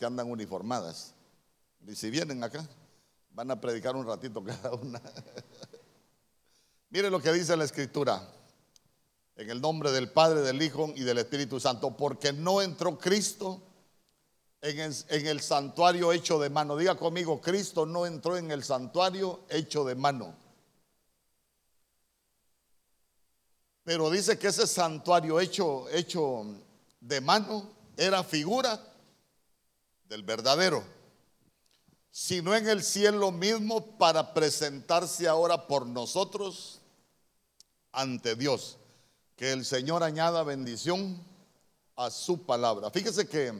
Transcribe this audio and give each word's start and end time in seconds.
que 0.00 0.06
andan 0.06 0.30
uniformadas. 0.30 1.12
Y 1.86 1.94
si 1.94 2.08
vienen 2.08 2.42
acá, 2.42 2.66
van 3.32 3.50
a 3.50 3.60
predicar 3.60 3.94
un 3.94 4.06
ratito 4.06 4.42
cada 4.42 4.72
una. 4.72 5.00
Mire 6.88 7.10
lo 7.10 7.20
que 7.20 7.30
dice 7.34 7.54
la 7.54 7.64
escritura. 7.64 8.26
En 9.36 9.50
el 9.50 9.60
nombre 9.60 9.92
del 9.92 10.10
Padre, 10.10 10.40
del 10.40 10.62
Hijo 10.62 10.90
y 10.96 11.02
del 11.02 11.18
Espíritu 11.18 11.60
Santo. 11.60 11.94
Porque 11.98 12.32
no 12.32 12.62
entró 12.62 12.98
Cristo 12.98 13.62
en 14.62 14.80
el, 14.80 15.40
santuario 15.42 16.12
hecho 16.12 16.38
de 16.38 16.48
mano. 16.48 16.78
Diga 16.78 16.94
conmigo, 16.94 17.38
Cristo 17.38 17.84
no 17.84 18.06
entró 18.06 18.38
en 18.38 18.50
el 18.50 18.64
santuario 18.64 19.40
hecho 19.50 19.84
de 19.84 19.96
mano. 19.96 20.34
Pero 23.84 24.08
dice 24.08 24.38
que 24.38 24.48
ese 24.48 24.66
santuario 24.66 25.38
hecho, 25.40 25.90
hecho 25.90 26.46
de 27.00 27.20
mano 27.20 27.70
era 27.98 28.24
figura 28.24 28.89
del 30.10 30.24
verdadero, 30.24 30.84
sino 32.10 32.56
en 32.56 32.68
el 32.68 32.82
cielo 32.82 33.30
mismo 33.30 33.96
para 33.96 34.34
presentarse 34.34 35.28
ahora 35.28 35.68
por 35.68 35.86
nosotros 35.86 36.80
ante 37.92 38.34
Dios. 38.34 38.76
Que 39.36 39.52
el 39.52 39.64
Señor 39.64 40.02
añada 40.02 40.42
bendición 40.42 41.24
a 41.94 42.10
su 42.10 42.44
palabra. 42.44 42.90
Fíjese 42.90 43.26
que 43.28 43.54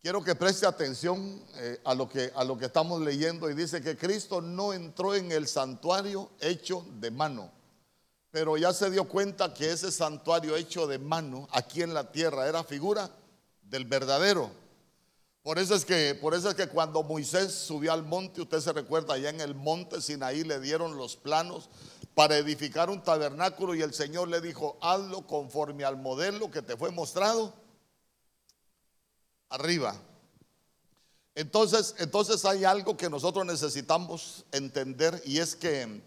quiero 0.00 0.22
que 0.22 0.36
preste 0.36 0.66
atención 0.66 1.44
eh, 1.56 1.80
a, 1.84 1.94
lo 1.94 2.08
que, 2.08 2.32
a 2.36 2.44
lo 2.44 2.56
que 2.56 2.66
estamos 2.66 3.02
leyendo 3.02 3.50
y 3.50 3.54
dice 3.54 3.82
que 3.82 3.96
Cristo 3.96 4.40
no 4.40 4.72
entró 4.72 5.16
en 5.16 5.32
el 5.32 5.48
santuario 5.48 6.30
hecho 6.40 6.86
de 7.00 7.10
mano 7.10 7.50
pero 8.30 8.56
ya 8.56 8.72
se 8.72 8.90
dio 8.90 9.06
cuenta 9.06 9.54
que 9.54 9.70
ese 9.70 9.92
santuario 9.92 10.56
hecho 10.56 10.88
de 10.88 10.98
mano 10.98 11.46
aquí 11.52 11.82
en 11.82 11.94
la 11.94 12.10
tierra 12.10 12.48
era 12.48 12.64
figura 12.64 13.08
del 13.62 13.84
verdadero. 13.84 14.63
Por 15.44 15.58
eso 15.58 15.74
es 15.74 15.84
que, 15.84 16.14
por 16.14 16.32
eso 16.32 16.48
es 16.48 16.54
que 16.54 16.68
cuando 16.68 17.02
Moisés 17.02 17.52
subió 17.52 17.92
al 17.92 18.02
monte, 18.02 18.40
usted 18.40 18.60
se 18.60 18.72
recuerda, 18.72 19.12
allá 19.12 19.28
en 19.28 19.42
el 19.42 19.54
monte 19.54 20.00
Sinaí 20.00 20.42
le 20.42 20.58
dieron 20.58 20.96
los 20.96 21.16
planos 21.16 21.68
para 22.14 22.38
edificar 22.38 22.88
un 22.88 23.02
tabernáculo 23.02 23.74
y 23.74 23.82
el 23.82 23.92
Señor 23.92 24.28
le 24.28 24.40
dijo, 24.40 24.78
hazlo 24.80 25.26
conforme 25.26 25.84
al 25.84 25.98
modelo 25.98 26.50
que 26.50 26.62
te 26.62 26.78
fue 26.78 26.90
mostrado 26.92 27.52
arriba. 29.50 29.94
Entonces, 31.34 31.94
entonces 31.98 32.42
hay 32.46 32.64
algo 32.64 32.96
que 32.96 33.10
nosotros 33.10 33.44
necesitamos 33.44 34.46
entender 34.50 35.20
y 35.26 35.40
es 35.40 35.54
que 35.54 36.00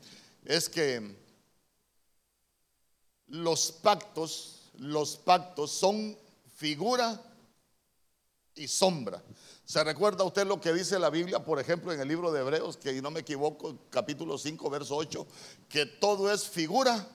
es 0.46 0.68
que 0.68 1.16
los 3.28 3.72
pactos, 3.72 4.72
los 4.80 5.16
pactos 5.16 5.70
son 5.70 6.18
figura 6.56 7.22
y 8.58 8.68
sombra. 8.68 9.24
¿Se 9.66 9.84
recuerda 9.84 10.24
usted 10.24 10.46
lo 10.46 10.60
que 10.60 10.74
dice 10.74 11.00
la 11.00 11.10
Biblia, 11.10 11.44
por 11.44 11.60
ejemplo, 11.60 11.92
en 11.92 12.00
el 12.00 12.08
libro 12.08 12.32
de 12.32 12.42
Hebreos, 12.42 12.78
que 12.78 13.02
no 13.02 13.12
me 13.12 13.22
equivoco, 13.22 13.78
capítulo 13.90 14.38
5, 14.38 14.70
verso 14.70 14.96
8, 14.96 15.28
que 15.70 15.86
todo 15.86 16.32
es 16.32 16.48
figura 16.48 17.08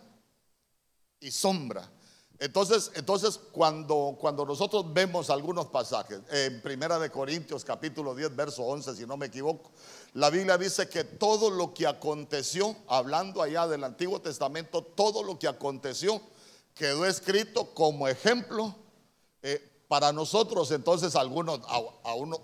y 1.20 1.30
sombra? 1.30 1.90
Entonces, 2.38 2.90
entonces 2.94 3.38
cuando, 3.52 4.16
cuando 4.20 4.44
nosotros 4.44 4.92
vemos 4.92 5.30
algunos 5.30 5.66
pasajes, 5.66 6.20
en 6.30 6.60
Primera 6.60 6.98
de 6.98 7.08
Corintios 7.08 7.64
capítulo 7.64 8.14
10, 8.14 8.34
verso 8.34 8.64
11, 8.64 8.96
si 8.96 9.06
no 9.06 9.16
me 9.16 9.26
equivoco, 9.26 9.70
la 10.14 10.28
Biblia 10.28 10.58
dice 10.58 10.88
que 10.88 11.04
todo 11.04 11.50
lo 11.50 11.72
que 11.72 11.86
aconteció, 11.86 12.76
hablando 12.88 13.42
allá 13.42 13.68
del 13.68 13.84
Antiguo 13.84 14.20
Testamento, 14.20 14.82
todo 14.82 15.22
lo 15.22 15.38
que 15.38 15.46
aconteció 15.46 16.20
quedó 16.74 17.06
escrito 17.06 17.72
como 17.74 18.08
ejemplo 18.08 18.74
eh, 19.42 19.71
para 19.92 20.10
nosotros. 20.10 20.70
Entonces 20.70 21.14
algunos, 21.16 21.60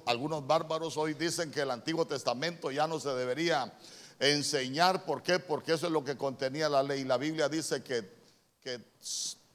algunos 0.05 0.47
bárbaros 0.47 0.99
hoy 0.99 1.15
dicen 1.15 1.51
que 1.51 1.63
el 1.63 1.71
Antiguo 1.71 2.07
Testamento 2.07 2.71
ya 2.71 2.87
no 2.87 3.01
se 3.01 3.09
debería 3.15 3.73
enseñar. 4.21 5.07
¿Por 5.07 5.23
qué? 5.23 5.39
Porque 5.39 5.73
eso 5.73 5.87
es 5.87 5.93
lo 5.95 6.05
que 6.05 6.19
contenía 6.19 6.69
la 6.69 6.83
ley. 6.83 7.05
La 7.05 7.17
Biblia 7.17 7.49
dice 7.49 7.83
que, 7.83 8.07
que 8.61 8.85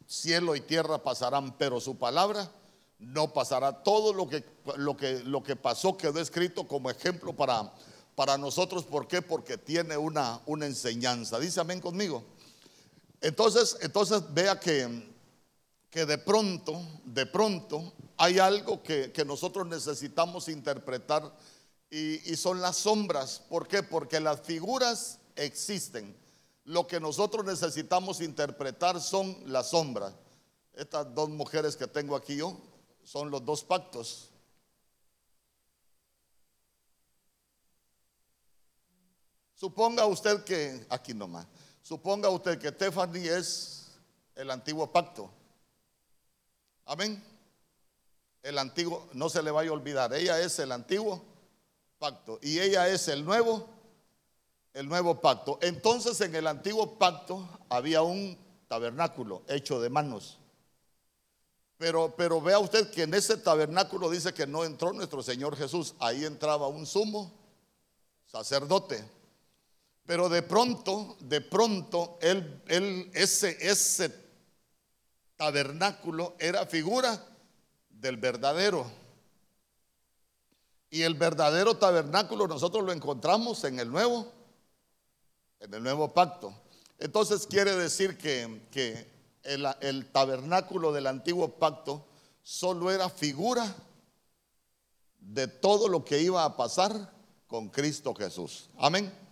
cielo 0.08 0.56
y 0.56 0.62
tierra 0.62 1.04
pasarán, 1.04 1.56
pero 1.56 1.80
su 1.80 1.96
palabra 2.00 2.50
no 2.98 3.32
pasará. 3.32 3.84
Todo 3.84 4.12
lo 4.12 4.28
que, 4.28 4.44
lo 4.76 4.98
que, 4.98 5.20
lo 5.20 5.44
que 5.44 5.56
pasó 5.56 5.96
quedó 5.96 6.20
escrito 6.20 6.68
como 6.68 6.90
ejemplo 6.90 7.34
para, 7.34 7.76
para 8.16 8.40
nosotros. 8.40 8.86
¿Por 8.86 9.08
qué? 9.08 9.22
Porque 9.22 9.60
tiene 9.60 9.98
una, 9.98 10.42
una 10.48 10.66
enseñanza. 10.66 11.38
Dice 11.40 11.62
amén 11.62 11.80
conmigo. 11.80 12.24
Entonces, 13.22 13.78
entonces 13.82 14.24
vea 14.34 14.60
que, 14.60 15.13
que 15.94 16.08
de 16.08 16.18
pronto, 16.18 16.82
de 17.06 17.28
pronto 17.28 17.94
hay 18.18 18.40
algo 18.40 18.82
que, 18.82 19.12
que 19.12 19.24
nosotros 19.24 19.68
necesitamos 19.68 20.50
interpretar 20.50 21.38
y, 21.92 22.32
y 22.32 22.36
son 22.36 22.62
las 22.62 22.78
sombras. 22.78 23.44
¿Por 23.48 23.68
qué? 23.68 23.84
Porque 23.84 24.20
las 24.20 24.42
figuras 24.42 25.20
existen 25.36 26.18
lo 26.66 26.88
que 26.88 27.00
nosotros 27.00 27.46
necesitamos 27.46 28.22
interpretar 28.22 29.00
son 29.00 29.38
las 29.46 29.70
sombras. 29.70 30.16
Estas 30.74 31.14
dos 31.14 31.30
mujeres 31.30 31.76
que 31.76 31.86
tengo 31.86 32.16
aquí 32.16 32.38
yo 32.38 32.58
son 33.04 33.30
los 33.30 33.46
dos 33.46 33.64
pactos. 33.64 34.32
Suponga 39.54 40.08
usted 40.08 40.44
que, 40.44 40.88
aquí 40.90 41.14
nomás, 41.14 41.46
suponga 41.84 42.30
usted 42.30 42.58
que 42.58 42.70
Stephanie 42.70 43.38
es 43.38 43.92
el 44.34 44.50
antiguo 44.50 44.92
pacto. 44.92 45.43
Amén. 46.86 47.24
El 48.42 48.58
antiguo, 48.58 49.08
no 49.14 49.30
se 49.30 49.42
le 49.42 49.52
vaya 49.52 49.70
a 49.70 49.74
olvidar, 49.74 50.14
ella 50.14 50.40
es 50.40 50.60
el 50.60 50.72
antiguo 50.72 51.24
pacto 51.98 52.40
y 52.42 52.60
ella 52.60 52.90
es 52.90 53.08
el 53.08 53.24
nuevo 53.24 53.70
el 54.74 54.88
nuevo 54.88 55.22
pacto. 55.22 55.60
Entonces 55.62 56.20
en 56.22 56.36
el 56.36 56.48
antiguo 56.48 56.98
pacto 56.98 57.48
había 57.70 58.02
un 58.02 58.38
tabernáculo 58.68 59.44
hecho 59.48 59.80
de 59.80 59.90
manos. 59.90 60.40
Pero, 61.78 62.14
pero 62.16 62.42
vea 62.42 62.60
usted 62.60 62.90
que 62.90 63.04
en 63.04 63.14
ese 63.14 63.38
tabernáculo 63.38 64.10
dice 64.10 64.34
que 64.34 64.48
no 64.48 64.64
entró 64.64 64.94
nuestro 64.94 65.22
Señor 65.22 65.56
Jesús. 65.56 65.96
Ahí 66.00 66.26
entraba 66.26 66.68
un 66.68 66.86
sumo 66.86 67.32
sacerdote. 68.26 69.04
Pero 70.06 70.28
de 70.28 70.42
pronto, 70.42 71.18
de 71.20 71.42
pronto, 71.42 72.18
él, 72.22 72.62
él, 72.68 73.12
ese, 73.14 73.58
ese 73.60 74.10
tabernáculo 75.38 76.36
era 76.40 76.66
figura 76.66 77.24
del 77.90 78.18
verdadero. 78.18 78.86
Y 80.90 81.02
el 81.02 81.16
verdadero 81.16 81.76
tabernáculo 81.76 82.48
nosotros 82.48 82.84
lo 82.84 82.92
encontramos 82.92 83.64
en 83.64 83.80
el 83.80 83.92
Nuevo 83.92 84.32
en 85.64 85.74
el 85.74 85.82
nuevo 85.82 86.14
pacto. 86.14 86.54
Entonces 87.00 87.48
quiere 87.48 87.76
decir 87.76 88.18
que, 88.18 88.62
el, 89.44 89.68
el, 89.82 90.12
tabernáculo 90.12 90.92
del 90.92 91.08
antiguo 91.08 91.58
pacto 91.58 92.06
solo 92.44 92.92
era 92.92 93.10
figura 93.10 93.74
de 95.20 95.48
todo 95.48 95.88
lo 95.88 96.04
que 96.04 96.22
iba 96.22 96.44
a 96.44 96.56
pasar 96.56 97.14
con 97.48 97.70
Cristo 97.70 98.14
Jesús. 98.14 98.70
Amén. 98.78 99.23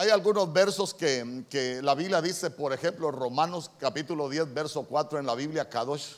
Hay 0.00 0.10
algunos 0.10 0.52
versos 0.52 0.94
que, 0.94 1.42
que, 1.50 1.82
la 1.82 1.96
Biblia 1.96 2.22
dice, 2.22 2.50
por 2.50 2.72
ejemplo, 2.72 3.10
Romanos 3.10 3.68
capítulo 3.80 4.28
10, 4.28 4.54
verso 4.54 4.84
4 4.84 5.18
en 5.18 5.26
la 5.26 5.34
Biblia 5.34 5.68
Kadosh, 5.68 6.12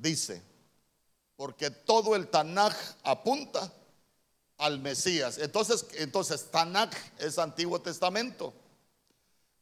dice, 0.00 0.42
porque 1.36 1.70
todo 1.70 2.16
el 2.16 2.26
Tanaj 2.26 2.74
apunta 3.04 3.72
al 4.58 4.80
Mesías. 4.80 5.38
Entonces, 5.38 5.86
entonces 5.98 6.50
Tanakh 6.50 6.92
es 7.20 7.38
Antiguo 7.38 7.80
Testamento. 7.80 8.52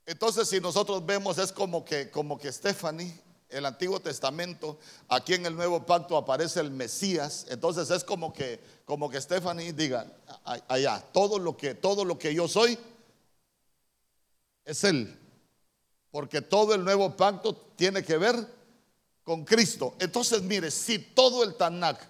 Entonces, 0.06 0.48
si 0.48 0.62
nosotros 0.62 1.04
vemos, 1.04 1.36
es 1.36 1.52
como 1.52 1.84
que, 1.84 2.10
como 2.10 2.38
que 2.38 2.50
Stephanie, 2.50 3.20
el 3.50 3.66
Antiguo 3.66 4.00
Testamento, 4.00 4.78
aquí 5.10 5.34
en 5.34 5.44
el 5.44 5.54
Nuevo 5.54 5.84
Pacto 5.84 6.16
aparece 6.16 6.60
el 6.60 6.70
Mesías. 6.70 7.44
Entonces 7.50 7.90
es 7.90 8.02
como 8.02 8.32
que, 8.32 8.60
como 8.86 9.10
que 9.10 9.20
Stephanie 9.20 9.74
diga, 9.74 10.10
allá, 10.68 11.04
todo 11.12 11.38
lo 11.38 11.54
que, 11.54 11.74
todo 11.74 12.06
lo 12.06 12.18
que 12.18 12.32
yo 12.32 12.48
soy 12.48 12.78
es 14.68 14.84
Él. 14.84 15.18
Porque 16.10 16.42
todo 16.42 16.74
el 16.74 16.84
Nuevo 16.84 17.16
Pacto 17.16 17.54
tiene 17.74 18.04
que 18.04 18.18
ver 18.18 18.36
con 19.24 19.44
Cristo. 19.44 19.94
Entonces, 19.98 20.42
mire, 20.42 20.70
si 20.70 20.98
todo 20.98 21.42
el 21.42 21.54
Tanakh 21.54 22.00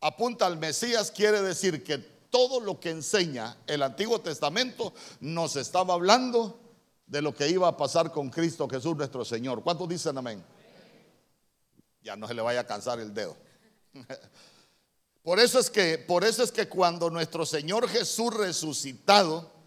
apunta 0.00 0.46
al 0.46 0.58
Mesías, 0.58 1.10
quiere 1.10 1.40
decir 1.40 1.82
que 1.84 1.98
todo 1.98 2.60
lo 2.60 2.78
que 2.78 2.90
enseña 2.90 3.56
el 3.66 3.82
Antiguo 3.82 4.20
Testamento 4.20 4.92
nos 5.20 5.56
estaba 5.56 5.94
hablando 5.94 6.58
de 7.06 7.22
lo 7.22 7.34
que 7.34 7.48
iba 7.48 7.68
a 7.68 7.76
pasar 7.76 8.12
con 8.12 8.28
Cristo 8.28 8.68
Jesús 8.68 8.96
nuestro 8.96 9.24
Señor. 9.24 9.62
¿Cuántos 9.62 9.88
dicen 9.88 10.18
amén? 10.18 10.44
Ya 12.02 12.16
no 12.16 12.26
se 12.26 12.34
le 12.34 12.42
vaya 12.42 12.60
a 12.60 12.66
cansar 12.66 12.98
el 13.00 13.14
dedo. 13.14 13.36
Por 15.22 15.38
eso 15.38 15.58
es 15.58 15.68
que 15.68 15.98
por 15.98 16.24
eso 16.24 16.42
es 16.42 16.50
que 16.50 16.66
cuando 16.66 17.10
nuestro 17.10 17.44
Señor 17.44 17.86
Jesús 17.90 18.32
resucitado 18.32 19.59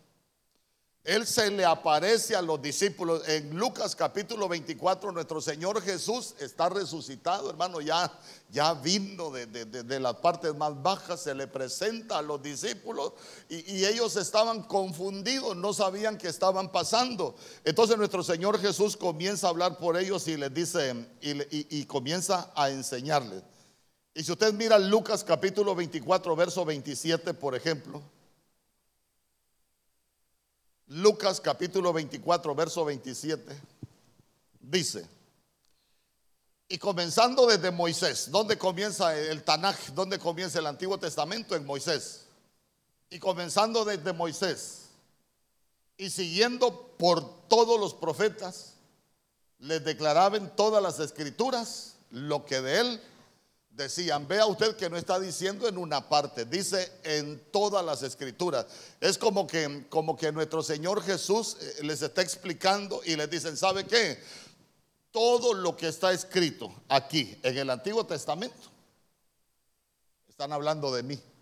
Él 1.03 1.27
se 1.27 1.51
le 1.51 1.65
aparece 1.65 2.33
a 2.33 2.41
los 2.41 2.61
discípulos. 2.61 3.27
En 3.27 3.57
Lucas 3.57 3.93
capítulo 3.93 4.47
24, 4.47 5.11
nuestro 5.11 5.41
Señor 5.41 5.81
Jesús 5.81 6.33
está 6.39 6.69
resucitado, 6.69 7.49
hermano, 7.49 7.81
ya, 7.81 8.09
ya 8.49 8.73
vino 8.73 9.29
de, 9.29 9.45
de, 9.45 9.99
las 9.99 10.15
partes 10.15 10.55
más 10.55 10.81
bajas, 10.81 11.19
se 11.19 11.35
le 11.35 11.47
presenta 11.47 12.19
a 12.19 12.21
los 12.21 12.41
discípulos 12.41 13.11
y, 13.49 13.83
ellos 13.83 14.15
estaban 14.15 14.63
confundidos, 14.63 15.57
no 15.57 15.73
sabían 15.73 16.17
qué 16.17 16.29
estaban 16.29 16.71
pasando. 16.71 17.35
Entonces 17.65 17.97
nuestro 17.97 18.23
Señor 18.23 18.57
Jesús 18.61 18.95
comienza 18.95 19.47
a 19.47 19.49
hablar 19.49 19.77
por 19.77 19.97
ellos 19.97 20.25
y 20.29 20.37
les 20.37 20.53
dice, 20.53 20.95
y, 21.21 21.79
y 21.79 21.83
comienza 21.83 22.49
a 22.55 22.69
enseñarles. 22.69 23.43
Y 24.13 24.23
si 24.23 24.31
usted 24.31 24.53
mira 24.53 24.79
Lucas 24.79 25.25
capítulo 25.25 25.75
24, 25.75 26.33
verso 26.33 26.63
27, 26.63 27.33
por 27.33 27.55
ejemplo. 27.55 28.01
Lucas 30.87 31.39
capítulo 31.39 31.93
24, 31.93 32.53
verso 32.55 32.85
27, 32.85 33.59
dice, 34.59 35.07
y 36.67 36.77
comenzando 36.77 37.45
desde 37.45 37.71
Moisés, 37.71 38.31
¿dónde 38.31 38.57
comienza 38.57 39.15
el 39.15 39.43
Tanaj? 39.43 39.91
¿Dónde 39.93 40.17
comienza 40.17 40.59
el 40.59 40.65
Antiguo 40.65 40.97
Testamento? 40.97 41.55
En 41.55 41.65
Moisés. 41.65 42.25
Y 43.09 43.19
comenzando 43.19 43.85
desde 43.85 44.11
Moisés 44.11 44.89
y 45.97 46.09
siguiendo 46.09 46.95
por 46.97 47.47
todos 47.47 47.79
los 47.79 47.93
profetas, 47.93 48.73
les 49.59 49.83
declaraban 49.83 50.55
todas 50.55 50.81
las 50.81 50.99
escrituras 50.99 51.95
lo 52.09 52.45
que 52.45 52.61
de 52.61 52.79
él 52.79 53.01
decían, 53.73 54.27
vea 54.27 54.45
usted 54.45 54.75
que 54.75 54.89
no 54.89 54.97
está 54.97 55.19
diciendo 55.19 55.67
en 55.67 55.77
una 55.77 56.07
parte, 56.07 56.45
dice 56.45 56.91
en 57.03 57.41
todas 57.51 57.83
las 57.83 58.03
escrituras. 58.03 58.65
Es 59.01 59.17
como 59.17 59.47
que, 59.47 59.87
como 59.89 60.15
que 60.15 60.31
nuestro 60.31 60.61
Señor 60.61 61.01
Jesús 61.03 61.57
eh, 61.59 61.83
les 61.83 62.01
está 62.01 62.21
explicando 62.21 63.01
y 63.03 63.15
les 63.15 63.29
dicen, 63.29 63.57
¿sabe 63.57 63.85
qué? 63.85 64.21
Todo 65.11 65.53
lo 65.53 65.75
que 65.75 65.87
está 65.87 66.11
escrito 66.11 66.73
aquí 66.87 67.37
en 67.43 67.57
el 67.57 67.69
Antiguo 67.69 68.05
Testamento, 68.05 68.71
están 70.27 70.51
hablando 70.51 70.93
de 70.93 71.03
mí. 71.03 71.32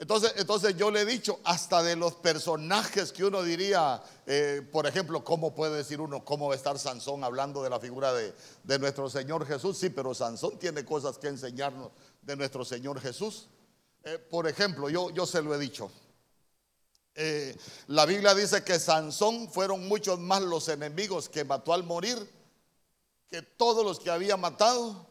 Entonces, 0.00 0.32
entonces 0.36 0.74
yo 0.78 0.90
le 0.90 1.02
he 1.02 1.04
dicho, 1.04 1.40
hasta 1.44 1.82
de 1.82 1.94
los 1.94 2.14
personajes 2.14 3.12
que 3.12 3.22
uno 3.22 3.42
diría, 3.42 4.02
eh, 4.24 4.66
por 4.72 4.86
ejemplo, 4.86 5.22
¿cómo 5.22 5.54
puede 5.54 5.76
decir 5.76 6.00
uno 6.00 6.24
cómo 6.24 6.48
va 6.48 6.54
a 6.54 6.56
estar 6.56 6.78
Sansón 6.78 7.22
hablando 7.22 7.62
de 7.62 7.68
la 7.68 7.78
figura 7.78 8.14
de, 8.14 8.78
nuestro 8.78 9.10
Señor 9.10 9.46
Jesús? 9.46 9.76
Sí, 9.76 9.90
pero 9.90 10.14
Sansón 10.14 10.58
tiene 10.58 10.86
cosas 10.86 11.18
que 11.18 11.28
enseñarnos 11.28 11.90
de 12.22 12.34
nuestro 12.34 12.64
Señor 12.64 12.98
Jesús. 12.98 13.48
Eh, 14.02 14.16
por 14.16 14.48
ejemplo, 14.48 14.88
yo, 14.88 15.10
yo 15.10 15.26
se 15.26 15.42
lo 15.42 15.54
he 15.54 15.58
dicho. 15.58 15.90
Eh, 17.14 17.54
la 17.88 18.06
Biblia 18.06 18.34
dice 18.34 18.64
que 18.64 18.80
Sansón 18.80 19.50
fueron 19.52 19.86
muchos 19.86 20.18
más 20.18 20.40
los 20.40 20.70
enemigos 20.70 21.28
que 21.28 21.44
mató 21.44 21.74
al 21.74 21.84
morir 21.84 22.16
que 23.28 23.42
todos 23.42 23.84
los 23.84 24.00
que 24.00 24.10
había 24.10 24.38
matado 24.38 25.06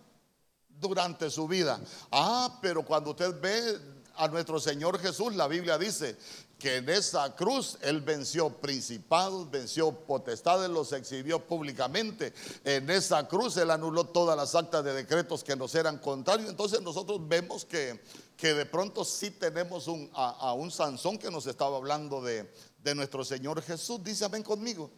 durante 0.68 1.30
su 1.30 1.48
vida. 1.48 1.80
Ah, 2.12 2.58
pero 2.60 2.84
cuando 2.84 3.12
usted 3.12 3.40
ve 3.40 3.99
a 4.20 4.28
nuestro 4.28 4.60
Señor 4.60 5.00
Jesús, 5.00 5.34
la 5.36 5.48
Biblia 5.48 5.78
dice 5.78 6.18
que 6.60 6.76
en 6.76 6.90
esa 6.90 7.34
cruz 7.38 7.78
Él 7.82 8.02
venció 8.02 8.50
principados, 8.50 9.50
venció 9.50 9.94
potestades, 9.94 10.70
los 10.70 10.92
exhibió 10.92 11.40
públicamente. 11.40 12.34
En 12.66 12.90
esa 12.90 13.26
cruz 13.30 13.56
Él 13.56 13.72
anuló 13.72 14.04
todas 14.04 14.36
las 14.36 14.56
actas 14.56 14.84
de 14.84 14.94
decretos 14.94 15.42
que 15.42 15.56
nos 15.56 15.74
eran 15.74 16.00
contrarios. 16.00 16.50
Entonces 16.50 16.82
nosotros 16.82 17.26
vemos 17.30 17.64
que, 17.64 18.04
que 18.36 18.54
de 18.54 18.66
pronto 18.66 19.06
sí 19.06 19.32
tenemos 19.32 19.88
un, 19.88 20.10
a, 20.14 20.54
un 20.54 20.70
Sansón 20.70 21.18
que 21.18 21.32
nos 21.32 21.48
estaba 21.48 21.78
hablando 21.78 22.22
de, 22.22 22.54
de 22.84 22.96
nuestro 22.96 23.24
Señor 23.24 23.62
Jesús. 23.62 24.04
Dice, 24.04 24.28
ven 24.28 24.44
conmigo. 24.44 24.92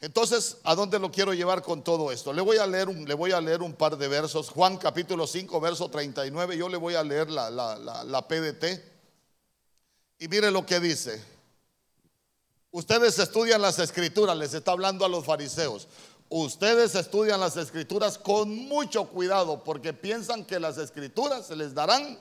Entonces, 0.00 0.56
¿a 0.64 0.74
dónde 0.74 0.98
lo 0.98 1.10
quiero 1.10 1.34
llevar 1.34 1.62
con 1.62 1.84
todo 1.84 2.10
esto? 2.10 2.32
Le 2.32 2.40
voy 2.40 2.56
a 2.56 2.66
leer 2.66 2.88
un, 2.88 3.04
le 3.04 3.12
voy 3.12 3.32
a 3.32 3.40
leer 3.40 3.60
un 3.60 3.74
par 3.74 3.98
de 3.98 4.08
versos. 4.08 4.48
Juan 4.48 4.78
capítulo 4.78 5.26
5, 5.26 5.60
verso 5.60 5.90
39. 5.90 6.56
Yo 6.56 6.70
le 6.70 6.78
voy 6.78 6.94
a 6.94 7.04
leer 7.04 7.30
la, 7.30 7.50
la 7.50 8.28
PDT. 8.28 8.82
Y 10.18 10.28
mire 10.28 10.50
lo 10.50 10.64
que 10.64 10.80
dice. 10.80 11.22
Ustedes 12.70 13.18
estudian 13.18 13.60
las 13.60 13.78
escrituras, 13.78 14.36
les 14.36 14.54
está 14.54 14.72
hablando 14.72 15.04
a 15.04 15.08
los 15.08 15.24
fariseos. 15.24 15.88
Ustedes 16.30 16.94
estudian 16.94 17.40
las 17.40 17.56
escrituras 17.56 18.16
con 18.16 18.54
mucho 18.68 19.08
cuidado 19.08 19.64
porque 19.64 19.92
piensan 19.92 20.44
que 20.44 20.60
las 20.60 20.78
escrituras 20.78 21.48
se 21.48 21.56
les 21.56 21.74
darán 21.74 22.18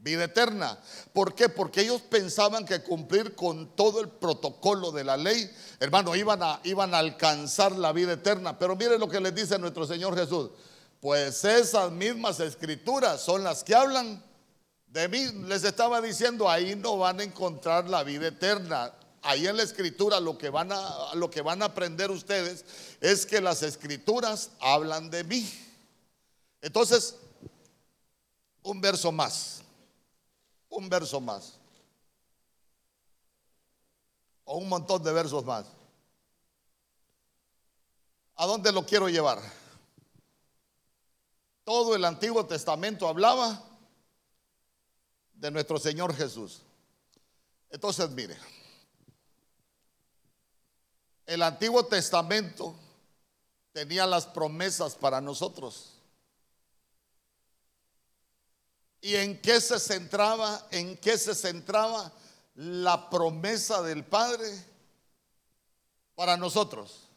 vida 0.00 0.24
eterna. 0.24 0.78
¿Por 1.12 1.34
qué? 1.34 1.48
Porque 1.48 1.82
ellos 1.82 2.00
pensaban 2.02 2.64
que 2.64 2.82
cumplir 2.82 3.34
con 3.34 3.74
todo 3.74 4.00
el 4.00 4.08
protocolo 4.08 4.92
de 4.92 5.04
la 5.04 5.16
ley, 5.16 5.50
hermano, 5.80 6.14
iban 6.14 6.42
a, 6.42 6.60
iban 6.64 6.94
a 6.94 6.98
alcanzar 6.98 7.72
la 7.72 7.92
vida 7.92 8.12
eterna. 8.12 8.58
Pero 8.58 8.76
mire 8.76 8.98
lo 8.98 9.08
que 9.08 9.20
les 9.20 9.34
dice 9.34 9.58
nuestro 9.58 9.86
Señor 9.86 10.16
Jesús. 10.16 10.50
Pues 11.00 11.44
esas 11.44 11.92
mismas 11.92 12.40
escrituras 12.40 13.20
son 13.20 13.44
las 13.44 13.62
que 13.62 13.74
hablan 13.74 14.22
de 14.88 15.08
mí. 15.08 15.26
Les 15.46 15.64
estaba 15.64 16.00
diciendo, 16.00 16.48
ahí 16.48 16.74
no 16.74 16.98
van 16.98 17.20
a 17.20 17.24
encontrar 17.24 17.88
la 17.88 18.02
vida 18.02 18.28
eterna. 18.28 18.92
Ahí 19.22 19.46
en 19.46 19.56
la 19.56 19.64
escritura 19.64 20.20
lo 20.20 20.38
que 20.38 20.48
van 20.48 20.70
a, 20.72 21.14
lo 21.14 21.28
que 21.28 21.42
van 21.42 21.62
a 21.62 21.66
aprender 21.66 22.10
ustedes 22.10 22.64
es 23.00 23.26
que 23.26 23.40
las 23.40 23.62
escrituras 23.62 24.50
hablan 24.60 25.10
de 25.10 25.24
mí. 25.24 25.48
Entonces, 26.62 27.16
un 28.62 28.80
verso 28.80 29.12
más 29.12 29.62
un 30.68 30.88
verso 30.88 31.20
más. 31.20 31.58
O 34.44 34.58
un 34.58 34.68
montón 34.68 35.02
de 35.02 35.12
versos 35.12 35.44
más. 35.44 35.66
¿A 38.36 38.46
dónde 38.46 38.72
lo 38.72 38.86
quiero 38.86 39.08
llevar? 39.08 39.40
Todo 41.64 41.94
el 41.94 42.04
Antiguo 42.04 42.46
Testamento 42.46 43.08
hablaba 43.08 43.62
de 45.34 45.50
nuestro 45.50 45.78
Señor 45.78 46.14
Jesús. 46.14 46.62
Entonces, 47.70 48.08
mire, 48.10 48.38
el 51.26 51.42
Antiguo 51.42 51.84
Testamento 51.84 52.74
tenía 53.72 54.06
las 54.06 54.26
promesas 54.26 54.94
para 54.94 55.20
nosotros. 55.20 55.97
¿Y 59.00 59.14
en 59.14 59.40
qué 59.40 59.60
se 59.60 59.78
centraba? 59.78 60.66
¿En 60.70 60.96
qué 60.96 61.16
se 61.16 61.34
centraba 61.34 62.12
la 62.54 63.08
promesa 63.08 63.82
del 63.82 64.04
Padre 64.04 64.50
para 66.14 66.36
nosotros? 66.36 67.08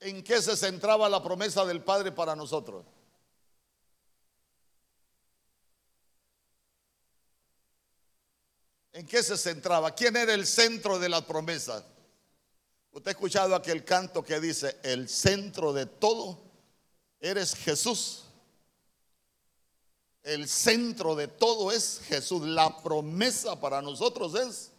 ¿En 0.00 0.22
qué 0.22 0.42
se 0.42 0.56
centraba 0.56 1.08
la 1.08 1.22
promesa 1.22 1.64
del 1.64 1.82
Padre 1.82 2.12
para 2.12 2.36
nosotros? 2.36 2.84
¿En 8.92 9.06
qué 9.06 9.22
se 9.22 9.38
centraba? 9.38 9.94
¿Quién 9.94 10.16
era 10.16 10.34
el 10.34 10.46
centro 10.46 10.98
de 10.98 11.08
la 11.08 11.26
promesa? 11.26 11.82
Usted 12.90 13.08
ha 13.08 13.12
escuchado 13.12 13.54
aquel 13.54 13.84
canto 13.84 14.22
que 14.22 14.38
dice, 14.38 14.78
el 14.82 15.08
centro 15.08 15.72
de 15.72 15.86
todo 15.86 16.38
eres 17.18 17.54
Jesús. 17.54 18.24
El 20.22 20.48
centro 20.48 21.14
de 21.14 21.28
todo 21.28 21.72
es 21.72 22.00
Jesús. 22.06 22.42
La 22.42 22.82
promesa 22.82 23.60
para 23.60 23.82
nosotros 23.82 24.34
es 24.34 24.72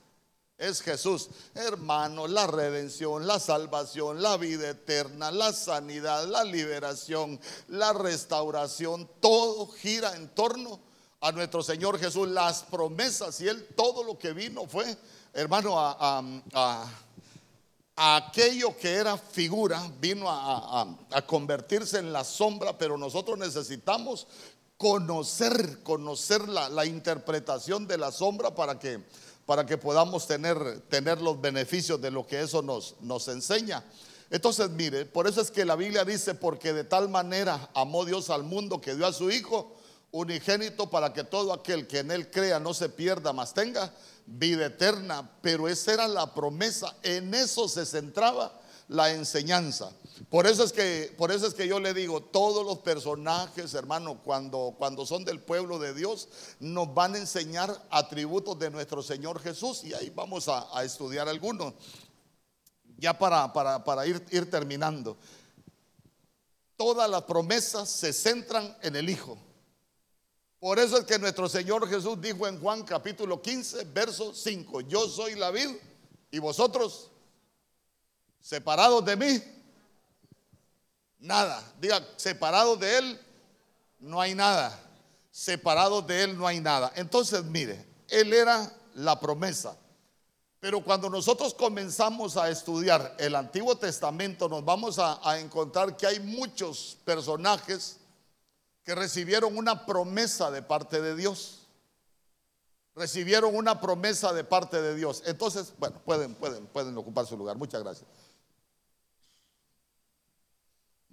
es 0.57 0.81
Jesús. 0.81 1.29
Hermano, 1.55 2.27
la 2.27 2.47
redención, 2.47 3.27
la 3.27 3.39
salvación, 3.39 4.21
la 4.21 4.37
vida 4.37 4.69
eterna, 4.69 5.31
la 5.31 5.51
sanidad, 5.53 6.25
la 6.27 6.43
liberación, 6.43 7.39
la 7.67 7.93
restauración, 7.93 9.09
todo 9.19 9.67
gira 9.67 10.15
en 10.15 10.29
torno 10.29 10.79
a 11.21 11.31
nuestro 11.31 11.63
Señor 11.63 11.99
Jesús. 11.99 12.27
Las 12.29 12.63
promesas 12.63 13.39
y 13.41 13.47
Él, 13.47 13.67
todo 13.75 14.03
lo 14.03 14.17
que 14.17 14.33
vino 14.33 14.65
fue, 14.67 14.97
hermano, 15.33 15.75
a, 15.77 16.89
aquello 17.95 18.75
que 18.75 18.91
era 18.91 19.17
figura, 19.17 19.81
vino 19.99 20.25
a, 20.27 20.87
convertirse 21.27 21.99
en 21.99 22.13
la 22.13 22.23
sombra, 22.23 22.77
pero 22.77 22.97
nosotros 22.97 23.37
necesitamos 23.37 24.27
conocer, 24.83 25.81
conocer 25.81 26.49
la, 26.49 26.85
interpretación 26.85 27.87
de 27.87 27.97
la 27.97 28.11
sombra 28.11 28.53
para 28.53 28.77
que, 28.77 28.99
para 29.45 29.65
que 29.65 29.77
podamos 29.77 30.27
tener, 30.27 30.81
tener 30.89 31.21
los 31.21 31.39
beneficios 31.39 32.01
de 32.01 32.11
lo 32.11 32.27
que 32.27 32.41
eso 32.41 32.61
nos, 32.61 32.95
nos 32.99 33.29
enseña. 33.29 33.81
Entonces, 34.29 34.69
mire, 34.71 35.05
por 35.05 35.25
eso 35.25 35.39
es 35.39 35.51
que 35.51 35.63
la 35.63 35.77
Biblia 35.77 36.03
dice, 36.03 36.35
porque 36.35 36.73
de 36.73 36.83
tal 36.83 37.07
manera 37.07 37.69
amó 37.73 38.03
Dios 38.03 38.29
al 38.29 38.43
mundo 38.43 38.81
que 38.81 38.93
dio 38.93 39.07
a 39.07 39.13
su 39.13 39.31
Hijo 39.31 39.73
unigénito 40.11 40.89
para 40.89 41.13
que 41.13 41.23
todo 41.23 41.53
aquel 41.53 41.87
que 41.87 41.99
en 41.99 42.11
él 42.11 42.29
crea 42.29 42.59
no 42.59 42.73
se 42.73 42.89
pierda, 42.89 43.31
mas 43.31 43.53
tenga 43.53 43.89
vida 44.25 44.65
eterna. 44.65 45.31
Pero 45.41 45.69
esa 45.69 45.93
era 45.93 46.09
la 46.09 46.33
promesa, 46.33 46.93
en 47.03 47.33
eso 47.33 47.69
se 47.69 47.85
centraba 47.85 48.51
la 48.89 49.11
enseñanza. 49.11 49.93
Por 50.29 50.45
eso 50.45 50.63
es 50.63 50.71
que, 50.71 51.13
por 51.17 51.31
eso 51.31 51.47
es 51.47 51.53
que 51.53 51.67
yo 51.67 51.79
le 51.79 51.93
digo, 51.93 52.21
todos 52.21 52.65
los 52.65 52.79
personajes, 52.79 53.73
hermano, 53.73 54.21
cuando, 54.23 54.75
cuando 54.77 55.05
son 55.05 55.25
del 55.25 55.41
pueblo 55.41 55.79
de 55.79 55.93
Dios, 55.93 56.29
nos 56.59 56.93
van 56.93 57.15
a 57.15 57.17
enseñar 57.17 57.85
atributos 57.89 58.57
de 58.59 58.69
nuestro 58.69 59.01
Señor 59.01 59.39
Jesús. 59.41 59.83
Y 59.83 59.93
ahí 59.93 60.11
vamos 60.11 60.47
a, 60.47 60.83
estudiar 60.83 61.27
algunos. 61.27 61.73
Ya 62.97 63.17
para, 63.17 63.51
para, 63.51 63.83
para 63.83 64.05
ir, 64.05 64.23
ir 64.29 64.49
terminando. 64.49 65.17
Todas 66.75 67.09
las 67.09 67.23
promesas 67.23 67.89
se 67.89 68.13
centran 68.13 68.77
en 68.81 68.95
el 68.95 69.09
Hijo. 69.09 69.37
Por 70.59 70.79
eso 70.79 70.97
es 70.97 71.05
que 71.05 71.19
nuestro 71.19 71.49
Señor 71.49 71.89
Jesús 71.89 72.21
dijo 72.21 72.47
en 72.47 72.59
Juan 72.61 72.83
capítulo 72.83 73.41
15, 73.41 73.83
verso 73.85 74.33
5, 74.33 74.81
yo 74.81 75.09
soy 75.09 75.35
la 75.35 75.51
vid 75.51 75.69
y 76.31 76.39
vosotros 76.39 77.11
separados 78.39 79.03
de 79.03 79.15
mí, 79.15 79.41
nada. 81.23 81.63
Diga, 81.79 82.05
separados 82.17 82.79
de 82.79 82.97
Él, 82.97 83.19
no 83.99 84.21
hay 84.21 84.35
nada. 84.35 84.79
Separados 85.31 86.05
de 86.05 86.23
Él 86.23 86.37
no 86.37 86.45
hay 86.45 86.59
nada. 86.59 86.91
Entonces, 86.95 87.43
mire, 87.43 87.83
Él 88.09 88.33
era 88.33 88.71
la 88.93 89.19
promesa. 89.19 89.75
Pero 90.59 90.83
cuando 90.83 91.09
nosotros 91.09 91.53
comenzamos 91.53 92.37
a 92.37 92.49
estudiar 92.49 93.15
el 93.17 93.35
Antiguo 93.35 93.75
Testamento, 93.75 94.47
nos 94.47 94.63
vamos 94.63 94.99
a, 94.99 95.19
a 95.27 95.39
encontrar 95.39 95.97
que 95.97 96.07
hay 96.07 96.19
muchos 96.19 96.97
personajes 97.03 97.97
que 98.83 98.95
recibieron 98.95 99.57
una 99.57 99.85
promesa 99.85 100.51
de 100.51 100.61
parte 100.61 101.01
de 101.01 101.15
Dios. 101.15 101.67
Recibieron 102.95 103.55
una 103.55 103.81
promesa 103.81 104.33
de 104.33 104.43
parte 104.43 104.81
de 104.81 104.95
Dios. 104.95 105.23
Entonces, 105.25 105.73
bueno, 105.79 105.99
pueden, 106.05 106.35
pueden, 106.35 106.67
pueden 106.67 106.97
ocupar 106.97 107.25
su 107.25 107.35
lugar. 107.35 107.57
Muchas 107.57 107.81
gracias. 107.81 108.07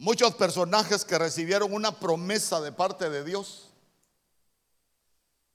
Muchos 0.00 0.34
personajes 0.34 1.04
que 1.04 1.18
recibieron 1.18 1.74
una 1.74 2.00
promesa 2.00 2.58
de 2.62 2.72
parte 2.72 3.10
de 3.10 3.22
Dios 3.22 3.68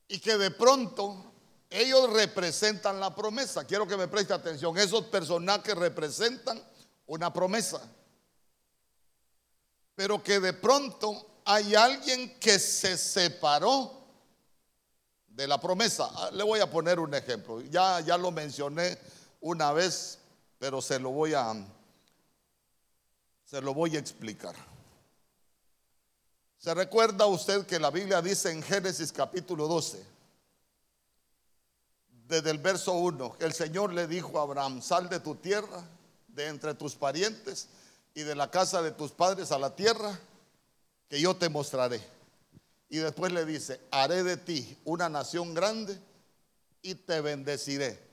y 0.08 0.20
que 0.20 0.38
de 0.38 0.52
pronto 0.52 1.34
ellos 1.68 2.14
representan 2.14 3.00
la 3.00 3.16
promesa. 3.16 3.66
Quiero 3.66 3.88
que 3.88 3.98
me 3.98 4.08
preste 4.08 4.36
atención. 4.36 4.78
Esos 4.78 5.06
personajes 5.06 5.74
representan 5.74 6.64
una 7.08 7.34
promesa. 7.34 7.82
Pero 9.96 10.22
que 10.22 10.40
de 10.40 10.54
pronto 10.54 11.42
hay 11.44 11.74
alguien 11.74 12.40
que 12.40 12.60
se 12.60 13.00
separó 13.00 14.06
de 15.26 15.48
la 15.48 15.60
promesa. 15.60 16.08
Ah, 16.14 16.30
le 16.32 16.44
voy 16.44 16.60
a 16.60 16.70
poner 16.70 17.00
un 17.00 17.16
ejemplo. 17.16 17.62
Ya, 17.62 18.00
ya 18.02 18.16
lo 18.16 18.30
mencioné 18.30 18.96
una 19.42 19.74
vez, 19.74 20.20
pero 20.60 20.84
se 20.84 21.00
lo 21.00 21.10
voy 21.10 21.34
a 21.34 21.52
se 23.56 23.62
lo 23.62 23.74
voy 23.74 23.96
a 23.96 24.00
explicar. 24.00 24.54
¿Se 26.58 26.74
recuerda 26.74 27.26
usted 27.26 27.66
que 27.66 27.80
la 27.80 27.90
Biblia 27.90 28.22
dice 28.22 28.52
en 28.52 28.62
Génesis 28.62 29.14
capítulo 29.14 29.66
12, 29.70 30.06
desde 32.28 32.52
el 32.52 32.58
verso 32.58 32.92
1, 32.92 33.38
que 33.38 33.46
el 33.46 33.54
Señor 33.54 33.94
le 33.94 34.08
dijo 34.08 34.38
a 34.38 34.42
Abraham, 34.42 34.82
sal 34.82 35.08
de 35.08 35.22
tu 35.22 35.36
tierra, 35.36 35.88
de 36.28 36.48
entre 36.48 36.74
tus 36.74 36.96
parientes 36.96 37.70
y 38.14 38.24
de 38.24 38.36
la 38.36 38.52
casa 38.52 38.82
de 38.82 38.92
tus 38.92 39.12
padres 39.12 39.54
a 39.54 39.58
la 39.58 39.74
tierra 39.74 40.20
que 41.08 41.22
yo 41.22 41.34
te 41.38 41.48
mostraré. 41.48 42.06
Y 42.90 42.98
después 42.98 43.32
le 43.32 43.46
dice, 43.46 43.80
haré 43.90 44.24
de 44.24 44.36
ti 44.36 44.78
una 44.84 45.08
nación 45.08 45.54
grande 45.54 45.98
y 46.82 46.96
te 46.96 47.22
bendeciré. 47.22 48.05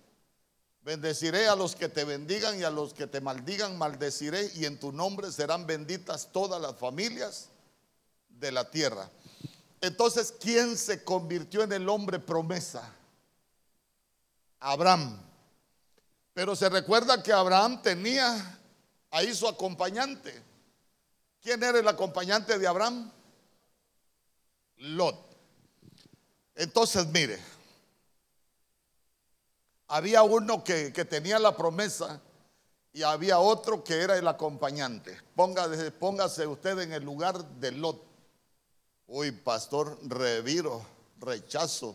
Bendeciré 0.83 1.47
a 1.47 1.55
los 1.55 1.77
que 1.77 1.89
te 1.89 2.05
bendigan 2.05 2.59
y 2.59 2.65
a 2.65 2.71
los 2.71 2.93
que 2.93 3.07
te 3.07 3.21
maldigan, 3.21 3.79
maldeciré 3.79 4.51
y 4.55 4.65
en 4.65 4.81
tu 4.81 4.91
nombre 4.91 5.31
serán 5.31 5.67
benditas 5.67 6.31
todas 6.33 6.61
las 6.61 6.77
familias 6.77 7.49
de 8.29 8.51
la 8.51 8.69
tierra. 8.69 9.09
Entonces, 9.81 10.35
¿quién 10.41 10.77
se 10.77 11.05
convirtió 11.05 11.63
en 11.63 11.73
el 11.73 11.89
hombre 11.89 12.19
promesa? 12.19 12.93
Abraham. 14.59 15.21
Pero 16.35 16.57
se 16.57 16.69
recuerda 16.69 17.23
que 17.23 17.33
Abraham 17.33 17.83
tenía 17.83 18.59
ahí 19.11 19.35
su 19.35 19.47
acompañante. 19.47 20.43
¿Quién 21.43 21.63
era 21.63 21.79
el 21.79 21.87
acompañante 21.87 22.59
de 22.59 22.67
Abraham? 22.67 23.11
Lot. 24.79 25.17
Entonces, 26.55 27.07
mire, 27.07 27.41
había 29.93 30.23
uno 30.23 30.65
que, 30.65 30.91
tenía 31.05 31.39
la 31.39 31.55
promesa 31.55 32.19
y 32.95 33.03
había 33.03 33.39
otro 33.39 33.85
que 33.85 34.01
era 34.01 34.17
el 34.17 34.27
acompañante. 34.27 35.21
Póngase, 35.37 35.91
póngase 35.91 36.47
usted 36.47 36.79
en 36.79 36.95
el 36.95 37.05
lugar 37.05 37.45
de 37.61 37.73
Lot. 37.73 38.03
Uy, 39.07 39.33
pastor, 39.33 39.99
reviro, 40.05 40.83
rechazo. 41.19 41.95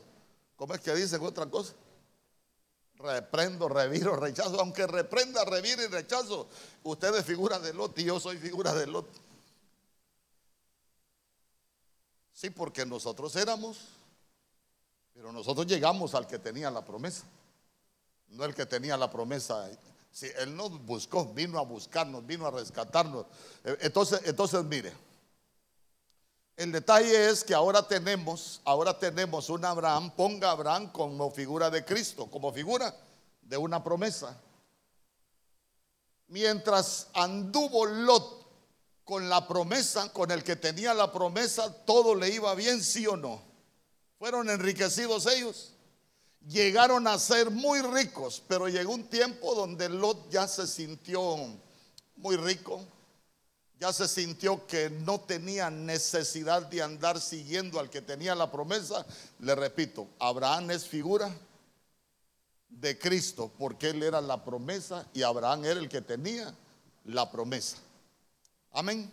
¿Cómo 0.55 0.75
es 0.75 0.81
que 0.81 0.93
dicen 0.93 1.23
otra 1.23 1.47
cosa? 1.47 1.73
Reprendo, 2.97 3.67
reviro, 3.67 4.15
rechazo. 4.15 4.59
Aunque 4.59 4.85
reprenda, 4.85 5.43
reviro 5.43 5.81
y 5.83 5.87
rechazo, 5.87 6.47
usted 6.83 7.15
es 7.15 7.25
figura 7.25 7.57
de 7.57 7.73
Lot 7.73 7.97
y 7.97 8.03
yo 8.03 8.19
soy 8.19 8.37
figura 8.37 8.75
de 8.75 8.85
Lot. 8.85 9.07
Sí, 12.31 12.51
porque 12.51 12.85
nosotros 12.85 13.35
éramos, 13.35 13.79
pero 15.15 15.31
nosotros 15.31 15.65
llegamos 15.65 16.13
al 16.13 16.27
que 16.27 16.37
tenía 16.37 16.69
la 16.69 16.85
promesa, 16.85 17.25
no 18.29 18.45
el 18.45 18.53
que 18.53 18.65
tenía 18.65 18.97
la 18.97 19.09
promesa. 19.09 19.69
Si 20.11 20.27
él 20.39 20.55
nos 20.55 20.71
buscó, 20.85 21.25
vino 21.33 21.59
a 21.59 21.63
buscarnos, 21.63 22.25
vino 22.25 22.47
a 22.47 22.51
rescatarnos. 22.51 23.25
Eh, 23.63 23.77
entonces, 23.81 24.21
entonces 24.25 24.63
mire, 24.63 24.93
el 26.55 26.71
detalle 26.71 27.29
es 27.29 27.43
que 27.43 27.53
ahora 27.53 27.87
tenemos, 27.87 28.61
ahora 28.65 28.97
tenemos 28.97 29.49
un 29.49 29.63
Abraham, 29.63 30.11
ponga 30.15 30.49
Abraham 30.49 30.91
como 30.91 31.29
figura 31.29 31.69
de 31.69 31.85
Cristo, 31.85 32.25
como 32.25 32.51
figura 32.51 32.95
de 33.41 33.57
una 33.57 33.83
promesa. 33.83 34.35
Mientras 36.27 37.09
anduvo 37.13 37.85
Lot 37.85 38.47
con 39.03 39.29
la 39.29 39.47
promesa, 39.47 40.11
con 40.11 40.31
el 40.31 40.43
que 40.43 40.55
tenía 40.55 40.93
la 40.93 41.11
promesa, 41.11 41.71
todo 41.85 42.15
le 42.15 42.29
iba 42.29 42.53
bien, 42.55 42.83
sí 42.83 43.05
o 43.05 43.15
no. 43.15 43.41
Fueron 44.17 44.49
enriquecidos 44.49 45.27
ellos. 45.27 45.76
Llegaron 46.45 47.07
a 47.07 47.19
ser 47.19 47.51
muy 47.51 47.81
ricos, 47.81 48.41
pero 48.47 48.67
llegó 48.69 48.93
un 48.93 49.05
tiempo 49.05 49.53
donde 49.53 49.89
Lot 49.89 50.29
ya 50.29 50.47
se 50.47 50.65
sintió 50.65 51.37
muy 52.15 52.35
rico, 52.37 52.81
ya 53.79 53.93
se 53.93 54.07
sintió 54.07 54.65
que 54.65 54.89
no 54.89 55.19
tenía 55.19 55.69
necesidad 55.69 56.63
de 56.63 56.81
andar 56.81 57.19
siguiendo 57.19 57.79
al 57.79 57.89
que 57.89 58.01
tenía 58.01 58.33
la 58.33 58.51
promesa. 58.51 59.05
Le 59.39 59.55
repito, 59.55 60.07
Abraham 60.19 60.71
es 60.71 60.85
figura 60.85 61.35
de 62.69 62.97
Cristo, 62.97 63.51
porque 63.57 63.89
él 63.89 64.03
era 64.03 64.21
la 64.21 64.43
promesa 64.43 65.05
y 65.13 65.23
Abraham 65.23 65.65
era 65.65 65.79
el 65.79 65.89
que 65.89 66.01
tenía 66.01 66.53
la 67.05 67.29
promesa. 67.31 67.77
Amén. 68.71 69.11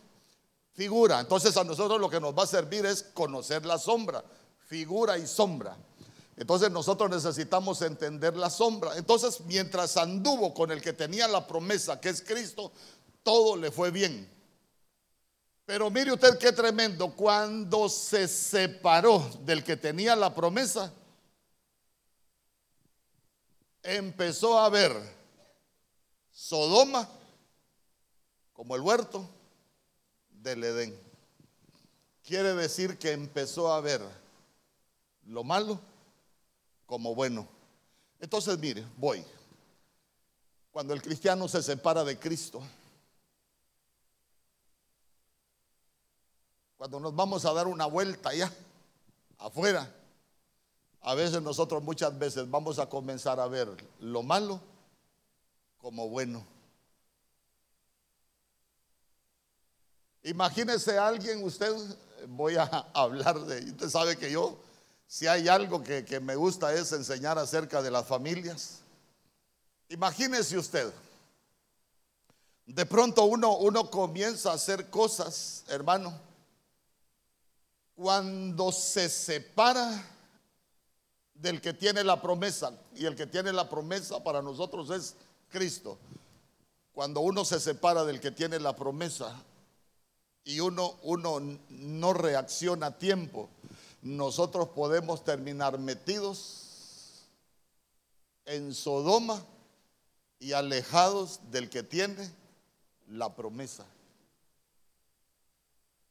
Figura. 0.73 1.21
Entonces 1.21 1.57
a 1.57 1.65
nosotros 1.65 2.01
lo 2.01 2.11
que 2.11 2.21
nos 2.21 2.37
va 2.37 2.43
a 2.43 2.47
servir 2.47 2.85
es 2.87 3.03
conocer 3.03 3.65
la 3.65 3.79
sombra. 3.79 4.25
Figura 4.67 5.17
y 5.19 5.27
sombra. 5.27 5.77
Entonces 6.37 6.71
nosotros 6.71 7.11
necesitamos 7.11 7.81
entender 7.83 8.37
la 8.37 8.51
sombra. 8.51 8.97
Entonces 8.97 9.41
mientras 9.43 9.97
anduvo 9.97 10.53
con 10.53 10.71
el 10.71 10.83
que 10.83 10.93
tenía 10.93 11.29
la 11.29 11.47
promesa, 11.47 12.01
que 12.01 12.09
es 12.09 12.23
Cristo, 12.23 12.73
todo 13.23 13.57
le 13.57 13.71
fue 13.71 13.91
bien. 13.91 14.29
Pero 15.65 15.91
mire 15.91 16.13
usted 16.13 16.39
qué 16.39 16.53
tremendo. 16.53 17.15
Cuando 17.15 17.89
se 17.89 18.29
separó 18.29 19.31
del 19.41 19.63
que 19.63 19.77
tenía 19.77 20.17
la 20.17 20.35
promesa, 20.35 20.93
empezó 23.83 24.59
a 24.59 24.69
ver 24.69 24.93
Sodoma 26.33 27.09
como 28.53 28.75
el 28.75 28.83
huerto 28.83 29.29
del 30.31 30.65
Edén. 30.65 30.99
Quiere 32.25 32.55
decir 32.55 32.99
que 32.99 33.13
empezó 33.13 33.73
a 33.73 33.81
ver 33.81 34.03
lo 35.27 35.45
malo 35.45 35.81
como 36.87 37.15
bueno. 37.15 37.49
Entonces, 38.21 38.59
mire, 38.59 38.85
voy. 38.97 39.25
Cuando 40.71 40.95
el 40.95 41.03
cristiano 41.03 41.47
se 41.49 41.63
separa 41.63 42.05
de 42.05 42.19
Cristo, 42.19 42.63
cuando 46.77 47.01
nos 47.01 47.15
vamos 47.15 47.45
a 47.45 47.53
dar 47.53 47.67
una 47.67 47.87
vuelta 47.87 48.31
allá, 48.31 48.53
afuera, 49.39 49.93
a 51.01 51.15
veces 51.15 51.43
nosotros 51.43 51.83
muchas 51.83 52.19
veces 52.19 52.51
vamos 52.51 52.79
a 52.79 52.89
comenzar 52.89 53.39
a 53.39 53.47
ver 53.47 53.69
lo 54.01 54.23
malo 54.23 54.61
como 55.79 56.09
bueno. 56.09 56.45
Imagínese 60.23 60.97
alguien, 60.97 61.45
usted, 61.45 61.71
voy 62.29 62.57
a 62.57 62.65
hablar 62.95 63.39
de, 63.41 63.71
usted 63.71 63.89
sabe 63.91 64.17
que 64.17 64.33
yo, 64.33 64.59
si 65.15 65.29
hay 65.29 65.47
algo 65.47 65.81
que, 65.81 66.19
me 66.19 66.35
gusta 66.35 66.75
es 66.75 66.91
enseñar 66.91 67.39
acerca 67.39 67.81
de 67.81 67.89
las 67.89 68.05
familias. 68.05 68.81
Imagínese 69.89 70.59
usted, 70.59 70.93
De 72.67 72.85
pronto 72.85 73.23
uno, 73.23 73.59
uno 73.59 73.89
comienza 73.93 74.51
a 74.51 74.55
hacer 74.55 74.91
cosas, 74.91 75.63
hermano, 75.69 76.13
cuando 77.95 78.73
se 78.73 79.09
separa 79.09 80.05
del 81.33 81.61
que 81.61 81.73
tiene 81.73 82.03
la 82.03 82.21
promesa. 82.21 82.73
Y 82.97 83.07
el 83.07 83.15
que 83.15 83.29
tiene 83.29 83.53
la 83.53 83.71
promesa 83.71 84.21
para 84.25 84.43
nosotros 84.43 84.91
es 84.91 85.15
Cristo. 85.49 85.97
Cuando 86.93 87.21
uno 87.21 87.45
se 87.45 87.61
separa 87.61 88.05
del 88.05 88.19
que 88.19 88.33
tiene 88.33 88.59
la 88.59 88.75
promesa 88.75 89.33
y 90.43 90.59
uno, 90.59 90.97
uno 91.05 91.41
no 91.69 92.13
reacciona 92.15 92.87
a 92.87 92.99
tiempo, 92.99 93.49
nosotros 94.05 94.69
podemos 94.69 95.25
terminar 95.25 95.79
metidos 95.79 97.27
en 98.45 98.75
Sodoma 98.75 99.43
y 100.39 100.53
alejados 100.53 101.41
del 101.51 101.71
que 101.71 101.83
tiene 101.83 102.31
la 103.09 103.35
promesa. 103.35 103.87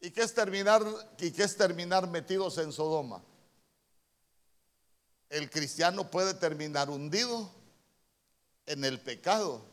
¿Y 0.01 0.09
qué 0.09 0.23
es 0.23 0.33
terminar, 0.33 0.83
y 1.19 1.29
qué 1.29 1.43
es 1.43 1.55
terminar 1.55 2.07
metidos 2.09 2.57
en 2.57 2.71
Sodoma? 2.71 3.23
El 5.29 5.51
cristiano 5.51 6.09
puede 6.09 6.33
terminar 6.33 6.89
hundido 6.89 7.47
en 8.65 8.85
el 8.85 8.99
pecado. 9.01 9.63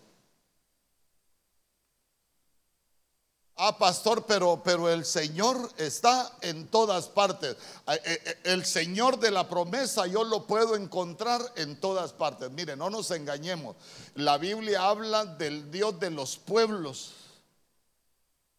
Ah, 3.63 3.77
pastor, 3.77 4.25
pero, 4.25 4.63
pero 4.65 4.89
el 4.89 5.05
Señor 5.05 5.71
está 5.77 6.33
en 6.41 6.69
todas 6.69 7.09
partes. 7.09 7.59
Eh, 7.89 8.01
eh, 8.07 8.39
el 8.45 8.65
Señor 8.65 9.19
de 9.19 9.31
la 9.31 9.51
promesa 9.51 10.07
yo 10.07 10.25
lo 10.25 10.47
puedo 10.47 10.77
encontrar 10.77 11.43
en 11.57 11.79
todas 11.79 12.15
partes. 12.15 12.51
Mire, 12.53 12.75
no 12.75 12.89
nos 12.89 13.11
engañemos. 13.11 13.77
La 14.15 14.39
Biblia 14.39 14.89
habla 14.89 15.27
del 15.27 15.71
Dios 15.71 16.01
de 16.01 16.11
los 16.11 16.39
pueblos. 16.39 17.13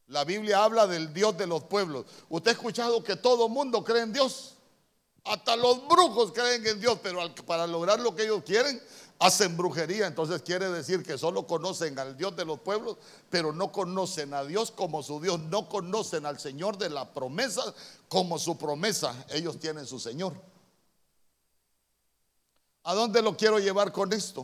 La 0.06 0.24
Biblia 0.24 0.64
habla 0.64 0.86
del 0.86 1.12
Dios 1.12 1.36
de 1.36 1.48
los 1.48 1.64
pueblos. 1.64 2.06
Usted 2.30 2.52
ha 2.52 2.54
escuchado 2.54 3.04
que 3.04 3.16
todo 3.16 3.50
mundo 3.50 3.84
cree 3.84 4.04
en 4.04 4.14
Dios. 4.14 4.54
Hasta 5.24 5.56
los 5.56 5.88
brujos 5.88 6.32
creen 6.32 6.66
en 6.68 6.80
Dios, 6.80 7.00
pero 7.02 7.34
para 7.48 7.66
lograr 7.66 8.00
lo 8.00 8.16
que 8.16 8.24
ellos 8.24 8.44
quieren, 8.44 8.80
hacen 9.22 9.56
brujería. 9.56 10.08
Entonces 10.08 10.42
quiere 10.42 10.70
decir 10.70 11.04
que 11.04 11.18
solo 11.18 11.46
conocen 11.46 11.98
al 12.00 12.18
Dios 12.18 12.36
de 12.36 12.44
los 12.44 12.60
pueblos, 12.60 12.98
pero 13.30 13.54
no 13.54 13.72
conocen 13.72 14.34
a 14.34 14.44
Dios 14.44 14.72
como 14.72 15.04
su 15.04 15.22
Dios, 15.22 15.40
no 15.40 15.70
conocen 15.70 16.26
al 16.26 16.40
Señor 16.40 16.78
de 16.78 16.90
la 16.90 17.14
promesa 17.14 17.62
como 18.10 18.40
su 18.40 18.58
promesa. 18.58 19.14
Ellos 19.30 19.60
tienen 19.60 19.86
su 19.86 20.00
Señor. 20.00 20.34
¿A 22.84 22.96
dónde 22.96 23.22
lo 23.22 23.38
quiero 23.38 23.60
llevar 23.60 23.92
con 23.92 24.12
esto? 24.12 24.44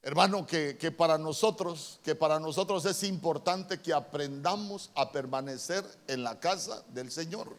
Hermano, 0.00 0.46
que, 0.46 0.78
que, 0.78 0.90
para 0.90 1.18
nosotros, 1.18 2.00
que 2.02 2.14
para 2.14 2.40
nosotros 2.40 2.86
es 2.86 3.02
importante 3.02 3.82
que 3.82 3.92
aprendamos 3.92 4.90
a 4.94 5.12
permanecer 5.12 5.84
en 6.06 6.22
la 6.22 6.40
casa 6.40 6.82
del 6.88 7.10
Señor. 7.10 7.54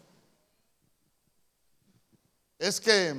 Es 2.57 2.81
que 2.81 3.13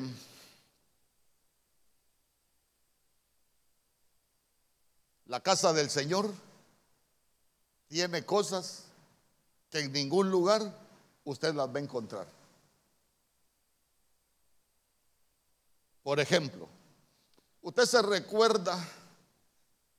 la 5.28 5.40
casa 5.40 5.72
del 5.72 5.90
Señor 5.90 6.32
tiene 7.86 8.24
cosas 8.24 8.84
que 9.70 9.80
en 9.80 9.92
ningún 9.92 10.30
lugar 10.30 10.62
usted 11.24 11.54
las 11.54 11.68
va 11.68 11.78
a 11.78 11.82
encontrar. 11.82 12.26
Por 16.02 16.18
ejemplo, 16.18 16.66
usted 17.60 17.84
se 17.84 18.00
recuerda 18.00 18.82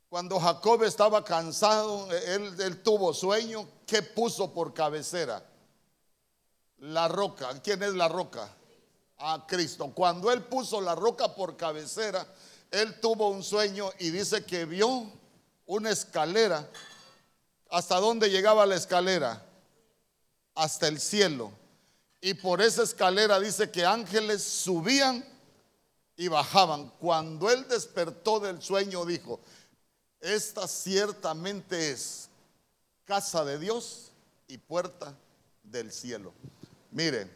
cuando 0.09 0.39
Jacob 0.39 0.83
estaba 0.83 1.23
cansado, 1.23 2.11
él, 2.11 2.81
tuvo 2.81 3.13
sueño, 3.13 3.69
¿qué 3.85 4.01
puso 4.01 4.51
por 4.51 4.73
cabecera? 4.73 5.45
La 6.79 7.07
roca. 7.07 7.61
¿Quién 7.61 7.83
es 7.83 7.93
la 7.93 8.07
roca? 8.07 8.49
A 9.19 9.45
Cristo. 9.47 9.91
Cuando 9.93 10.31
él 10.31 10.43
puso 10.45 10.81
la 10.81 10.95
roca 10.95 11.35
por 11.35 11.55
cabecera, 11.55 12.25
él 12.71 12.99
tuvo 12.99 13.29
un 13.29 13.43
sueño 13.43 13.91
y 13.99 14.09
dice 14.09 14.43
que 14.43 14.65
vio 14.65 15.18
una 15.69 15.91
escalera. 15.91 16.67
¿Hasta 17.69 17.99
dónde 17.99 18.29
llegaba 18.29 18.65
la 18.65 18.75
escalera? 18.75 19.45
Hasta 20.55 20.87
el 20.87 20.99
cielo. 20.99 21.51
Y 22.19 22.33
por 22.33 22.59
esa 22.59 22.81
escalera 22.81 23.39
dice 23.39 23.69
que 23.69 23.85
ángeles 23.85 24.43
subían 24.43 25.23
y 26.17 26.27
bajaban. 26.27 26.91
Cuando 26.99 27.51
él 27.51 27.67
despertó 27.67 28.39
del 28.39 28.61
sueño 28.63 29.05
dijo, 29.05 29.39
esta 30.19 30.67
ciertamente 30.67 31.91
es 31.91 32.29
casa 33.05 33.45
de 33.45 33.59
Dios 33.59 34.11
y 34.47 34.57
puerta 34.57 35.15
del 35.61 35.91
cielo. 35.91 36.33
Mire, 36.89 37.29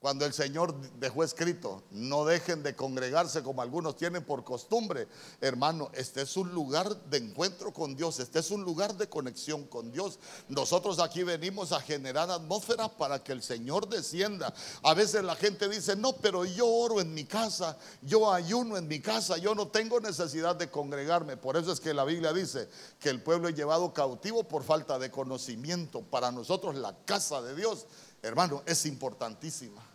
cuando 0.00 0.24
el 0.24 0.32
Señor 0.32 0.74
dejó 0.98 1.24
escrito, 1.24 1.82
no 1.90 2.24
dejen 2.24 2.62
de 2.62 2.74
congregarse 2.74 3.42
como 3.42 3.60
algunos 3.60 3.96
tienen 3.96 4.24
por 4.24 4.44
costumbre. 4.44 5.06
Hermano, 5.42 5.90
este 5.92 6.22
es 6.22 6.38
un 6.38 6.52
lugar 6.52 7.04
de 7.10 7.18
encuentro 7.18 7.70
con 7.70 7.94
Dios, 7.94 8.18
este 8.18 8.38
es 8.38 8.50
un 8.50 8.64
lugar 8.64 8.94
de 8.94 9.10
conexión 9.10 9.66
con 9.66 9.92
Dios. 9.92 10.18
Nosotros 10.48 11.00
aquí 11.00 11.22
venimos 11.22 11.72
a 11.72 11.82
generar 11.82 12.30
atmósfera 12.30 12.88
para 12.88 13.22
que 13.22 13.32
el 13.32 13.42
Señor 13.42 13.90
descienda. 13.90 14.54
A 14.82 14.94
veces 14.94 15.22
la 15.22 15.36
gente 15.36 15.68
dice, 15.68 15.94
no, 15.96 16.14
pero 16.16 16.46
yo 16.46 16.66
oro 16.66 17.02
en 17.02 17.12
mi 17.12 17.26
casa, 17.26 17.76
yo 18.00 18.32
ayuno 18.32 18.78
en 18.78 18.88
mi 18.88 19.00
casa, 19.00 19.36
yo 19.36 19.54
no 19.54 19.68
tengo 19.68 20.00
necesidad 20.00 20.56
de 20.56 20.70
congregarme. 20.70 21.36
Por 21.36 21.58
eso 21.58 21.72
es 21.72 21.80
que 21.80 21.92
la 21.92 22.06
Biblia 22.06 22.32
dice 22.32 22.70
que 22.98 23.10
el 23.10 23.22
pueblo 23.22 23.48
es 23.50 23.54
llevado 23.54 23.92
cautivo 23.92 24.44
por 24.44 24.64
falta 24.64 24.98
de 24.98 25.10
conocimiento. 25.10 26.00
Para 26.00 26.32
nosotros 26.32 26.74
la 26.76 26.96
casa 27.04 27.42
de 27.42 27.54
Dios, 27.54 27.86
hermano, 28.22 28.62
es 28.64 28.86
importantísima 28.86 29.89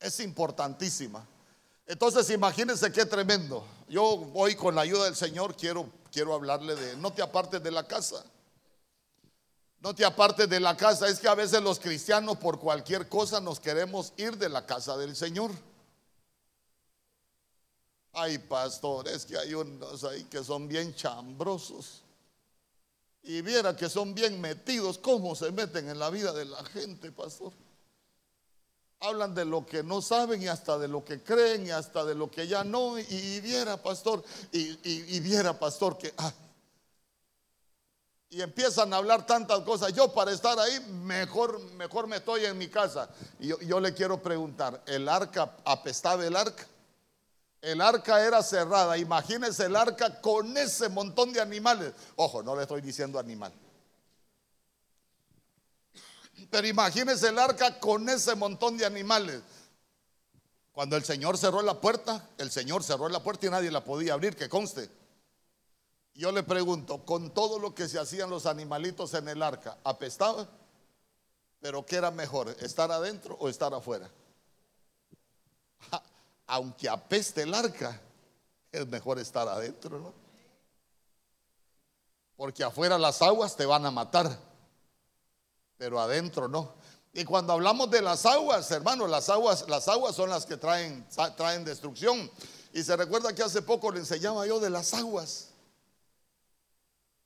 es 0.00 0.20
importantísima. 0.20 1.26
Entonces 1.86 2.28
imagínense 2.30 2.90
qué 2.90 3.06
tremendo. 3.06 3.64
Yo 3.88 4.30
hoy 4.34 4.56
con 4.56 4.74
la 4.74 4.82
ayuda 4.82 5.04
del 5.04 5.16
Señor 5.16 5.56
quiero, 5.56 5.88
quiero 6.10 6.34
hablarle 6.34 6.74
de, 6.74 6.96
no 6.96 7.12
te 7.12 7.22
apartes 7.22 7.62
de 7.62 7.70
la 7.70 7.86
casa. 7.86 8.24
No 9.80 9.94
te 9.94 10.04
apartes 10.04 10.48
de 10.48 10.58
la 10.58 10.76
casa. 10.76 11.06
Es 11.08 11.20
que 11.20 11.28
a 11.28 11.34
veces 11.34 11.62
los 11.62 11.78
cristianos 11.78 12.38
por 12.38 12.58
cualquier 12.58 13.08
cosa 13.08 13.40
nos 13.40 13.60
queremos 13.60 14.12
ir 14.16 14.36
de 14.36 14.48
la 14.48 14.66
casa 14.66 14.96
del 14.96 15.14
Señor. 15.14 15.52
Hay 18.12 18.38
pastores 18.38 19.24
que 19.26 19.36
hay 19.36 19.54
unos 19.54 20.02
ahí 20.02 20.24
que 20.24 20.42
son 20.42 20.66
bien 20.66 20.94
chambrosos. 20.94 22.02
Y 23.22 23.42
viera 23.42 23.76
que 23.76 23.88
son 23.88 24.14
bien 24.14 24.40
metidos. 24.40 24.98
¿Cómo 24.98 25.36
se 25.36 25.52
meten 25.52 25.88
en 25.88 25.98
la 25.98 26.10
vida 26.10 26.32
de 26.32 26.46
la 26.46 26.64
gente, 26.64 27.12
pastor? 27.12 27.52
Hablan 29.00 29.34
de 29.34 29.44
lo 29.44 29.66
que 29.66 29.82
no 29.82 30.00
saben 30.00 30.42
y 30.42 30.48
hasta 30.48 30.78
de 30.78 30.88
lo 30.88 31.04
que 31.04 31.22
creen 31.22 31.66
y 31.66 31.70
hasta 31.70 32.04
de 32.04 32.14
lo 32.14 32.30
que 32.30 32.46
ya 32.46 32.64
no. 32.64 32.98
Y, 32.98 33.40
viera, 33.40 33.76
pastor, 33.76 34.24
y, 34.52 35.20
viera, 35.20 35.58
pastor, 35.58 35.98
que... 35.98 36.12
Ah, 36.16 36.32
y 38.28 38.40
empiezan 38.40 38.92
a 38.92 38.96
hablar 38.96 39.24
tantas 39.24 39.60
cosas. 39.60 39.92
Yo 39.92 40.12
para 40.12 40.32
estar 40.32 40.58
ahí, 40.58 40.80
mejor, 41.04 41.60
mejor 41.74 42.06
me 42.06 42.16
estoy 42.16 42.44
en 42.44 42.58
mi 42.58 42.68
casa. 42.68 43.08
Y 43.38 43.48
yo, 43.48 43.60
yo 43.60 43.80
le 43.80 43.94
quiero 43.94 44.20
preguntar, 44.20 44.82
¿el 44.86 45.08
arca 45.08 45.56
apestaba 45.64 46.26
el 46.26 46.34
arca? 46.34 46.66
El 47.60 47.80
arca 47.80 48.24
era 48.24 48.42
cerrada. 48.42 48.96
Imagínense 48.96 49.64
el 49.66 49.76
arca 49.76 50.20
con 50.20 50.56
ese 50.56 50.88
montón 50.88 51.32
de 51.32 51.40
animales. 51.40 51.92
Ojo, 52.16 52.42
no 52.42 52.54
le 52.54 52.62
estoy 52.62 52.80
diciendo 52.80 53.18
animal. 53.18 53.52
Pero 56.50 56.66
imagínese 56.66 57.28
el 57.28 57.38
arca 57.38 57.78
con 57.78 58.08
ese 58.08 58.34
montón 58.34 58.76
de 58.76 58.86
animales. 58.86 59.42
Cuando 60.72 60.96
el 60.96 61.04
Señor 61.04 61.38
cerró 61.38 61.62
la 61.62 61.80
puerta, 61.80 62.28
el 62.36 62.50
Señor 62.50 62.84
cerró 62.84 63.08
la 63.08 63.22
puerta 63.22 63.46
y 63.46 63.50
nadie 63.50 63.70
la 63.70 63.82
podía 63.82 64.12
abrir, 64.12 64.36
que 64.36 64.48
conste. 64.48 64.90
Yo 66.14 66.32
le 66.32 66.42
pregunto, 66.42 67.04
con 67.04 67.32
todo 67.32 67.58
lo 67.58 67.74
que 67.74 67.88
se 67.88 67.98
hacían 67.98 68.30
los 68.30 68.46
animalitos 68.46 69.14
en 69.14 69.28
el 69.28 69.42
arca, 69.42 69.78
¿apestaba? 69.84 70.46
Pero 71.60 71.84
¿qué 71.84 71.96
era 71.96 72.10
mejor, 72.10 72.54
estar 72.60 72.92
adentro 72.92 73.36
o 73.40 73.48
estar 73.48 73.72
afuera? 73.72 74.10
Aunque 76.46 76.88
apeste 76.88 77.42
el 77.42 77.54
arca, 77.54 78.00
es 78.70 78.86
mejor 78.86 79.18
estar 79.18 79.48
adentro, 79.48 79.98
¿no? 79.98 80.14
Porque 82.36 82.62
afuera 82.62 82.98
las 82.98 83.22
aguas 83.22 83.56
te 83.56 83.64
van 83.64 83.86
a 83.86 83.90
matar 83.90 84.38
pero 85.78 86.00
adentro 86.00 86.48
no. 86.48 86.74
Y 87.12 87.24
cuando 87.24 87.54
hablamos 87.54 87.90
de 87.90 88.02
las 88.02 88.26
aguas, 88.26 88.70
hermano, 88.70 89.06
las 89.06 89.30
aguas, 89.30 89.64
las 89.68 89.88
aguas 89.88 90.14
son 90.14 90.28
las 90.28 90.44
que 90.44 90.58
traen, 90.58 91.06
traen 91.36 91.64
destrucción. 91.64 92.30
Y 92.74 92.82
se 92.82 92.94
recuerda 92.94 93.34
que 93.34 93.42
hace 93.42 93.62
poco 93.62 93.90
le 93.90 94.00
enseñaba 94.00 94.46
yo 94.46 94.60
de 94.60 94.68
las 94.68 94.92
aguas. 94.92 95.48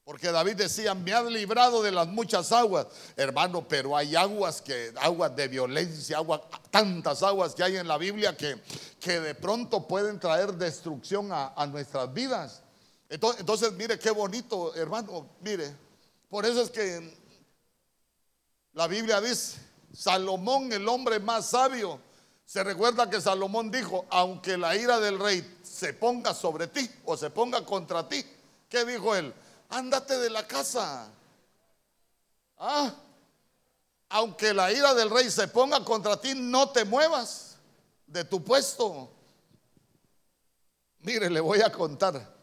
Porque 0.05 0.31
David 0.31 0.55
decía, 0.57 0.95
me 0.95 1.13
ha 1.13 1.23
librado 1.23 1.83
de 1.83 1.91
las 1.91 2.07
muchas 2.07 2.53
aguas. 2.53 2.87
Hermano, 3.17 3.67
pero 3.67 3.97
hay 3.97 4.15
aguas 4.15 4.63
que, 4.63 4.93
aguas 5.01 5.35
de 5.35 5.49
violencia, 5.49 6.19
aguas, 6.19 6.43
tantas 6.71 7.23
aguas 7.25 7.55
que 7.55 7.65
hay 7.65 7.77
en 7.77 7.89
la 7.89 7.99
Biblia 7.99 8.37
que, 8.37 8.61
que 9.01 9.19
de 9.19 9.35
pronto 9.35 9.87
pueden 9.89 10.21
traer 10.21 10.55
destrucción 10.55 11.33
a, 11.33 11.53
a 11.57 11.67
nuestras 11.67 12.13
vidas. 12.15 12.63
Entonces, 13.09 13.73
mire 13.73 13.99
qué 13.99 14.13
bonito, 14.13 14.73
hermano, 14.77 15.29
mire. 15.41 15.75
Por 16.29 16.47
eso 16.47 16.63
es 16.63 16.71
que 16.71 17.20
la 18.73 18.87
Biblia 18.87 19.21
dice, 19.21 19.59
Salomón, 19.93 20.73
el 20.73 20.89
hombre 20.89 21.19
más 21.19 21.47
sabio, 21.47 22.01
se 22.47 22.65
recuerda 22.65 23.09
que 23.09 23.21
Salomón 23.21 23.71
dijo, 23.71 24.07
aunque 24.11 24.57
la 24.57 24.77
ira 24.77 24.99
del 24.99 25.19
rey 25.19 25.59
se 25.63 25.95
ponga 25.95 26.35
sobre 26.35 26.67
ti 26.67 26.89
o 27.05 27.17
se 27.17 27.31
ponga 27.31 27.65
contra 27.65 28.09
ti, 28.09 28.25
¿qué 28.69 28.85
dijo 28.85 29.15
él? 29.15 29.33
Ándate 29.69 30.19
de 30.19 30.31
la 30.31 30.47
casa. 30.47 31.09
Ah, 32.59 32.93
aunque 34.09 34.53
la 34.53 34.73
ira 34.73 34.95
del 34.95 35.11
rey 35.11 35.31
se 35.31 35.49
ponga 35.49 35.85
contra 35.85 36.21
ti, 36.21 36.35
no 36.35 36.71
te 36.71 36.85
muevas 36.85 37.57
de 38.07 38.25
tu 38.25 38.43
puesto. 38.43 39.11
Mire, 41.01 41.31
le 41.31 41.41
voy 41.41 41.61
a 41.61 41.71
contar. 41.71 42.37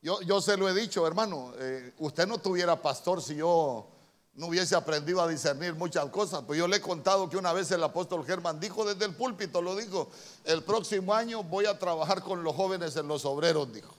Yo, 0.00 0.20
yo 0.22 0.40
se 0.40 0.56
lo 0.56 0.68
he 0.68 0.74
dicho, 0.74 1.06
hermano, 1.06 1.52
eh, 1.58 1.94
usted 1.98 2.26
no 2.26 2.38
tuviera 2.38 2.80
pastor 2.80 3.22
si 3.22 3.36
yo 3.36 3.95
no 4.36 4.48
hubiese 4.48 4.76
aprendido 4.76 5.22
a 5.22 5.28
discernir 5.28 5.74
muchas 5.74 6.06
cosas. 6.06 6.44
Pues 6.46 6.58
yo 6.58 6.68
le 6.68 6.76
he 6.76 6.80
contado 6.80 7.28
que 7.28 7.36
una 7.36 7.52
vez 7.52 7.70
el 7.70 7.82
apóstol 7.82 8.24
Germán 8.24 8.60
dijo 8.60 8.84
desde 8.84 9.06
el 9.06 9.14
púlpito, 9.14 9.62
lo 9.62 9.74
dijo, 9.74 10.10
el 10.44 10.62
próximo 10.62 11.14
año 11.14 11.42
voy 11.42 11.66
a 11.66 11.78
trabajar 11.78 12.22
con 12.22 12.44
los 12.44 12.54
jóvenes 12.54 12.94
en 12.96 13.08
los 13.08 13.24
obreros, 13.24 13.72
dijo. 13.72 13.94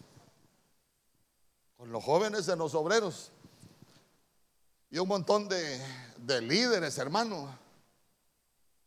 Con 1.75 1.91
los 1.91 2.03
jóvenes 2.03 2.47
en 2.47 2.59
los 2.59 2.75
obreros. 2.75 3.31
Y 4.91 4.99
un 4.99 5.07
montón 5.07 5.49
de, 5.49 5.81
de 6.17 6.41
líderes, 6.41 6.97
hermano, 6.99 7.57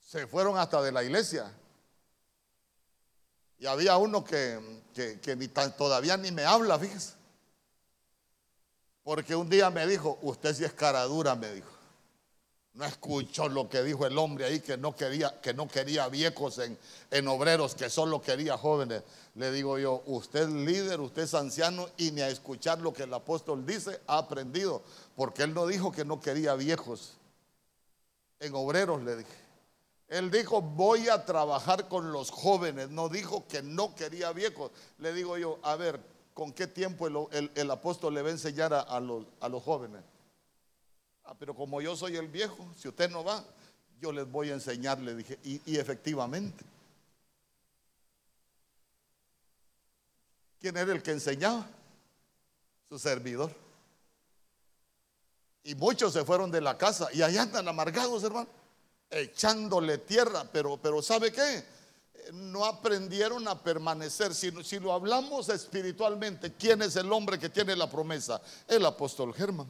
se 0.06 0.26
fueron 0.26 0.56
hasta 0.56 0.80
de 0.82 0.92
la 0.92 1.02
iglesia. 1.02 1.52
Y 3.58 3.66
había 3.66 3.96
uno 3.96 4.24
que, 4.24 4.58
que, 4.94 5.36
ni 5.36 5.48
todavía 5.48 6.16
ni 6.16 6.30
me 6.30 6.44
habla, 6.44 6.78
fíjese. 6.78 7.19
Porque 9.10 9.34
un 9.34 9.50
día 9.50 9.70
me 9.70 9.88
dijo, 9.88 10.20
usted 10.22 10.54
sí 10.54 10.62
es 10.62 10.72
cara 10.72 11.02
dura, 11.02 11.34
me 11.34 11.50
dijo. 11.52 11.72
No 12.74 12.84
escuchó 12.84 13.48
lo 13.48 13.68
que 13.68 13.82
dijo 13.82 14.06
el 14.06 14.16
hombre 14.16 14.44
ahí, 14.44 14.60
que 14.60 14.76
no 14.76 14.94
quería, 14.94 15.40
que 15.40 15.52
no 15.52 15.66
quería 15.66 16.06
viejos 16.06 16.60
en, 16.60 16.78
en 17.10 17.26
obreros, 17.26 17.74
que 17.74 17.90
solo 17.90 18.22
quería 18.22 18.56
jóvenes. 18.56 19.02
Le 19.34 19.50
digo 19.50 19.80
yo, 19.80 20.04
usted 20.06 20.42
es 20.42 20.48
líder, 20.50 21.00
usted 21.00 21.22
es 21.22 21.34
anciano 21.34 21.88
y 21.96 22.12
ni 22.12 22.20
a 22.20 22.28
escuchar 22.28 22.78
lo 22.78 22.92
que 22.92 23.02
el 23.02 23.12
apóstol 23.12 23.66
dice 23.66 24.00
ha 24.06 24.18
aprendido. 24.18 24.84
Porque 25.16 25.42
él 25.42 25.54
no 25.54 25.66
dijo 25.66 25.90
que 25.90 26.04
no 26.04 26.20
quería 26.20 26.54
viejos 26.54 27.14
en 28.38 28.54
obreros, 28.54 29.02
le 29.02 29.16
dije. 29.16 29.38
Él 30.06 30.30
dijo, 30.30 30.62
voy 30.62 31.08
a 31.08 31.24
trabajar 31.24 31.88
con 31.88 32.12
los 32.12 32.30
jóvenes. 32.30 32.90
No 32.90 33.08
dijo 33.08 33.44
que 33.48 33.60
no 33.60 33.92
quería 33.96 34.30
viejos. 34.30 34.70
Le 34.98 35.12
digo 35.12 35.36
yo, 35.36 35.58
a 35.64 35.74
ver, 35.74 35.98
¿con 36.40 36.54
qué 36.54 36.66
tiempo 36.66 37.06
el, 37.06 37.70
apóstol 37.70 38.14
le 38.14 38.22
va 38.22 38.28
a 38.28 38.32
enseñar 38.32 38.72
a, 38.72 38.98
los, 38.98 39.62
jóvenes? 39.62 40.00
Ah, 41.22 41.34
pero 41.38 41.54
como 41.54 41.82
yo 41.82 41.94
soy 41.94 42.16
el 42.16 42.28
viejo, 42.28 42.66
si 42.78 42.88
usted 42.88 43.10
no 43.10 43.22
va, 43.22 43.44
yo 44.00 44.10
les 44.10 44.26
voy 44.26 44.48
a 44.48 44.54
enseñar, 44.54 44.98
le 45.00 45.14
dije. 45.16 45.38
Y, 45.44 45.60
y 45.70 45.76
efectivamente. 45.76 46.64
¿Quién 50.58 50.78
era 50.78 50.90
el 50.90 51.02
que 51.02 51.10
enseñaba? 51.10 51.66
Su 52.88 52.98
servidor. 52.98 53.54
Y 55.62 55.74
muchos 55.74 56.14
se 56.14 56.24
fueron 56.24 56.50
de 56.50 56.62
la 56.62 56.78
casa 56.78 57.10
y 57.12 57.20
allá 57.20 57.42
andan 57.42 57.68
amargados, 57.68 58.24
hermano, 58.24 58.48
echándole 59.10 59.98
tierra. 59.98 60.48
Pero, 60.50 60.78
pero 60.78 61.02
¿sabe 61.02 61.30
qué? 61.32 61.62
No 62.32 62.64
aprendieron 62.64 63.46
a 63.48 63.62
permanecer. 63.62 64.34
Si, 64.34 64.50
si 64.64 64.78
lo 64.78 64.92
hablamos 64.92 65.48
espiritualmente, 65.48 66.52
¿quién 66.54 66.82
es 66.82 66.96
el 66.96 67.12
hombre 67.12 67.38
que 67.38 67.48
tiene 67.48 67.76
la 67.76 67.88
promesa? 67.88 68.40
El 68.68 68.84
apóstol 68.86 69.34
Germán. 69.34 69.66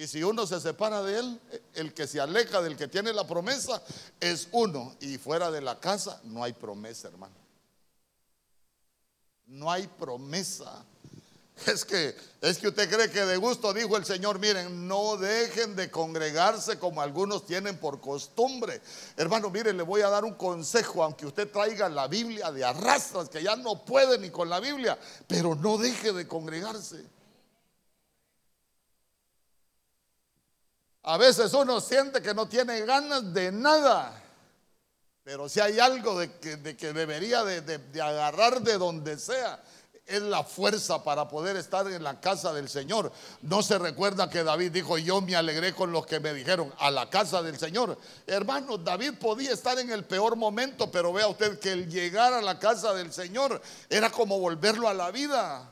Y 0.00 0.06
si 0.06 0.22
uno 0.22 0.46
se 0.46 0.58
separa 0.60 1.02
de 1.02 1.18
él, 1.18 1.40
el 1.74 1.92
que 1.92 2.06
se 2.06 2.20
aleja 2.20 2.62
del 2.62 2.76
que 2.76 2.88
tiene 2.88 3.12
la 3.12 3.26
promesa 3.26 3.82
es 4.18 4.48
uno. 4.52 4.96
Y 5.00 5.18
fuera 5.18 5.50
de 5.50 5.60
la 5.60 5.78
casa 5.78 6.20
no 6.24 6.42
hay 6.42 6.54
promesa, 6.54 7.08
hermano. 7.08 7.34
No 9.46 9.70
hay 9.70 9.86
promesa. 9.86 10.84
Es 11.66 11.84
que, 11.84 12.16
es 12.40 12.58
que 12.58 12.68
usted 12.68 12.88
cree 12.90 13.10
que 13.10 13.24
de 13.24 13.36
gusto 13.36 13.72
dijo 13.72 13.96
el 13.96 14.04
Señor, 14.04 14.38
miren, 14.38 14.88
no 14.88 15.16
dejen 15.16 15.76
de 15.76 15.90
congregarse 15.90 16.78
como 16.78 17.02
algunos 17.02 17.46
tienen 17.46 17.76
por 17.78 18.00
costumbre. 18.00 18.80
Hermano, 19.16 19.50
miren, 19.50 19.76
le 19.76 19.82
voy 19.82 20.00
a 20.02 20.08
dar 20.08 20.24
un 20.24 20.34
consejo, 20.34 21.02
aunque 21.02 21.26
usted 21.26 21.50
traiga 21.50 21.88
la 21.88 22.08
Biblia 22.08 22.50
de 22.50 22.64
arrastras, 22.64 23.28
que 23.28 23.42
ya 23.42 23.56
no 23.56 23.84
puede 23.84 24.18
ni 24.18 24.30
con 24.30 24.48
la 24.48 24.60
Biblia, 24.60 24.98
pero 25.26 25.54
no 25.54 25.76
deje 25.76 26.12
de 26.12 26.26
congregarse. 26.26 27.04
A 31.02 31.16
veces 31.16 31.52
uno 31.54 31.80
siente 31.80 32.20
que 32.20 32.34
no 32.34 32.46
tiene 32.46 32.80
ganas 32.82 33.32
de 33.32 33.50
nada, 33.50 34.22
pero 35.24 35.48
si 35.48 35.60
hay 35.60 35.78
algo 35.78 36.18
de 36.18 36.30
que, 36.38 36.92
debería 36.92 37.42
de 37.42 38.02
agarrar 38.02 38.60
de 38.60 38.76
donde 38.76 39.18
sea, 39.18 39.62
es 40.10 40.22
la 40.22 40.42
fuerza 40.42 41.02
para 41.04 41.28
poder 41.28 41.56
estar 41.56 41.86
en 41.86 42.02
la 42.02 42.20
casa 42.20 42.52
del 42.52 42.68
Señor. 42.68 43.12
No 43.42 43.62
se 43.62 43.78
recuerda 43.78 44.28
que 44.28 44.42
David 44.42 44.72
dijo, 44.72 44.98
yo 44.98 45.20
me 45.20 45.36
alegré 45.36 45.74
con 45.74 45.92
los 45.92 46.04
que 46.04 46.18
me 46.20 46.34
dijeron, 46.34 46.72
a 46.78 46.90
la 46.90 47.08
casa 47.08 47.42
del 47.42 47.58
Señor. 47.58 47.96
Hermano, 48.26 48.76
David 48.76 49.14
podía 49.20 49.52
estar 49.52 49.78
en 49.78 49.90
el 49.90 50.04
peor 50.04 50.36
momento, 50.36 50.90
pero 50.90 51.12
vea 51.12 51.28
usted 51.28 51.58
que 51.58 51.72
el 51.72 51.88
llegar 51.88 52.32
a 52.32 52.42
la 52.42 52.58
casa 52.58 52.92
del 52.92 53.12
Señor 53.12 53.62
era 53.88 54.10
como 54.10 54.38
volverlo 54.40 54.88
a 54.88 54.94
la 54.94 55.10
vida. 55.10 55.70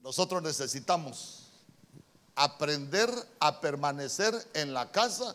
Nosotros 0.00 0.42
necesitamos 0.42 1.43
aprender 2.34 3.10
a 3.40 3.60
permanecer 3.60 4.34
en 4.54 4.74
la 4.74 4.90
casa 4.90 5.34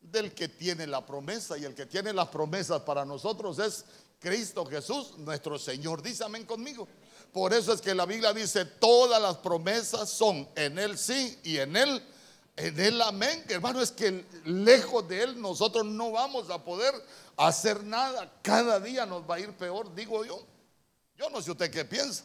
del 0.00 0.32
que 0.32 0.48
tiene 0.48 0.86
la 0.86 1.04
promesa. 1.04 1.58
Y 1.58 1.64
el 1.64 1.74
que 1.74 1.86
tiene 1.86 2.12
las 2.12 2.28
promesas 2.28 2.82
para 2.82 3.04
nosotros 3.04 3.58
es 3.58 3.84
Cristo 4.18 4.64
Jesús, 4.64 5.18
nuestro 5.18 5.58
Señor. 5.58 6.02
Dice 6.02 6.24
amén 6.24 6.44
conmigo. 6.44 6.88
Por 7.32 7.52
eso 7.52 7.72
es 7.72 7.80
que 7.80 7.94
la 7.94 8.06
Biblia 8.06 8.32
dice, 8.32 8.64
todas 8.64 9.20
las 9.20 9.36
promesas 9.36 10.08
son 10.08 10.48
en 10.54 10.78
Él 10.78 10.96
sí 10.96 11.38
y 11.42 11.58
en 11.58 11.76
Él, 11.76 12.02
en 12.56 12.80
Él 12.80 13.02
amén. 13.02 13.44
Hermano, 13.48 13.80
es 13.82 13.90
que 13.90 14.24
lejos 14.44 15.06
de 15.06 15.22
Él 15.22 15.40
nosotros 15.40 15.84
no 15.84 16.12
vamos 16.12 16.48
a 16.48 16.64
poder 16.64 16.94
hacer 17.36 17.84
nada. 17.84 18.32
Cada 18.42 18.80
día 18.80 19.04
nos 19.04 19.28
va 19.28 19.34
a 19.34 19.40
ir 19.40 19.52
peor, 19.52 19.94
digo 19.94 20.24
yo. 20.24 20.40
Yo 21.18 21.28
no 21.30 21.42
sé 21.42 21.50
usted 21.50 21.70
qué 21.70 21.84
piensa. 21.84 22.24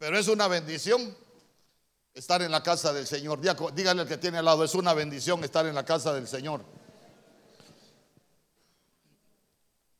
Pero 0.00 0.18
es 0.18 0.28
una 0.28 0.48
bendición 0.48 1.14
estar 2.14 2.40
en 2.40 2.50
la 2.50 2.62
casa 2.62 2.90
del 2.90 3.06
Señor. 3.06 3.38
Dígale 3.38 4.00
al 4.00 4.08
que 4.08 4.16
tiene 4.16 4.38
al 4.38 4.46
lado, 4.46 4.64
es 4.64 4.74
una 4.74 4.94
bendición 4.94 5.44
estar 5.44 5.66
en 5.66 5.74
la 5.74 5.84
casa 5.84 6.14
del 6.14 6.26
Señor. 6.26 6.64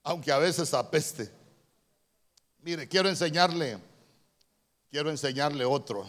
Aunque 0.02 0.32
a 0.32 0.38
veces 0.38 0.72
apeste. 0.72 1.30
Mire, 2.60 2.88
quiero 2.88 3.10
enseñarle, 3.10 3.78
quiero 4.90 5.10
enseñarle 5.10 5.66
otro. 5.66 6.08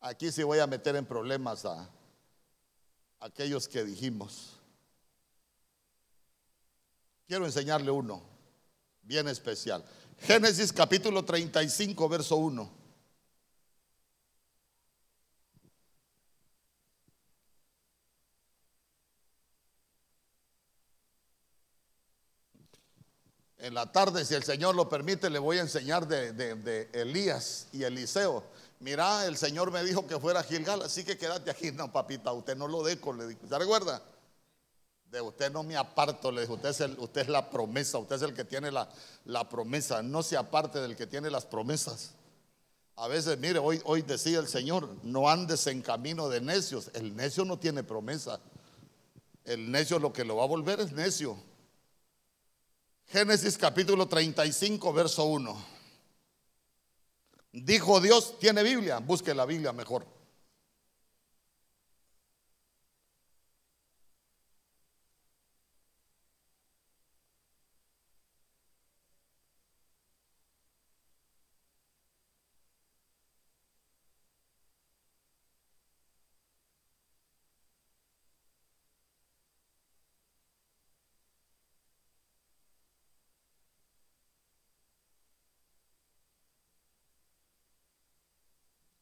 Aquí 0.00 0.32
sí 0.32 0.42
voy 0.42 0.60
a 0.60 0.66
meter 0.66 0.96
en 0.96 1.04
problemas 1.04 1.66
a 1.66 1.90
aquellos 3.20 3.68
que 3.68 3.84
dijimos. 3.84 4.54
Quiero 7.26 7.44
enseñarle 7.44 7.90
uno, 7.90 8.22
bien 9.02 9.28
especial. 9.28 9.84
Génesis 10.18 10.72
capítulo 10.72 11.26
35, 11.26 12.08
verso 12.08 12.36
1. 12.36 12.85
En 23.66 23.74
la 23.74 23.90
tarde, 23.90 24.24
si 24.24 24.32
el 24.32 24.44
Señor 24.44 24.76
lo 24.76 24.88
permite, 24.88 25.28
le 25.28 25.40
voy 25.40 25.58
a 25.58 25.62
enseñar 25.62 26.06
de, 26.06 26.88
Elías 26.92 27.66
y 27.72 27.82
Eliseo. 27.82 28.44
Mira, 28.78 29.26
el 29.26 29.36
Señor 29.36 29.72
me 29.72 29.82
dijo 29.82 30.06
que 30.06 30.20
fuera 30.20 30.38
a 30.38 30.42
Gilgal, 30.44 30.82
así 30.82 31.02
que 31.02 31.18
quédate 31.18 31.50
aquí. 31.50 31.72
No, 31.72 31.90
papita, 31.90 32.32
usted 32.32 32.56
no 32.56 32.68
lo 32.68 32.84
dejo, 32.84 33.12
le 33.12 33.26
dijo. 33.26 33.40
¿Se 33.48 33.58
recuerda? 33.58 34.00
De 35.10 35.20
usted 35.20 35.50
no 35.50 35.64
me 35.64 35.76
aparto, 35.76 36.30
le 36.30 36.42
dijo. 36.42 36.54
Usted 36.54 36.68
es, 36.68 36.80
usted 36.96 37.22
es 37.22 37.28
la 37.28 37.50
promesa, 37.50 37.98
usted 37.98 38.14
es 38.14 38.22
el 38.22 38.34
que 38.34 38.44
tiene 38.44 38.70
la, 38.70 38.88
la, 39.24 39.48
promesa. 39.48 40.00
No 40.00 40.22
se 40.22 40.36
aparte 40.36 40.78
del 40.78 40.94
que 40.94 41.08
tiene 41.08 41.28
las 41.28 41.44
promesas. 41.44 42.12
A 42.94 43.08
veces, 43.08 43.36
mire, 43.36 43.58
hoy, 43.58 43.82
hoy 43.84 44.02
decía 44.02 44.38
el 44.38 44.46
Señor, 44.46 44.88
no 45.02 45.28
andes 45.28 45.66
en 45.66 45.82
camino 45.82 46.28
de 46.28 46.40
necios. 46.40 46.88
El 46.94 47.16
necio 47.16 47.44
no 47.44 47.58
tiene 47.58 47.82
promesa. 47.82 48.38
El 49.44 49.72
necio 49.72 49.98
lo 49.98 50.12
que 50.12 50.24
lo 50.24 50.36
va 50.36 50.44
a 50.44 50.46
volver 50.46 50.78
es 50.78 50.92
necio. 50.92 51.36
Génesis 53.08 53.56
capítulo 53.56 54.08
35, 54.08 54.92
verso 54.92 55.24
1. 55.24 55.64
Dijo 57.52 58.00
Dios, 58.00 58.38
¿tiene 58.40 58.64
Biblia? 58.64 58.98
Busque 58.98 59.32
la 59.32 59.46
Biblia 59.46 59.72
mejor. 59.72 60.15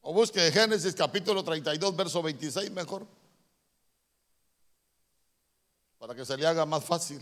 O 0.07 0.13
busque 0.13 0.51
Génesis 0.51 0.93
capítulo 0.93 1.43
32, 1.43 1.95
verso 1.95 2.21
26 2.21 2.69
mejor. 2.69 3.07
Para 5.97 6.13
que 6.13 6.23
se 6.23 6.37
le 6.37 6.45
haga 6.45 6.63
más 6.63 6.85
fácil. 6.85 7.19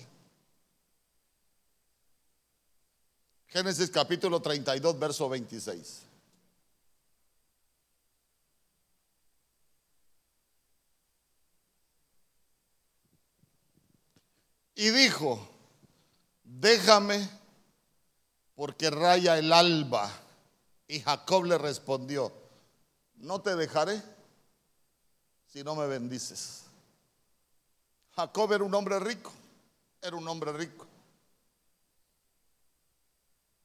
Génesis 3.47 3.89
capítulo 3.89 4.41
32, 4.41 4.99
verso 4.99 5.29
26. 5.29 6.01
Y 14.75 14.89
dijo, 14.89 15.39
déjame 16.43 17.29
porque 18.55 18.89
raya 18.89 19.37
el 19.37 19.53
alba. 19.53 20.11
Y 20.89 20.99
Jacob 20.99 21.45
le 21.45 21.57
respondió, 21.57 22.42
no 23.23 23.41
te 23.41 23.55
dejaré 23.55 24.01
si 25.47 25.63
no 25.63 25.75
me 25.75 25.87
bendices. 25.87 26.63
Jacob 28.15 28.51
era 28.51 28.63
un 28.63 28.75
hombre 28.75 28.99
rico, 28.99 29.31
era 30.01 30.15
un 30.15 30.27
hombre 30.27 30.51
rico. 30.51 30.85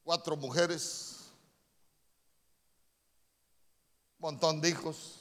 Cuatro 0.04 0.36
mujeres, 0.36 1.16
montón 4.18 4.60
de 4.60 4.70
hijos. 4.70 5.16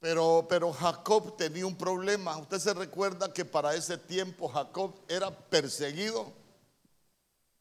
Pero, 0.00 0.46
pero 0.48 0.72
Jacob 0.72 1.36
tenía 1.36 1.66
un 1.66 1.76
problema. 1.76 2.38
Usted 2.38 2.60
se 2.60 2.74
recuerda 2.74 3.32
que 3.32 3.44
para 3.44 3.74
ese 3.74 3.98
tiempo 3.98 4.48
Jacob 4.48 4.94
era 5.08 5.30
perseguido 5.30 6.32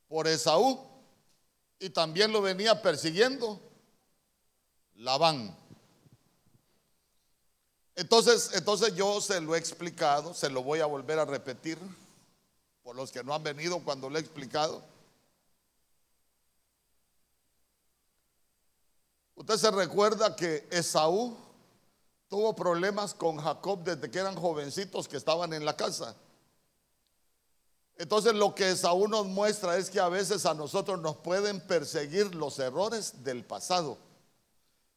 por 0.07 0.27
Esaú 0.27 0.86
y 1.79 1.89
también 1.89 2.31
lo 2.31 2.41
venía 2.41 2.81
persiguiendo 2.81 3.61
Labán. 4.95 5.55
Entonces, 7.95 8.51
entonces 8.53 8.95
yo 8.95 9.21
se 9.21 9.41
lo 9.41 9.55
he 9.55 9.59
explicado, 9.59 10.33
se 10.33 10.49
lo 10.49 10.63
voy 10.63 10.79
a 10.79 10.85
volver 10.85 11.19
a 11.19 11.25
repetir 11.25 11.79
por 12.83 12.95
los 12.95 13.11
que 13.11 13.23
no 13.23 13.33
han 13.33 13.43
venido 13.43 13.79
cuando 13.83 14.09
lo 14.09 14.17
he 14.17 14.21
explicado. 14.21 14.83
Usted 19.35 19.57
se 19.57 19.71
recuerda 19.71 20.35
que 20.35 20.67
Esaú 20.71 21.37
tuvo 22.27 22.55
problemas 22.55 23.13
con 23.13 23.37
Jacob 23.37 23.83
desde 23.83 24.09
que 24.09 24.19
eran 24.19 24.35
jovencitos 24.35 25.07
que 25.07 25.17
estaban 25.17 25.53
en 25.53 25.63
la 25.63 25.75
casa. 25.75 26.15
Entonces 27.97 28.33
lo 28.33 28.53
que 28.53 28.75
Saúl 28.75 29.09
nos 29.09 29.25
muestra 29.25 29.77
es 29.77 29.89
que 29.89 29.99
a 29.99 30.09
veces 30.09 30.45
a 30.45 30.53
nosotros 30.53 30.99
nos 31.01 31.17
pueden 31.17 31.59
perseguir 31.59 32.35
los 32.35 32.59
errores 32.59 33.23
del 33.23 33.43
pasado. 33.43 33.97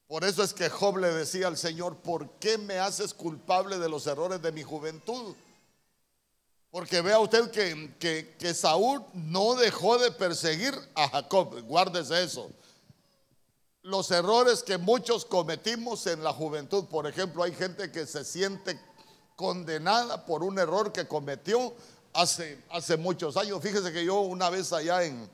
Por 0.06 0.24
eso 0.24 0.42
es 0.42 0.52
que 0.52 0.68
Job 0.68 0.98
le 0.98 1.08
decía 1.08 1.46
al 1.46 1.56
Señor, 1.56 1.96
¿por 1.96 2.28
qué 2.38 2.58
me 2.58 2.78
haces 2.78 3.14
culpable 3.14 3.78
de 3.78 3.88
los 3.88 4.06
errores 4.06 4.42
de 4.42 4.52
mi 4.52 4.62
juventud? 4.62 5.34
Porque 6.70 7.00
vea 7.00 7.18
usted 7.18 7.50
que, 7.50 7.94
que, 7.98 8.36
que 8.38 8.54
Saúl 8.54 9.04
no 9.14 9.54
dejó 9.54 9.98
de 9.98 10.10
perseguir 10.10 10.74
a 10.94 11.08
Jacob, 11.08 11.60
guárdese 11.62 12.22
eso 12.22 12.50
los 13.82 14.10
errores 14.10 14.62
que 14.62 14.78
muchos 14.78 15.24
cometimos 15.24 16.06
en 16.06 16.22
la 16.22 16.32
juventud. 16.32 16.84
Por 16.86 17.06
ejemplo, 17.06 17.42
hay 17.42 17.52
gente 17.52 17.90
que 17.90 18.06
se 18.06 18.24
siente 18.24 18.78
condenada 19.36 20.26
por 20.26 20.42
un 20.42 20.58
error 20.58 20.92
que 20.92 21.08
cometió 21.08 21.74
hace, 22.12 22.62
hace 22.70 22.96
muchos 22.96 23.36
años. 23.36 23.60
Fíjese 23.62 23.92
que 23.92 24.04
yo 24.04 24.20
una 24.20 24.50
vez 24.50 24.72
allá 24.72 25.02
en, 25.04 25.28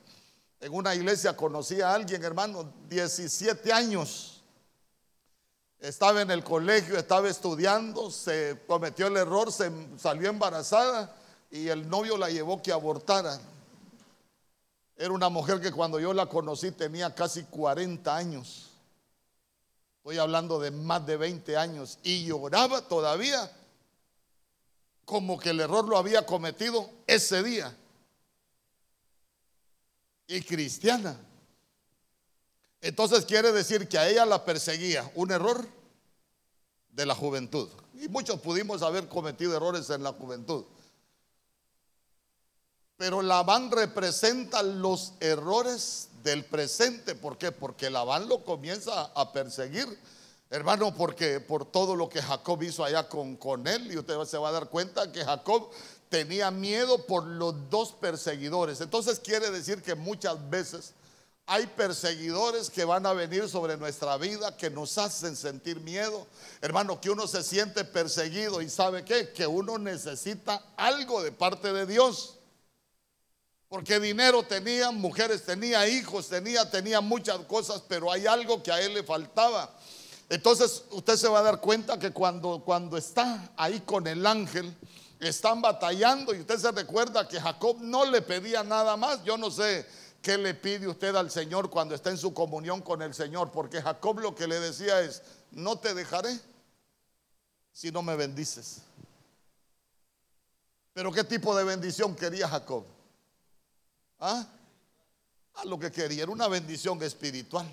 en 0.59 0.73
una 0.73 0.95
iglesia 0.95 1.35
conocí 1.35 1.81
a 1.81 1.93
alguien, 1.93 2.23
hermano, 2.23 2.71
17 2.89 3.71
años. 3.71 4.43
Estaba 5.79 6.21
en 6.21 6.31
el 6.31 6.43
colegio, 6.43 6.97
estaba 6.97 7.29
estudiando, 7.29 8.09
se 8.09 8.63
cometió 8.65 9.07
el 9.07 9.17
error, 9.17 9.51
se 9.51 9.71
salió 9.97 10.29
embarazada 10.29 11.15
y 11.51 11.67
el 11.67 11.87
novio 11.87 12.17
la 12.17 12.29
llevó 12.29 12.61
que 12.61 12.71
abortara. 12.71 13.39
Era 14.95 15.11
una 15.11 15.29
mujer 15.29 15.61
que 15.61 15.71
cuando 15.71 15.99
yo 15.99 16.13
la 16.13 16.25
conocí 16.25 16.71
tenía 16.71 17.13
casi 17.13 17.43
40 17.43 18.15
años. 18.15 18.71
Estoy 19.97 20.17
hablando 20.17 20.59
de 20.59 20.71
más 20.71 21.05
de 21.05 21.17
20 21.17 21.55
años. 21.55 21.99
Y 22.01 22.25
lloraba 22.25 22.81
todavía 22.81 23.51
como 25.07 25.39
que 25.39 25.51
el 25.51 25.61
error 25.61 25.87
lo 25.87 25.97
había 25.97 26.25
cometido 26.25 26.89
ese 27.07 27.41
día. 27.41 27.73
Y 30.27 30.41
cristiana. 30.41 31.17
Entonces 32.81 33.23
quiere 33.23 33.53
decir 33.53 33.87
que 33.87 33.97
a 33.97 34.09
ella 34.09 34.25
la 34.25 34.43
perseguía 34.43 35.09
un 35.15 35.31
error 35.31 35.65
de 36.89 37.05
la 37.05 37.15
juventud. 37.15 37.69
Y 37.93 38.09
muchos 38.09 38.41
pudimos 38.41 38.81
haber 38.81 39.07
cometido 39.07 39.55
errores 39.55 39.89
en 39.91 40.03
la 40.03 40.11
juventud. 40.11 40.65
Pero 42.97 43.21
Labán 43.21 43.71
representa 43.71 44.61
los 44.61 45.13
errores 45.21 46.09
del 46.21 46.43
presente. 46.43 47.15
¿Por 47.15 47.37
qué? 47.37 47.53
Porque 47.53 47.89
Labán 47.89 48.27
lo 48.27 48.43
comienza 48.43 49.03
a 49.15 49.31
perseguir, 49.31 49.87
hermano, 50.49 50.93
porque 50.95 51.39
por 51.39 51.65
todo 51.65 51.95
lo 51.95 52.09
que 52.09 52.21
Jacob 52.21 52.61
hizo 52.63 52.83
allá 52.83 53.07
con, 53.07 53.35
con 53.35 53.67
él. 53.67 53.91
Y 53.91 53.97
usted 53.97 54.21
se 54.25 54.37
va 54.37 54.49
a 54.49 54.53
dar 54.53 54.69
cuenta 54.69 55.11
que 55.11 55.23
Jacob 55.23 55.69
tenía 56.09 56.51
miedo 56.51 57.05
por 57.05 57.25
los 57.25 57.69
dos 57.69 57.91
perseguidores. 57.93 58.81
Entonces 58.81 59.19
quiere 59.19 59.51
decir 59.51 59.81
que 59.81 59.95
muchas 59.95 60.49
veces 60.49 60.93
hay 61.49 61.65
perseguidores 61.65 62.69
que 62.69 62.83
van 62.83 63.05
a 63.05 63.13
venir 63.13 63.47
sobre 63.47 63.77
nuestra 63.77 64.17
vida 64.17 64.57
que 64.57 64.69
nos 64.69 64.97
hacen 64.97 65.33
sentir 65.35 65.79
miedo. 65.79 66.27
Hermano, 66.61 66.99
que 66.99 67.09
uno 67.09 67.25
se 67.25 67.41
siente 67.41 67.85
perseguido 67.85 68.61
y 68.61 68.69
sabe 68.69 69.05
qué? 69.05 69.31
Que 69.31 69.47
uno 69.47 69.77
necesita 69.77 70.61
algo 70.75 71.23
de 71.23 71.31
parte 71.31 71.71
de 71.71 71.85
Dios. 71.85 72.35
Porque 73.69 73.99
dinero 73.99 74.43
tenía, 74.43 74.91
mujeres 74.91 75.43
tenía, 75.43 75.87
hijos 75.87 76.27
tenía, 76.27 76.69
tenía 76.69 76.99
muchas 76.99 77.39
cosas, 77.45 77.81
pero 77.87 78.11
hay 78.11 78.27
algo 78.27 78.61
que 78.61 78.71
a 78.71 78.81
él 78.81 78.93
le 78.93 79.03
faltaba. 79.03 79.73
Entonces 80.29 80.83
usted 80.91 81.15
se 81.15 81.29
va 81.29 81.39
a 81.39 81.43
dar 81.43 81.61
cuenta 81.61 81.97
que 81.97 82.11
cuando, 82.11 82.61
cuando 82.63 82.97
está 82.97 83.51
ahí 83.55 83.79
con 83.81 84.07
el 84.07 84.25
ángel, 84.25 84.75
están 85.19 85.61
batallando 85.61 86.33
y 86.35 86.41
usted 86.41 86.57
se 86.57 86.71
recuerda 86.71 87.27
que 87.27 87.39
Jacob 87.39 87.77
no 87.81 88.05
le 88.05 88.21
pedía 88.21 88.63
nada 88.63 88.97
más. 88.97 89.23
Yo 89.23 89.37
no 89.37 89.49
sé 89.49 89.85
qué 90.21 90.37
le 90.37 90.53
pide 90.53 90.87
usted 90.87 91.15
al 91.15 91.31
Señor 91.31 91.69
cuando 91.69 91.95
está 91.95 92.09
en 92.09 92.17
su 92.17 92.33
comunión 92.33 92.81
con 92.81 93.01
el 93.01 93.13
Señor, 93.13 93.51
porque 93.51 93.81
Jacob 93.81 94.19
lo 94.19 94.35
que 94.35 94.47
le 94.47 94.59
decía 94.59 95.01
es, 95.01 95.21
no 95.51 95.79
te 95.79 95.93
dejaré 95.93 96.39
si 97.71 97.91
no 97.91 98.01
me 98.01 98.15
bendices. 98.15 98.81
Pero 100.93 101.11
¿qué 101.11 101.23
tipo 101.23 101.55
de 101.55 101.63
bendición 101.63 102.15
quería 102.15 102.49
Jacob? 102.49 102.83
¿Ah? 104.19 104.45
A 105.53 105.65
lo 105.65 105.79
que 105.79 105.91
quería 105.91 106.23
era 106.23 106.31
una 106.31 106.47
bendición 106.47 107.01
espiritual. 107.01 107.67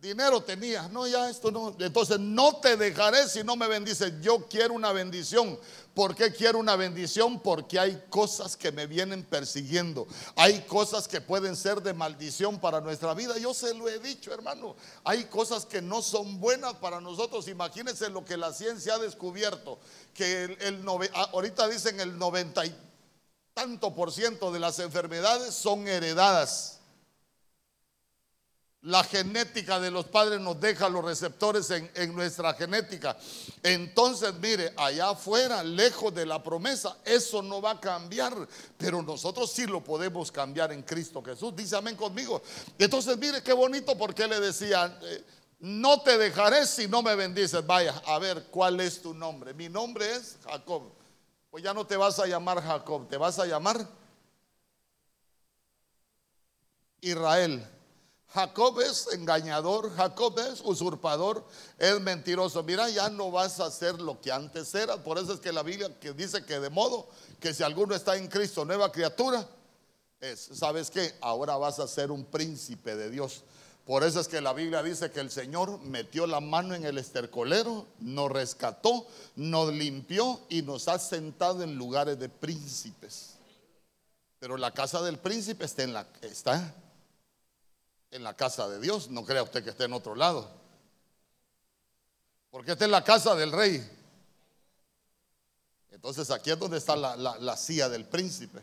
Dinero 0.00 0.40
tenía, 0.40 0.88
no, 0.88 1.06
ya 1.06 1.28
esto 1.28 1.50
no. 1.50 1.76
Entonces 1.78 2.18
no 2.18 2.56
te 2.56 2.78
dejaré 2.78 3.28
si 3.28 3.44
no 3.44 3.54
me 3.54 3.68
bendices. 3.68 4.14
Yo 4.22 4.46
quiero 4.48 4.72
una 4.72 4.92
bendición. 4.92 5.58
¿Por 5.92 6.14
qué 6.14 6.32
quiero 6.32 6.58
una 6.58 6.74
bendición? 6.74 7.38
Porque 7.40 7.78
hay 7.78 8.02
cosas 8.08 8.56
que 8.56 8.72
me 8.72 8.86
vienen 8.86 9.22
persiguiendo. 9.22 10.06
Hay 10.36 10.62
cosas 10.62 11.06
que 11.06 11.20
pueden 11.20 11.54
ser 11.54 11.82
de 11.82 11.92
maldición 11.92 12.58
para 12.58 12.80
nuestra 12.80 13.12
vida. 13.12 13.36
Yo 13.36 13.52
se 13.52 13.74
lo 13.74 13.90
he 13.90 13.98
dicho, 13.98 14.32
hermano. 14.32 14.74
Hay 15.04 15.24
cosas 15.24 15.66
que 15.66 15.82
no 15.82 16.00
son 16.00 16.40
buenas 16.40 16.74
para 16.76 17.02
nosotros. 17.02 17.46
Imagínense 17.48 18.08
lo 18.08 18.24
que 18.24 18.38
la 18.38 18.54
ciencia 18.54 18.94
ha 18.94 18.98
descubierto. 18.98 19.78
Que 20.14 20.44
el, 20.60 20.82
ahorita 21.12 21.68
dicen 21.68 22.00
el 22.00 22.18
90 22.18 22.62
tanto 23.52 23.94
por 23.94 24.12
ciento 24.12 24.50
de 24.50 24.60
las 24.60 24.78
enfermedades 24.78 25.54
son 25.54 25.86
heredadas. 25.86 26.79
La 28.82 29.04
genética 29.04 29.78
de 29.78 29.90
los 29.90 30.06
padres 30.06 30.40
nos 30.40 30.58
deja 30.58 30.88
los 30.88 31.04
receptores 31.04 31.70
en, 31.70 32.14
nuestra 32.14 32.54
genética. 32.54 33.16
Entonces, 33.62 34.32
mire, 34.34 34.72
allá 34.76 35.10
afuera, 35.10 35.62
lejos 35.62 36.14
de 36.14 36.24
la 36.24 36.42
promesa, 36.42 36.96
eso 37.04 37.42
no 37.42 37.60
va 37.60 37.72
a 37.72 37.80
cambiar. 37.80 38.34
Pero 38.78 39.02
nosotros 39.02 39.52
sí 39.52 39.66
lo 39.66 39.84
podemos 39.84 40.32
cambiar 40.32 40.72
en 40.72 40.82
Cristo 40.82 41.22
Jesús. 41.22 41.54
Dice 41.54 41.76
amén 41.76 41.94
conmigo. 41.94 42.42
Entonces, 42.78 43.18
mire 43.18 43.42
qué 43.42 43.52
bonito 43.52 43.98
porque 43.98 44.26
le 44.26 44.40
decía, 44.40 44.98
eh, 45.02 45.24
no 45.58 46.00
te 46.00 46.16
dejaré 46.16 46.66
si 46.66 46.88
no 46.88 47.02
me 47.02 47.14
bendices. 47.14 47.66
Vaya, 47.66 48.00
a 48.06 48.18
ver, 48.18 48.46
¿cuál 48.50 48.80
es 48.80 49.02
tu 49.02 49.12
nombre? 49.12 49.52
Mi 49.52 49.68
nombre 49.68 50.10
es 50.16 50.38
Jacob 50.44 51.00
pues 51.50 51.64
ya 51.64 51.74
no 51.74 51.84
te 51.84 51.96
vas 51.96 52.18
a 52.20 52.26
llamar 52.26 52.62
Jacob, 52.62 53.08
te 53.08 53.16
vas 53.16 53.38
a 53.38 53.46
llamar 53.46 53.86
Israel. 57.00 57.66
Jacob 58.32 58.80
es 58.80 59.08
engañador, 59.12 59.92
Jacob 59.96 60.38
es 60.38 60.60
usurpador, 60.64 61.44
es 61.78 62.00
mentiroso. 62.00 62.62
Mira, 62.62 62.88
ya 62.88 63.10
no 63.10 63.32
vas 63.32 63.58
a 63.58 63.66
hacer 63.66 64.00
lo 64.00 64.20
que 64.20 64.30
antes 64.30 64.72
eras. 64.74 64.98
Por 64.98 65.18
eso 65.18 65.32
es 65.32 65.40
que 65.40 65.52
la 65.52 65.64
Biblia 65.64 65.98
que 65.98 66.12
dice 66.12 66.44
que 66.44 66.60
de 66.60 66.70
modo 66.70 67.08
que 67.40 67.52
si 67.52 67.64
alguno 67.64 67.94
está 67.94 68.16
en 68.16 68.28
Cristo, 68.28 68.64
nueva 68.64 68.92
criatura, 68.92 69.48
es, 70.20 70.48
¿sabes 70.52 70.90
qué? 70.90 71.14
Ahora 71.20 71.56
vas 71.56 71.80
a 71.80 71.88
ser 71.88 72.12
un 72.12 72.24
príncipe 72.24 72.94
de 72.94 73.10
Dios. 73.10 73.42
Por 73.84 74.04
eso 74.04 74.20
es 74.20 74.28
que 74.28 74.40
la 74.40 74.52
Biblia 74.52 74.84
dice 74.84 75.10
que 75.10 75.18
el 75.18 75.32
Señor 75.32 75.80
metió 75.80 76.28
la 76.28 76.38
mano 76.38 76.76
en 76.76 76.84
el 76.84 76.98
estercolero, 76.98 77.86
nos 77.98 78.30
rescató, 78.30 79.06
nos 79.34 79.72
limpió 79.72 80.38
y 80.48 80.62
nos 80.62 80.86
ha 80.86 81.00
sentado 81.00 81.64
en 81.64 81.74
lugares 81.74 82.16
de 82.20 82.28
príncipes. 82.28 83.34
Pero 84.38 84.56
la 84.56 84.72
casa 84.72 85.02
del 85.02 85.18
príncipe 85.18 85.64
está 85.64 85.82
en 85.82 85.94
la, 85.94 86.06
está 86.22 86.72
en 88.10 88.22
la 88.22 88.34
casa 88.34 88.68
de 88.68 88.80
Dios. 88.80 89.10
No 89.10 89.24
crea 89.24 89.42
usted 89.42 89.62
que 89.64 89.70
esté 89.70 89.84
en 89.84 89.92
otro 89.92 90.14
lado. 90.14 90.50
Porque 92.50 92.72
está 92.72 92.84
en 92.84 92.90
la 92.90 93.04
casa 93.04 93.34
del 93.34 93.52
rey. 93.52 93.88
Entonces 95.90 96.30
aquí 96.30 96.50
es 96.50 96.58
donde 96.58 96.78
está 96.78 96.96
la, 96.96 97.16
la 97.16 97.56
silla 97.56 97.88
del 97.88 98.04
príncipe. 98.04 98.60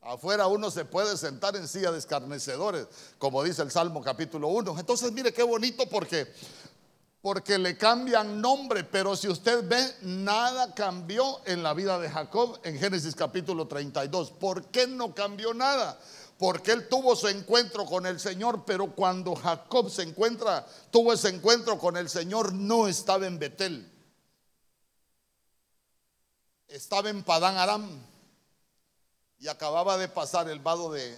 Afuera 0.00 0.48
uno 0.48 0.70
se 0.70 0.84
puede 0.84 1.16
sentar 1.16 1.54
en 1.54 1.68
silla 1.68 1.92
de 1.92 1.98
escarnecedores, 1.98 2.88
como 3.18 3.42
dice 3.44 3.62
el 3.62 3.70
Salmo 3.70 4.02
capítulo 4.02 4.48
1. 4.48 4.80
Entonces 4.80 5.12
mire 5.12 5.32
qué 5.32 5.44
bonito 5.44 5.88
porque 5.88 6.32
porque 7.22 7.56
le 7.56 7.78
cambian 7.78 8.40
nombre, 8.40 8.82
pero 8.82 9.14
si 9.14 9.28
usted 9.28 9.66
ve, 9.68 9.80
nada 10.02 10.74
cambió 10.74 11.40
en 11.46 11.62
la 11.62 11.72
vida 11.72 12.00
de 12.00 12.10
Jacob 12.10 12.58
en 12.64 12.76
Génesis 12.76 13.14
capítulo 13.14 13.68
32. 13.68 14.32
¿Por 14.32 14.64
qué 14.64 14.88
no 14.88 15.14
cambió 15.14 15.54
nada? 15.54 16.00
Porque 16.42 16.72
él 16.72 16.88
tuvo 16.88 17.14
su 17.14 17.28
encuentro 17.28 17.86
con 17.86 18.04
el 18.04 18.18
Señor, 18.18 18.64
pero 18.64 18.96
cuando 18.96 19.36
Jacob 19.36 19.88
se 19.88 20.02
encuentra, 20.02 20.66
tuvo 20.90 21.12
ese 21.12 21.28
encuentro 21.28 21.78
con 21.78 21.96
el 21.96 22.08
Señor, 22.08 22.52
no 22.52 22.88
estaba 22.88 23.28
en 23.28 23.38
Betel. 23.38 23.88
Estaba 26.66 27.10
en 27.10 27.22
Padán 27.22 27.58
Aram 27.58 27.88
y 29.38 29.46
acababa 29.46 29.96
de 29.96 30.08
pasar 30.08 30.48
el 30.48 30.58
vado 30.58 30.90
de, 30.90 31.16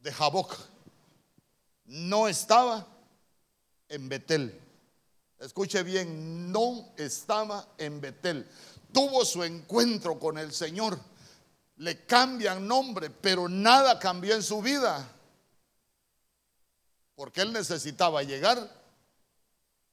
de 0.00 0.12
Jaboc. 0.12 0.56
No 1.84 2.26
estaba 2.26 2.88
en 3.88 4.08
Betel. 4.08 4.60
Escuche 5.38 5.84
bien, 5.84 6.50
no 6.50 6.92
estaba 6.96 7.68
en 7.78 8.00
Betel. 8.00 8.50
Tuvo 8.92 9.24
su 9.24 9.44
encuentro 9.44 10.18
con 10.18 10.38
el 10.38 10.52
Señor. 10.52 10.98
Le 11.78 12.04
cambian 12.06 12.66
nombre, 12.66 13.08
pero 13.10 13.48
nada 13.48 13.98
cambió 13.98 14.34
en 14.34 14.42
su 14.42 14.60
vida. 14.60 15.08
Porque 17.14 17.40
él 17.40 17.52
necesitaba 17.52 18.22
llegar 18.22 18.58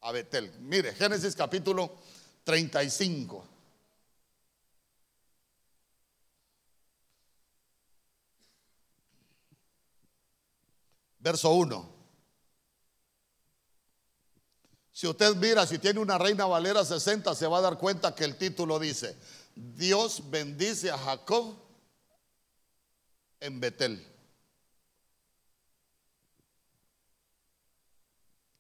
a 0.02 0.12
Betel. 0.12 0.52
Mire, 0.60 0.94
Génesis 0.94 1.36
capítulo 1.36 1.96
35. 2.44 3.48
Verso 11.20 11.52
1. 11.52 11.96
Si 14.92 15.08
usted 15.08 15.36
mira, 15.36 15.66
si 15.68 15.78
tiene 15.78 16.00
una 16.00 16.18
Reina 16.18 16.46
Valera 16.46 16.86
60, 16.86 17.36
se 17.36 17.48
va 17.48 17.58
a 17.58 17.62
dar 17.62 17.78
cuenta 17.78 18.16
que 18.16 18.24
el 18.24 18.38
título 18.38 18.80
dice, 18.80 19.18
Dios 19.56 20.30
bendice 20.30 20.90
a 20.90 20.98
Jacob 20.98 21.65
en 23.46 23.60
Betel. 23.60 24.06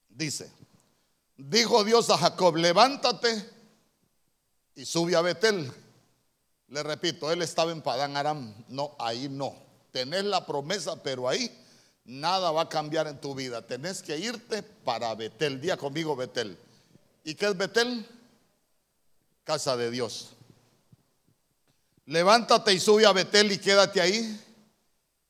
Dice, 0.10 0.50
dijo 1.36 1.84
Dios 1.84 2.10
a 2.10 2.18
Jacob, 2.18 2.56
levántate 2.56 3.50
y 4.76 4.86
sube 4.86 5.16
a 5.16 5.22
Betel. 5.22 5.72
Le 6.70 6.84
repito, 6.84 7.32
él 7.32 7.42
estaba 7.42 7.72
en 7.72 7.82
Padán 7.82 8.16
Aram. 8.18 8.54
No, 8.70 8.96
ahí 8.98 9.30
no. 9.30 9.56
Tenés 9.92 10.24
la 10.26 10.46
promesa, 10.46 11.02
pero 11.02 11.28
ahí 11.28 11.52
Nada 12.06 12.52
va 12.52 12.62
a 12.62 12.70
cambiar 12.70 13.08
en 13.08 13.20
tu 13.20 13.34
vida. 13.34 13.66
Tenés 13.66 14.04
que 14.04 14.18
irte 14.18 14.62
para 14.62 15.14
Betel. 15.16 15.60
Día 15.60 15.76
conmigo 15.76 16.16
Betel. 16.16 16.56
¿Y 17.24 17.34
qué 17.34 17.48
es 17.48 17.58
Betel? 17.58 18.08
Casa 19.44 19.76
de 19.76 19.90
Dios. 19.90 20.30
Levántate 22.06 22.74
y 22.74 22.80
sube 22.80 23.08
a 23.08 23.12
Betel 23.12 23.52
y 23.52 23.58
quédate 23.58 24.00
ahí. 24.00 24.40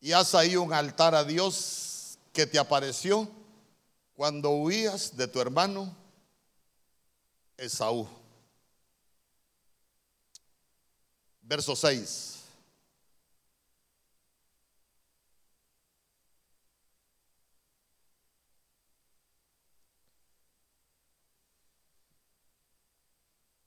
Y 0.05 0.13
haz 0.13 0.35
ahí 0.35 0.55
un 0.55 0.71
altar 0.71 1.15
a 1.15 1.23
Dios 1.23 2.19
que 2.31 2.45
te 2.45 2.59
apareció 2.59 3.27
cuando 4.13 4.51
huías 4.51 5.17
de 5.17 5.27
tu 5.27 5.41
hermano 5.41 5.97
Esaú. 7.57 8.07
Verso 11.41 11.75
6. 11.75 12.35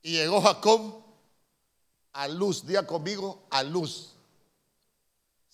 Y 0.03 0.13
llegó 0.13 0.41
Jacob 0.41 1.03
a 2.13 2.29
luz, 2.29 2.65
día 2.65 2.87
conmigo, 2.87 3.45
a 3.51 3.65
luz. 3.65 4.18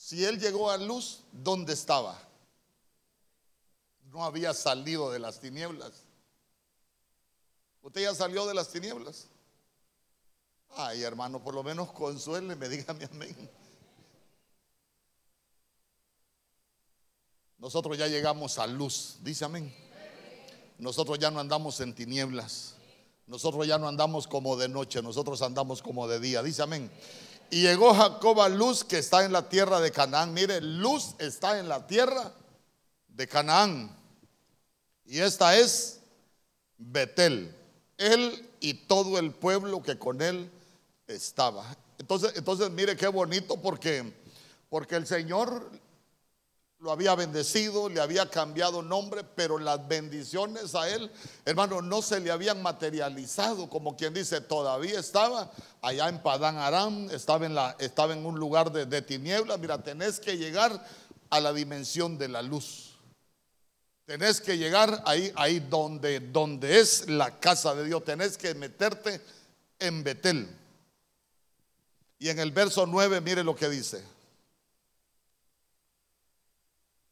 Si 0.04 0.22
él 0.22 0.38
llegó 0.38 0.70
a 0.70 0.76
luz, 0.76 1.20
¿dónde 1.32 1.72
estaba? 1.72 2.20
No 4.12 4.22
había 4.22 4.52
salido 4.52 5.10
de 5.10 5.18
las 5.18 5.40
tinieblas. 5.40 5.92
¿Usted 7.80 8.02
ya 8.02 8.14
salió 8.14 8.44
de 8.44 8.52
las 8.52 8.68
tinieblas? 8.68 9.28
Ay, 10.76 11.02
hermano, 11.02 11.42
por 11.42 11.54
lo 11.54 11.62
menos 11.62 11.90
consuele, 11.92 12.54
dígame 12.68 13.06
amén. 13.06 13.50
Nosotros 17.56 17.96
ya 17.96 18.06
llegamos 18.06 18.58
a 18.58 18.66
luz, 18.66 19.16
dice 19.22 19.46
amén. 19.46 19.74
Nosotros 20.76 21.18
ya 21.18 21.30
no 21.30 21.40
andamos 21.40 21.80
en 21.80 21.94
tinieblas. 21.94 22.74
Nosotros 23.26 23.66
ya 23.66 23.78
no 23.78 23.88
andamos 23.88 24.26
como 24.26 24.54
de 24.58 24.68
noche, 24.68 25.00
nosotros 25.00 25.40
andamos 25.40 25.80
como 25.80 26.06
de 26.06 26.20
día. 26.20 26.42
Dice 26.42 26.60
amén. 26.60 26.90
Y 27.54 27.60
llegó 27.60 27.94
Jacob 27.94 28.40
a 28.40 28.48
luz 28.48 28.82
que 28.82 28.98
está 28.98 29.24
en 29.24 29.30
la 29.30 29.48
tierra 29.48 29.78
de 29.78 29.92
Canaán. 29.92 30.34
Mire, 30.34 30.60
luz 30.60 31.14
está 31.20 31.60
en 31.60 31.68
la 31.68 31.86
tierra 31.86 32.32
de 33.06 33.28
Canaán. 33.28 33.96
Y 35.04 35.20
esta 35.20 35.56
es 35.56 36.00
Betel. 36.78 37.54
Él 37.96 38.50
y 38.58 38.74
todo 38.74 39.20
el 39.20 39.30
pueblo 39.30 39.80
que 39.84 39.96
con 39.96 40.20
él 40.20 40.50
estaba. 41.06 41.64
Entonces, 41.96 42.32
entonces 42.34 42.72
mire 42.72 42.96
qué 42.96 43.06
bonito 43.06 43.56
porque, 43.56 44.12
porque 44.68 44.96
el 44.96 45.06
Señor 45.06 45.70
lo 46.84 46.92
había 46.92 47.14
bendecido, 47.14 47.88
le 47.88 47.98
había 47.98 48.28
cambiado 48.28 48.82
nombre, 48.82 49.24
pero 49.24 49.58
las 49.58 49.88
bendiciones 49.88 50.74
a 50.74 50.86
él, 50.90 51.10
hermano, 51.46 51.80
no 51.80 52.02
se 52.02 52.20
le 52.20 52.30
habían 52.30 52.60
materializado, 52.60 53.70
como 53.70 53.96
quien 53.96 54.12
dice, 54.12 54.42
todavía 54.42 55.00
estaba 55.00 55.50
allá 55.80 56.10
en 56.10 56.22
Padán 56.22 56.58
Aram, 56.58 57.08
estaba 57.10 57.46
en, 57.46 57.54
la, 57.54 57.74
estaba 57.78 58.12
en 58.12 58.26
un 58.26 58.38
lugar 58.38 58.70
de, 58.70 59.00
tinieblas. 59.00 59.58
Mira, 59.58 59.82
tenés 59.82 60.20
que 60.20 60.36
llegar 60.36 60.86
a 61.30 61.40
la 61.40 61.54
dimensión 61.54 62.18
de 62.18 62.28
la 62.28 62.42
luz. 62.42 62.98
Tenés 64.04 64.42
que 64.42 64.58
llegar 64.58 65.02
ahí, 65.06 65.32
ahí 65.36 65.60
donde, 65.60 66.20
donde 66.20 66.80
es 66.80 67.08
la 67.08 67.40
casa 67.40 67.74
de 67.74 67.86
Dios. 67.86 68.04
Tenés 68.04 68.36
que 68.36 68.54
meterte 68.54 69.22
en 69.78 70.04
Betel. 70.04 70.54
Y 72.18 72.28
en 72.28 72.38
el 72.40 72.52
verso 72.52 72.84
9, 72.84 73.22
mire 73.22 73.42
lo 73.42 73.56
que 73.56 73.70
dice 73.70 74.13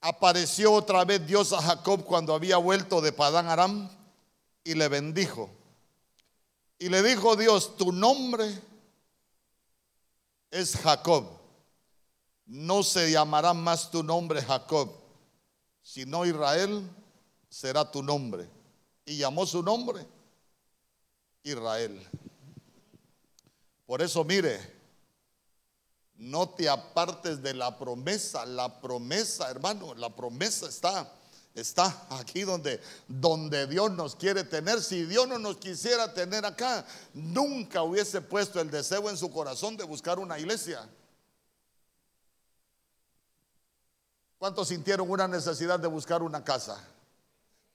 apareció 0.02 0.72
otra 0.72 1.04
vez 1.04 1.24
Dios 1.26 1.52
a 1.52 1.62
Jacob 1.62 2.04
cuando 2.04 2.34
había 2.34 2.56
vuelto 2.58 3.00
de 3.00 3.12
Padán 3.12 3.46
Aram 3.46 3.88
y 4.64 4.74
le 4.74 4.88
bendijo. 4.88 5.48
Y 6.78 6.88
le 6.88 7.02
dijo 7.02 7.36
Dios, 7.36 7.76
tu 7.76 7.92
nombre 7.92 8.60
es 10.50 10.76
Jacob. 10.76 11.28
No 12.46 12.82
se 12.82 13.12
llamará 13.12 13.54
más 13.54 13.90
tu 13.92 14.02
nombre 14.02 14.42
Jacob, 14.42 14.92
sino 15.80 16.26
Israel 16.26 16.90
será 17.48 17.88
tu 17.88 18.02
nombre. 18.02 18.50
Y 19.06 19.18
llamó 19.18 19.46
su 19.46 19.62
nombre 19.62 20.04
Israel. 21.44 22.04
Por 23.86 24.02
eso 24.02 24.24
mire, 24.24 24.81
no 26.22 26.48
te 26.50 26.68
apartes 26.68 27.42
de 27.42 27.52
la 27.52 27.76
promesa. 27.76 28.46
La 28.46 28.80
promesa, 28.80 29.50
hermano, 29.50 29.92
la 29.94 30.08
promesa 30.14 30.68
está, 30.68 31.12
está 31.52 32.06
aquí 32.10 32.42
donde, 32.42 32.80
donde 33.08 33.66
Dios 33.66 33.90
nos 33.90 34.14
quiere 34.14 34.44
tener. 34.44 34.80
Si 34.80 35.04
Dios 35.04 35.26
no 35.26 35.38
nos 35.38 35.56
quisiera 35.56 36.14
tener 36.14 36.46
acá, 36.46 36.86
nunca 37.12 37.82
hubiese 37.82 38.20
puesto 38.20 38.60
el 38.60 38.70
deseo 38.70 39.10
en 39.10 39.16
su 39.16 39.32
corazón 39.32 39.76
de 39.76 39.82
buscar 39.82 40.20
una 40.20 40.38
iglesia. 40.38 40.88
¿Cuántos 44.38 44.68
sintieron 44.68 45.10
una 45.10 45.26
necesidad 45.26 45.80
de 45.80 45.88
buscar 45.88 46.22
una 46.22 46.44
casa? 46.44 46.78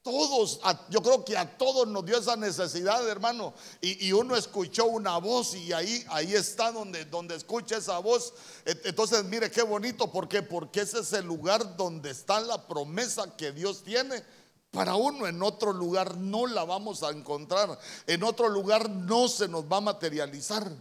Todos, 0.08 0.62
yo 0.90 1.02
creo 1.02 1.26
que 1.26 1.36
a 1.36 1.58
todos 1.58 1.86
nos 1.86 2.06
dio 2.06 2.18
esa 2.18 2.38
necesidad, 2.38 3.06
hermano. 3.10 3.54
Y, 3.82 4.14
uno 4.14 4.38
escuchó 4.38 4.86
una 4.86 5.18
voz 5.18 5.54
y 5.54 5.74
ahí, 5.74 6.06
ahí 6.08 6.34
está 6.34 6.72
donde, 6.72 7.04
donde 7.04 7.36
escucha 7.36 7.76
esa 7.78 8.00
voz. 8.00 8.34
Entonces, 8.64 9.26
mire 9.26 9.52
qué 9.52 9.64
bonito, 9.64 10.10
¿por 10.10 10.30
qué? 10.30 10.42
Porque 10.42 10.80
ese 10.82 11.02
es 11.02 11.12
el 11.12 11.26
lugar 11.26 11.76
donde 11.76 12.12
está 12.12 12.40
la 12.40 12.68
promesa 12.68 13.36
que 13.36 13.52
Dios 13.52 13.84
tiene. 13.84 14.24
Para 14.72 14.96
uno 14.96 15.28
en 15.28 15.44
otro 15.44 15.74
lugar 15.74 16.16
no 16.16 16.48
la 16.48 16.64
vamos 16.64 17.04
a 17.04 17.10
encontrar, 17.10 17.78
en 18.06 18.24
otro 18.24 18.48
lugar 18.48 18.90
no 18.90 19.28
se 19.28 19.50
nos 19.50 19.66
va 19.66 19.78
a 19.78 19.82
materializar. 19.82 20.72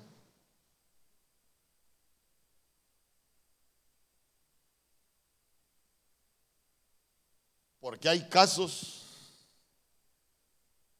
Porque 7.80 8.08
hay 8.08 8.28
casos 8.28 8.95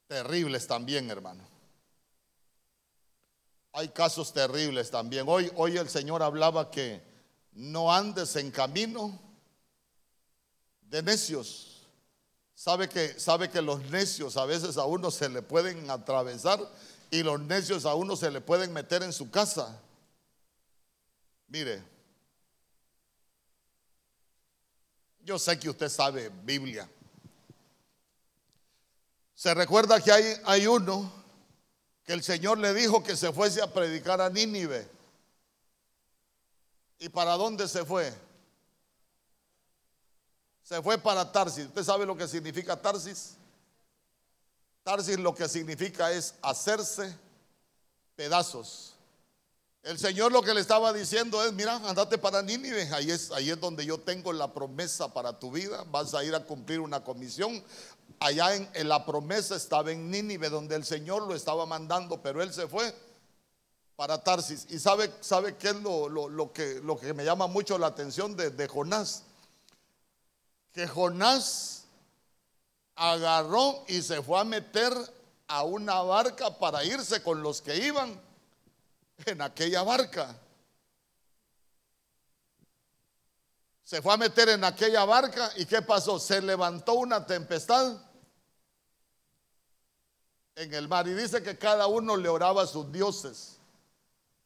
terribles 0.07 0.67
también, 0.67 1.09
hermano. 1.09 1.43
Hay 3.73 3.89
casos 3.89 4.33
terribles 4.33 4.89
también. 4.89 5.25
Hoy, 5.27 5.51
hoy 5.55 5.77
el 5.77 5.89
Señor 5.89 6.23
hablaba 6.23 6.71
que 6.71 7.01
no 7.51 7.93
andes 7.93 8.35
en 8.35 8.49
camino 8.49 9.19
de 10.81 11.03
necios. 11.03 11.87
Sabe 12.55 12.89
que, 12.89 13.19
sabe 13.19 13.49
que 13.49 13.61
los 13.61 13.81
necios 13.91 14.35
a 14.37 14.45
veces 14.45 14.77
a 14.77 14.85
uno 14.85 15.11
se 15.11 15.29
le 15.29 15.41
pueden 15.41 15.91
atravesar 15.91 16.59
y 17.11 17.21
los 17.21 17.39
necios 17.39 17.85
a 17.85 17.93
uno 17.93 18.15
se 18.15 18.31
le 18.31 18.41
pueden 18.41 18.73
meter 18.73 19.03
en 19.03 19.13
su 19.13 19.29
casa. 19.29 19.79
Mire, 21.47 21.83
yo 25.19 25.37
sé 25.37 25.59
que 25.59 25.69
usted 25.69 25.89
sabe 25.89 26.29
Biblia. 26.29 26.89
Se 29.37 29.53
recuerda 29.53 30.01
que 30.01 30.11
hay, 30.11 30.41
hay 30.45 30.65
uno 30.65 31.13
que 32.03 32.13
el 32.13 32.23
Señor 32.23 32.57
le 32.57 32.73
dijo 32.73 33.03
que 33.03 33.15
se 33.15 33.31
fuese 33.31 33.61
a 33.61 33.71
predicar 33.71 34.19
a 34.19 34.31
Nínive. 34.31 34.89
¿Y 36.97 37.07
para 37.09 37.33
dónde 37.33 37.67
se 37.67 37.85
fue? 37.85 38.11
Se 40.63 40.81
fue 40.81 40.97
para 40.97 41.31
Tarsis. 41.31 41.67
¿Usted 41.67 41.83
sabe 41.83 42.07
lo 42.07 42.17
que 42.17 42.27
significa 42.27 42.81
Tarsis? 42.81 43.35
Tarsis 44.81 45.19
lo 45.19 45.35
que 45.35 45.47
significa 45.47 46.11
es 46.11 46.33
hacerse 46.41 47.15
pedazos. 48.15 48.95
El 49.87 49.97
Señor 49.97 50.33
lo 50.33 50.41
que 50.41 50.53
le 50.53 50.59
estaba 50.59 50.91
diciendo 50.91 51.41
es, 51.45 51.53
mira, 51.53 51.75
andate 51.75 52.17
para 52.17 52.41
Nínive, 52.41 52.93
ahí 52.93 53.09
es, 53.09 53.31
ahí 53.31 53.51
es 53.51 53.57
donde 53.57 53.85
yo 53.85 53.97
tengo 53.97 54.33
la 54.33 54.53
promesa 54.53 55.13
para 55.13 55.39
tu 55.39 55.49
vida, 55.49 55.85
vas 55.89 56.13
a 56.13 56.25
ir 56.25 56.35
a 56.35 56.43
cumplir 56.43 56.81
una 56.81 57.05
comisión, 57.05 57.63
allá 58.19 58.53
en, 58.53 58.89
la 58.89 59.05
promesa 59.05 59.55
estaba 59.55 59.89
en 59.93 60.11
Nínive, 60.11 60.49
donde 60.49 60.75
el 60.75 60.83
Señor 60.83 61.25
lo 61.25 61.33
estaba 61.33 61.65
mandando, 61.65 62.21
pero 62.21 62.43
él 62.43 62.53
se 62.53 62.67
fue 62.67 62.93
para 63.95 64.21
Tarsis. 64.21 64.67
Y 64.69 64.77
sabe, 64.77 65.09
sabe 65.21 65.55
qué 65.55 65.69
es 65.69 65.75
lo, 65.75 66.51
que, 66.53 66.81
lo 66.83 66.99
que 66.99 67.13
me 67.13 67.23
llama 67.23 67.47
mucho 67.47 67.77
la 67.77 67.87
atención 67.87 68.35
de, 68.35 68.49
de 68.49 68.67
Jonás. 68.67 69.23
Que 70.73 70.85
Jonás 70.85 71.85
agarró 72.93 73.85
y 73.87 74.01
se 74.01 74.21
fue 74.21 74.37
a 74.37 74.43
meter 74.43 74.93
a 75.47 75.63
una 75.63 76.01
barca 76.01 76.57
para 76.59 76.83
irse 76.83 77.23
con 77.23 77.41
los 77.41 77.61
que 77.61 77.77
iban 77.77 78.26
en 79.25 79.41
aquella 79.41 79.83
barca. 79.83 80.35
Se 83.83 84.01
fue 84.01 84.13
a 84.13 84.17
meter 84.17 84.49
en 84.49 84.63
aquella 84.63 85.05
barca 85.05 85.51
y 85.55 85.65
¿qué 85.65 85.81
pasó? 85.81 86.19
Se 86.19 86.41
levantó 86.41 86.95
una 86.95 87.25
tempestad 87.25 88.01
en 90.55 90.73
el 90.73 90.87
mar. 90.87 91.07
Y 91.07 91.13
dice 91.13 91.41
que 91.41 91.57
cada 91.57 91.87
uno 91.87 92.17
le 92.17 92.27
oraba 92.27 92.63
a 92.63 92.67
sus 92.67 92.91
dioses. 92.91 93.57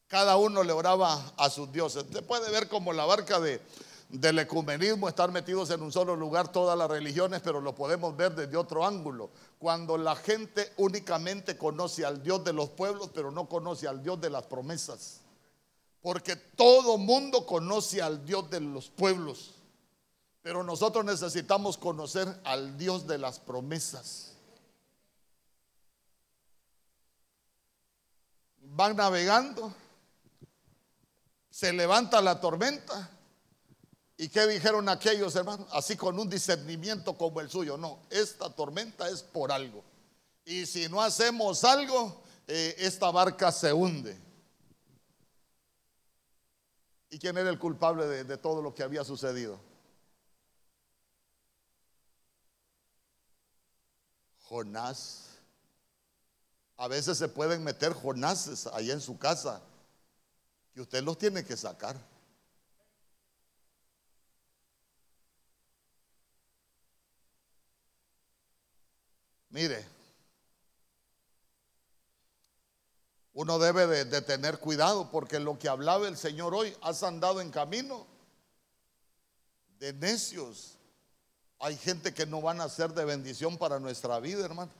Cada 0.06 0.36
uno 0.36 0.62
le 0.62 0.72
oraba 0.72 1.32
a 1.36 1.50
sus 1.50 1.72
dioses. 1.72 2.04
Usted 2.04 2.24
puede 2.24 2.50
ver 2.50 2.68
como 2.68 2.92
la 2.92 3.04
barca 3.04 3.40
de, 3.40 3.60
del 4.12 4.38
ecumenismo, 4.38 5.08
estar 5.08 5.32
metidos 5.32 5.70
en 5.70 5.82
un 5.82 5.90
solo 5.90 6.14
lugar 6.14 6.52
todas 6.52 6.78
las 6.78 6.88
religiones, 6.88 7.40
pero 7.42 7.60
lo 7.60 7.74
podemos 7.74 8.16
ver 8.16 8.34
desde 8.34 8.56
otro 8.56 8.86
ángulo. 8.86 9.30
Cuando 9.58 9.96
la 9.96 10.14
gente 10.14 10.72
únicamente 10.76 11.56
conoce 11.56 12.04
al 12.04 12.22
Dios 12.22 12.44
de 12.44 12.52
los 12.52 12.68
pueblos, 12.70 13.10
pero 13.12 13.30
no 13.30 13.48
conoce 13.48 13.88
al 13.88 14.02
Dios 14.02 14.20
de 14.20 14.30
las 14.30 14.44
promesas. 14.44 15.20
Porque 16.00 16.36
todo 16.36 16.98
mundo 16.98 17.46
conoce 17.46 18.00
al 18.00 18.24
Dios 18.24 18.48
de 18.50 18.60
los 18.60 18.90
pueblos. 18.90 19.54
Pero 20.42 20.62
nosotros 20.62 21.04
necesitamos 21.04 21.78
conocer 21.78 22.40
al 22.44 22.76
Dios 22.76 23.06
de 23.06 23.18
las 23.18 23.38
promesas. 23.40 24.32
van 28.74 28.96
navegando, 28.96 29.72
se 31.50 31.72
levanta 31.72 32.20
la 32.20 32.40
tormenta. 32.40 33.10
¿Y 34.16 34.28
qué 34.28 34.46
dijeron 34.46 34.88
aquellos 34.88 35.34
hermanos? 35.34 35.66
Así 35.72 35.96
con 35.96 36.18
un 36.18 36.28
discernimiento 36.28 37.16
como 37.16 37.40
el 37.40 37.50
suyo. 37.50 37.76
No, 37.76 38.00
esta 38.10 38.50
tormenta 38.50 39.08
es 39.08 39.22
por 39.22 39.50
algo. 39.50 39.82
Y 40.44 40.66
si 40.66 40.88
no 40.88 41.00
hacemos 41.00 41.64
algo, 41.64 42.22
eh, 42.46 42.74
esta 42.78 43.10
barca 43.10 43.50
se 43.50 43.72
hunde. 43.72 44.18
¿Y 47.10 47.18
quién 47.18 47.36
era 47.36 47.50
el 47.50 47.58
culpable 47.58 48.24
de 48.24 48.36
todo 48.38 48.62
lo 48.62 48.74
que 48.74 48.82
había 48.82 49.04
sucedido? 49.04 49.58
Jonás. 54.52 55.30
A 56.76 56.88
veces 56.88 57.16
se 57.16 57.28
pueden 57.28 57.64
meter 57.64 57.94
jonases 57.94 58.66
ahí 58.66 58.90
en 58.90 59.00
su 59.00 59.18
casa 59.18 59.62
que 60.74 60.80
usted 60.80 61.02
los 61.02 61.16
tiene 61.16 61.44
que 61.44 61.56
sacar. 61.56 61.96
Mire, 69.52 69.86
uno 73.34 73.58
debe 73.58 74.04
de, 74.06 74.22
tener 74.22 74.58
cuidado 74.58 75.10
porque 75.10 75.38
lo 75.38 75.58
que 75.58 75.68
hablaba 75.68 76.08
el 76.08 76.16
Señor 76.16 76.54
hoy, 76.54 76.74
has 76.80 77.02
andado 77.02 77.40
en 77.40 77.50
camino 77.50 78.06
de 79.78 79.92
necios. 79.92 80.78
Hay 81.58 81.76
gente 81.76 82.14
que 82.14 82.24
no 82.24 82.40
van 82.40 82.62
a 82.62 82.68
ser 82.70 82.94
de 82.94 83.04
bendición 83.04 83.58
para 83.58 83.78
nuestra 83.78 84.18
vida, 84.20 84.42
hermano. 84.42 84.72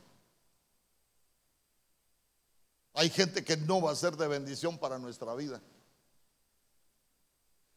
Hay 2.94 3.10
gente 3.10 3.44
que 3.44 3.58
no 3.58 3.82
va 3.82 3.92
a 3.92 3.96
ser 3.96 4.16
de 4.16 4.26
bendición 4.26 4.78
para 4.78 4.98
nuestra 4.98 5.34
vida. 5.34 5.60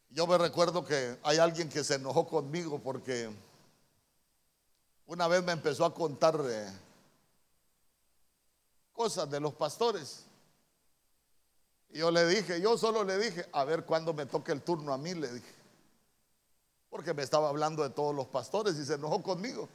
Yo 0.09 0.25
me 0.27 0.37
recuerdo 0.37 0.85
que 0.85 1.19
hay 1.23 1.39
alguien 1.39 1.67
que 1.67 1.83
se 1.83 1.95
enojó 1.95 2.25
conmigo 2.25 2.79
porque 2.79 3.29
una 5.07 5.27
vez 5.27 5.43
me 5.43 5.51
empezó 5.51 5.85
a 5.85 5.93
contar 5.93 6.39
eh, 6.49 6.84
cosas 8.95 9.29
de 9.29 9.39
los 9.39 9.53
pastores. 9.53 10.25
Y 11.89 11.99
yo 11.99 12.09
le 12.09 12.25
dije, 12.25 12.59
yo 12.59 12.77
solo 12.77 13.03
le 13.03 13.17
dije, 13.17 13.47
a 13.51 13.63
ver 13.63 13.85
cuándo 13.85 14.13
me 14.13 14.25
toque 14.25 14.51
el 14.51 14.61
turno 14.61 14.93
a 14.93 14.97
mí, 14.97 15.13
le 15.13 15.31
dije. 15.31 15.53
Porque 16.89 17.13
me 17.13 17.23
estaba 17.23 17.49
hablando 17.49 17.83
de 17.83 17.89
todos 17.89 18.15
los 18.15 18.27
pastores 18.27 18.75
y 18.77 18.85
se 18.85 18.95
enojó 18.95 19.21
conmigo. 19.21 19.69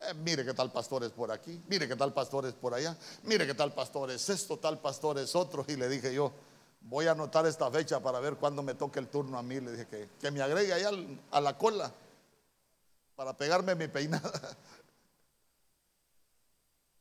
Eh, 0.00 0.14
mire 0.14 0.44
qué 0.44 0.54
tal 0.54 0.72
pastor 0.72 1.04
es 1.04 1.10
por 1.10 1.30
aquí, 1.30 1.60
mire 1.68 1.86
qué 1.86 1.94
tal 1.94 2.12
pastor 2.12 2.46
es 2.46 2.54
por 2.54 2.72
allá, 2.72 2.96
mire 3.24 3.46
qué 3.46 3.54
tal 3.54 3.72
pastor 3.74 4.10
es 4.10 4.28
esto, 4.30 4.58
tal 4.58 4.80
pastor 4.80 5.18
es 5.18 5.34
otro. 5.36 5.64
Y 5.68 5.76
le 5.76 5.88
dije 5.88 6.12
yo, 6.12 6.32
voy 6.80 7.06
a 7.06 7.12
anotar 7.12 7.46
esta 7.46 7.70
fecha 7.70 8.00
para 8.00 8.18
ver 8.20 8.36
cuándo 8.36 8.62
me 8.62 8.74
toque 8.74 8.98
el 8.98 9.08
turno 9.08 9.38
a 9.38 9.42
mí. 9.42 9.60
Le 9.60 9.72
dije 9.72 9.86
que, 9.86 10.08
que 10.20 10.30
me 10.30 10.42
agregue 10.42 10.72
allá 10.72 10.90
a 11.30 11.40
la 11.40 11.56
cola 11.56 11.92
para 13.14 13.36
pegarme 13.36 13.74
mi 13.74 13.88
peinada. 13.88 14.56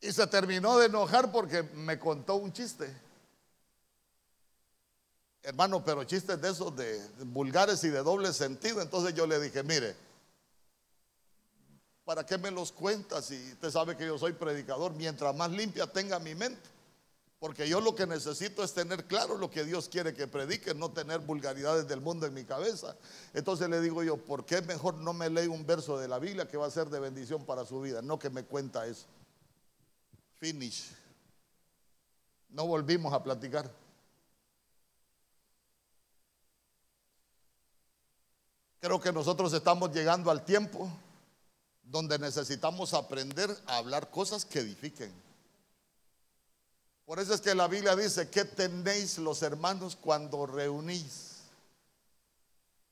Y 0.02 0.12
se 0.12 0.26
terminó 0.28 0.78
de 0.78 0.86
enojar 0.86 1.32
porque 1.32 1.64
me 1.64 2.00
contó 2.00 2.36
un 2.36 2.54
chiste. 2.54 2.90
Hermano, 5.44 5.84
pero 5.84 6.04
chistes 6.04 6.40
de 6.42 6.50
esos 6.50 6.76
de 6.76 7.02
vulgares 7.26 7.84
y 7.84 7.90
de 7.90 8.04
doble 8.04 8.34
sentido. 8.34 8.82
Entonces 8.82 9.14
yo 9.14 9.26
le 9.26 9.40
dije, 9.40 9.64
mire, 9.64 9.96
¿Para 12.10 12.26
qué 12.26 12.40
me 12.40 12.50
los 12.50 12.72
cuentas? 12.72 13.26
Si 13.26 13.36
usted 13.52 13.70
sabe 13.70 13.96
que 13.96 14.04
yo 14.04 14.18
soy 14.18 14.34
predicador, 14.34 14.96
mientras 14.96 15.36
más 15.36 15.52
limpia 15.52 15.86
tenga 15.86 16.18
mi 16.18 16.34
mente. 16.34 16.68
Porque 17.38 17.70
yo 17.70 17.80
lo 17.82 17.94
que 17.94 18.08
necesito 18.08 18.64
es 18.64 18.74
tener 18.74 19.06
claro 19.06 19.38
lo 19.38 19.52
que 19.52 19.64
Dios 19.64 19.88
quiere 19.88 20.16
que 20.16 20.26
predique, 20.26 20.74
no 20.74 20.92
tener 20.92 21.20
vulgaridades 21.20 21.88
del 21.88 22.02
mundo 22.02 22.26
en 22.26 22.34
mi 22.34 22.46
cabeza. 22.46 22.96
Entonces 23.36 23.70
le 23.70 23.80
digo 23.80 24.02
yo, 24.02 24.18
¿por 24.18 24.44
qué 24.44 24.60
mejor 24.64 24.96
no 24.96 25.14
me 25.14 25.30
lee 25.30 25.46
un 25.46 25.68
verso 25.68 26.00
de 26.00 26.08
la 26.08 26.18
Biblia 26.18 26.48
que 26.48 26.58
va 26.58 26.66
a 26.66 26.72
ser 26.72 26.90
de 26.90 27.00
bendición 27.00 27.46
para 27.46 27.64
su 27.64 27.80
vida? 27.80 28.02
No 28.02 28.18
que 28.18 28.32
me 28.32 28.44
cuenta 28.44 28.88
eso. 28.88 29.06
Finish. 30.40 30.92
No 32.50 32.66
volvimos 32.66 33.14
a 33.14 33.22
platicar. 33.22 33.70
Creo 38.80 39.00
que 39.02 39.12
nosotros 39.12 39.52
estamos 39.54 39.94
llegando 39.94 40.32
al 40.32 40.46
tiempo 40.46 40.90
donde 41.84 42.18
necesitamos 42.18 42.94
aprender 42.94 43.56
a 43.68 43.78
hablar 43.78 44.10
cosas 44.10 44.46
que 44.46 44.60
edifiquen. 44.60 45.12
Por 47.06 47.20
eso 47.20 47.34
es 47.34 47.42
que 47.42 47.56
la 47.56 47.68
Biblia 47.68 47.96
dice, 47.96 48.30
¿qué 48.30 48.46
tenéis 48.46 49.18
los 49.18 49.42
hermanos 49.42 49.98
cuando 50.00 50.46
reunís? 50.46 51.29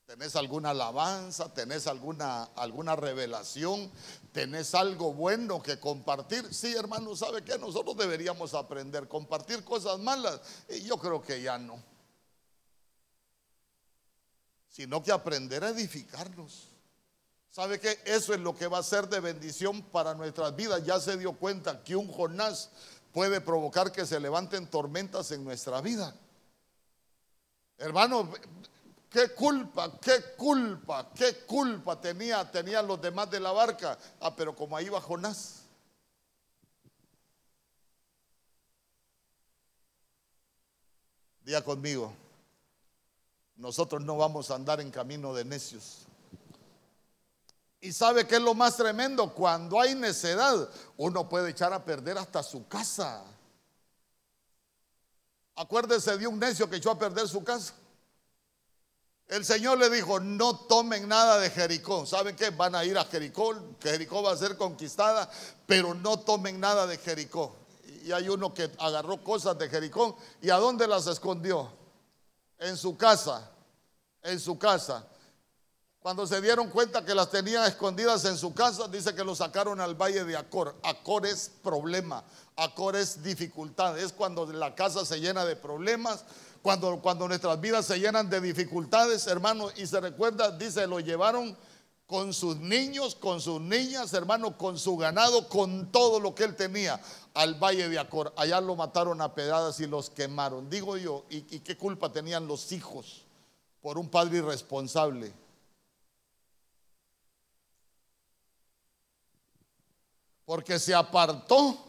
¿Tenés 0.08 0.38
alguna 0.38 0.70
alabanza? 0.70 1.54
¿Tenés 1.54 1.86
alguna, 1.86 2.46
alguna 2.56 2.96
revelación? 2.96 3.92
¿Tenés 4.32 4.74
algo 4.74 5.12
bueno 5.12 5.62
que 5.62 5.82
compartir? 5.82 6.54
Sí, 6.54 6.74
hermano, 6.74 7.14
¿sabe 7.14 7.44
qué? 7.44 7.58
Nosotros 7.58 7.98
deberíamos 7.98 8.54
aprender. 8.54 9.10
Compartir 9.10 9.66
cosas 9.66 10.00
malas, 10.00 10.40
y 10.70 10.84
yo 10.84 10.98
creo 10.98 11.22
que 11.22 11.42
ya 11.42 11.58
no. 11.58 11.84
Sino 14.70 15.04
que 15.04 15.12
aprender 15.12 15.66
a 15.66 15.70
edificarnos. 15.70 16.70
¿Sabe 17.50 17.78
qué? 17.78 18.00
Eso 18.06 18.34
es 18.34 18.40
lo 18.40 18.56
que 18.56 18.68
va 18.68 18.78
a 18.78 18.84
ser 18.84 19.10
de 19.10 19.20
bendición 19.20 19.82
para 19.82 20.14
nuestras 20.14 20.56
vidas. 20.56 20.86
Ya 20.86 21.02
se 21.02 21.18
dio 21.18 21.34
cuenta 21.34 21.84
que 21.84 21.98
un 21.98 22.10
Jonás 22.10 22.70
puede 23.12 23.42
provocar 23.42 23.92
que 23.92 24.06
se 24.06 24.22
levanten 24.22 24.68
tormentas 24.68 25.32
en 25.32 25.44
nuestra 25.44 25.82
vida. 25.82 26.16
Hermano, 27.78 28.32
qué 29.10 29.30
culpa, 29.30 30.00
qué 30.00 30.36
culpa, 30.38 31.12
qué 31.14 31.46
culpa 31.46 32.00
tenía, 32.00 32.50
tenían 32.50 32.88
los 32.88 33.02
demás 33.02 33.30
de 33.30 33.40
la 33.40 33.52
barca. 33.52 33.98
Ah, 34.20 34.36
pero 34.36 34.56
como 34.56 34.76
ahí 34.76 34.90
va 34.90 35.02
Jonás. 35.02 35.64
Día 41.44 41.64
conmigo, 41.64 42.14
nosotros 43.56 44.04
no 44.04 44.18
vamos 44.18 44.52
a 44.52 44.56
andar 44.56 44.82
en 44.82 44.92
camino 44.92 45.34
de 45.34 45.46
necios. 45.46 46.06
Y 47.80 47.94
sabe 47.94 48.28
que 48.28 48.36
es 48.36 48.42
lo 48.42 48.54
más 48.54 48.76
tremendo, 48.76 49.34
cuando 49.34 49.80
hay 49.80 49.96
necedad, 49.96 50.70
uno 50.98 51.30
puede 51.30 51.52
echar 51.52 51.72
a 51.72 51.86
perder 51.86 52.18
hasta 52.18 52.44
su 52.44 52.68
casa. 52.68 53.24
Acuérdese 55.56 56.18
de 56.18 56.28
un 56.28 56.38
necio 56.38 56.70
que 56.70 56.76
echó 56.76 56.92
a 56.92 57.00
perder 57.00 57.28
su 57.28 57.44
casa. 57.44 57.74
El 59.28 59.44
Señor 59.44 59.78
le 59.78 59.90
dijo, 59.90 60.22
no 60.22 60.56
tomen 60.56 61.08
nada 61.08 61.38
de 61.40 61.50
Jericó. 61.50 62.06
¿Saben 62.06 62.36
qué? 62.36 62.50
Van 62.50 62.76
a 62.76 62.86
ir 62.86 62.98
a 62.98 63.04
Jericó, 63.04 63.54
Jericó 63.82 64.24
va 64.24 64.32
a 64.32 64.38
ser 64.38 64.56
conquistada, 64.56 65.30
pero 65.66 65.94
no 65.94 66.20
tomen 66.20 66.60
nada 66.60 66.88
de 66.88 66.98
Jericó. 66.98 67.54
Y 68.06 68.14
hay 68.14 68.30
uno 68.30 68.54
que 68.54 68.72
agarró 68.80 69.22
cosas 69.22 69.58
de 69.58 69.68
Jericó 69.68 70.18
y 70.42 70.50
a 70.50 70.56
dónde 70.56 70.88
las 70.88 71.08
escondió? 71.08 71.74
En 72.58 72.78
su 72.78 72.96
casa, 72.96 73.52
en 74.24 74.40
su 74.40 74.58
casa. 74.58 75.06
Cuando 76.00 76.26
se 76.26 76.40
dieron 76.40 76.70
cuenta 76.70 77.04
que 77.04 77.14
las 77.14 77.30
tenían 77.30 77.66
escondidas 77.66 78.24
en 78.24 78.38
su 78.38 78.54
casa, 78.54 78.88
dice 78.88 79.14
que 79.14 79.26
lo 79.26 79.36
sacaron 79.36 79.82
al 79.82 79.96
valle 79.96 80.24
de 80.24 80.38
Acor. 80.38 80.74
Acor 80.84 81.26
es 81.26 81.52
problema, 81.62 82.24
Acor 82.56 82.96
es 82.96 83.22
dificultad, 83.22 84.00
es 84.00 84.14
cuando 84.14 84.46
la 84.46 84.74
casa 84.74 85.06
se 85.06 85.20
llena 85.20 85.44
de 85.44 85.58
problemas, 85.58 86.24
cuando, 86.62 87.00
cuando 87.02 87.28
nuestras 87.28 87.60
vidas 87.60 87.86
se 87.86 88.00
llenan 88.00 88.30
de 88.30 88.42
dificultades, 88.42 89.28
hermano, 89.28 89.70
y 89.76 89.86
se 89.86 90.00
recuerda, 90.00 90.52
dice, 90.52 90.88
lo 90.88 91.00
llevaron 91.00 91.58
con 92.06 92.34
sus 92.34 92.58
niños, 92.58 93.16
con 93.16 93.42
sus 93.42 93.60
niñas, 93.60 94.14
hermano, 94.14 94.58
con 94.58 94.78
su 94.80 94.96
ganado, 94.98 95.50
con 95.50 95.92
todo 95.92 96.20
lo 96.20 96.34
que 96.34 96.46
él 96.46 96.56
tenía 96.56 97.02
al 97.34 97.56
valle 97.56 97.90
de 97.90 98.00
Acor. 98.00 98.34
Allá 98.38 98.62
lo 98.62 98.76
mataron 98.76 99.22
a 99.22 99.36
pedradas 99.36 99.80
y 99.80 99.88
los 99.88 100.10
quemaron. 100.10 100.70
Digo 100.70 100.98
yo, 100.98 101.26
¿y, 101.30 101.38
y 101.56 101.60
qué 101.60 101.76
culpa 101.78 102.12
tenían 102.12 102.48
los 102.48 102.72
hijos 102.72 103.26
por 103.82 103.98
un 103.98 104.10
padre 104.10 104.38
irresponsable? 104.38 105.34
porque 110.48 110.80
se 110.80 110.96
apartó 110.96 111.87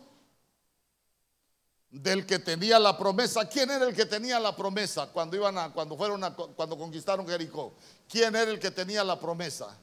del 1.91 2.27
que 2.27 2.39
tenía 2.39 2.79
la 2.79 2.97
promesa. 2.97 3.49
¿Quién 3.49 3.71
era 3.71 3.87
el 3.87 3.95
que 3.95 4.07
tenía 4.07 4.39
la 4.39 4.55
promesa 4.55 5.07
cuando 5.07 5.37
iban 5.37 5.57
a, 5.59 5.73
cuando 5.73 5.97
fueron 5.97 6.23
a, 6.25 6.35
cuando 6.35 6.77
conquistaron 6.77 7.27
Jericó? 7.27 7.75
¿Quién 8.09 8.35
era 8.37 8.51
el 8.51 8.59
que 8.59 8.71
tenía 8.71 9.03
la 9.05 9.19
promesa? 9.19 9.77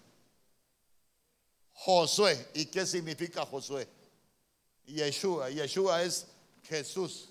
Josué. 1.74 2.49
¿Y 2.53 2.68
qué 2.68 2.86
significa 2.86 3.45
Josué? 3.45 3.88
Yeshua. 4.86 5.49
Yeshua 5.49 6.03
es 6.03 6.28
Jesús. 6.64 7.30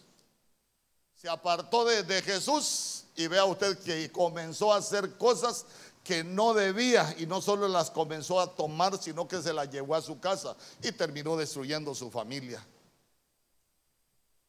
Se 1.14 1.28
apartó 1.28 1.84
de, 1.84 2.02
de 2.02 2.20
Jesús 2.22 3.04
y 3.16 3.26
vea 3.28 3.44
usted 3.44 3.78
que 3.78 4.10
comenzó 4.10 4.72
a 4.72 4.78
hacer 4.78 5.16
cosas 5.16 5.64
que 6.02 6.22
no 6.22 6.52
debía 6.52 7.14
y 7.18 7.24
no 7.24 7.40
solo 7.40 7.66
las 7.66 7.90
comenzó 7.90 8.38
a 8.38 8.54
tomar, 8.54 9.00
sino 9.02 9.26
que 9.26 9.40
se 9.40 9.54
las 9.54 9.70
llevó 9.70 9.94
a 9.94 10.02
su 10.02 10.20
casa 10.20 10.54
y 10.82 10.92
terminó 10.92 11.36
destruyendo 11.36 11.94
su 11.94 12.10
familia. 12.10 12.64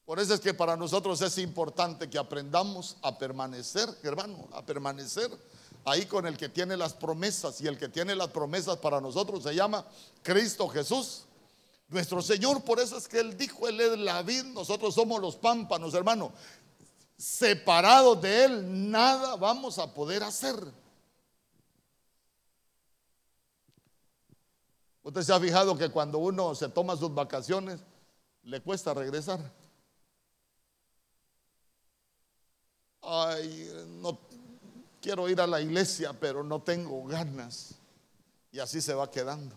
Por 0.06 0.20
eso 0.20 0.36
es 0.36 0.40
que 0.40 0.54
para 0.54 0.78
nosotros 0.78 1.20
es 1.22 1.38
importante 1.40 2.08
que 2.10 2.20
aprendamos 2.20 2.96
a 3.02 3.18
permanecer, 3.18 3.90
hermano, 4.04 4.48
a 4.54 4.64
permanecer 4.64 5.32
ahí 5.84 6.06
con 6.06 6.28
el 6.28 6.38
que 6.38 6.48
tiene 6.48 6.78
las 6.78 6.94
promesas 6.94 7.60
y 7.62 7.68
el 7.68 7.78
que 7.78 7.90
tiene 7.90 8.16
las 8.16 8.28
promesas 8.28 8.78
para 8.78 9.02
nosotros 9.02 9.44
se 9.44 9.56
llama 9.56 9.84
Cristo 10.22 10.68
Jesús. 10.68 11.24
Nuestro 11.88 12.22
Señor, 12.22 12.64
por 12.64 12.80
eso 12.80 12.98
es 12.98 13.08
que 13.08 13.20
Él 13.20 13.36
dijo, 13.36 13.68
Él 13.68 13.82
es 13.82 13.98
la 13.98 14.22
vid, 14.22 14.44
nosotros 14.46 14.94
somos 14.94 15.20
los 15.20 15.36
pámpanos, 15.36 15.94
hermano. 15.96 16.32
Separados 17.18 18.22
de 18.22 18.46
Él, 18.46 18.92
nada 18.92 19.36
vamos 19.38 19.80
a 19.80 19.92
poder 19.92 20.22
hacer. 20.24 20.56
Usted 25.02 25.22
se 25.22 25.34
ha 25.34 25.40
fijado 25.40 25.78
que 25.78 25.90
cuando 25.90 26.20
uno 26.20 26.54
se 26.54 26.70
toma 26.70 26.96
sus 26.96 27.14
vacaciones, 27.14 27.80
le 28.44 28.62
cuesta 28.62 28.94
regresar. 28.94 29.40
Ay, 33.06 33.72
no 34.02 34.20
quiero 35.02 35.30
ir 35.30 35.40
a 35.40 35.46
la 35.46 35.62
iglesia, 35.62 36.14
pero 36.14 36.44
no 36.44 36.62
tengo 36.62 37.06
ganas. 37.06 37.76
Y 38.52 38.60
así 38.60 38.82
se 38.82 38.94
va 38.94 39.12
quedando. 39.12 39.56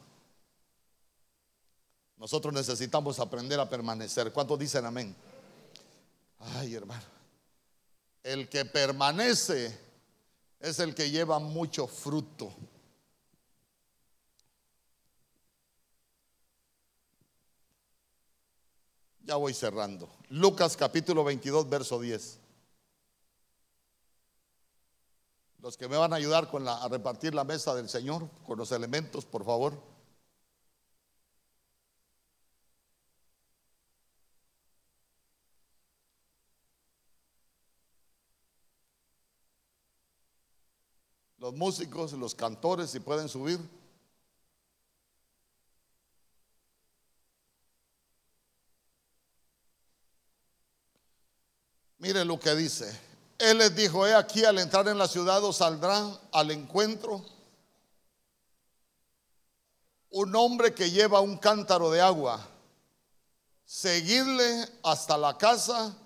Nosotros 2.18 2.53
necesitamos 2.53 3.18
aprender 3.20 3.59
a 3.59 3.68
permanecer. 3.68 4.32
¿Cuántos 4.32 4.59
dicen 4.59 4.84
amén? 4.84 5.14
Ay, 6.40 6.74
hermano. 6.74 7.05
El 8.22 8.49
que 8.49 8.64
permanece 8.64 9.78
es 10.61 10.78
el 10.80 10.94
que 10.94 11.11
lleva 11.11 11.38
mucho 11.38 11.86
fruto. 11.86 12.53
Ya 19.22 19.36
voy 19.36 19.55
cerrando. 19.55 20.11
Lucas 20.30 20.76
capítulo 20.76 21.22
22, 21.22 21.68
verso 21.68 22.01
10. 22.01 22.47
Los 25.69 25.77
que 25.77 25.87
me 25.87 25.99
van 25.99 26.14
a 26.14 26.16
ayudar 26.16 26.49
con 26.49 26.64
la, 26.64 26.83
a 26.83 26.89
repartir 26.89 27.35
la 27.35 27.45
mesa 27.45 27.75
del 27.75 27.91
Señor, 27.91 28.27
con 28.47 28.57
los 28.57 28.73
elementos, 28.73 29.27
por 29.27 29.45
favor. 29.45 29.79
Los 41.37 41.53
músicos, 41.53 42.14
los 42.14 42.35
cantores, 42.35 42.89
si 42.89 43.01
pueden 43.01 43.29
subir. 43.29 43.61
Mire 51.99 52.25
lo 52.25 52.41
que 52.41 52.55
dice. 52.55 53.07
Él 53.39 53.59
les 53.59 53.74
dijo, 53.74 54.05
he 54.05 54.14
aquí 54.14 54.45
al 54.45 54.59
entrar 54.59 54.89
en 54.89 54.99
la 54.99 55.07
ciudad 55.07 55.43
os 55.45 55.59
saldrá 55.59 56.18
al 56.32 56.51
encuentro 56.51 57.24
un 60.11 60.34
hombre 60.34 60.74
que 60.74 60.91
lleva 60.91 61.20
un 61.20 61.39
cántaro 61.39 61.91
de 61.91 62.01
agua. 62.01 62.45
Seguidle 63.64 64.66
hasta 64.82 65.16
la 65.16 65.39
casa 65.39 65.97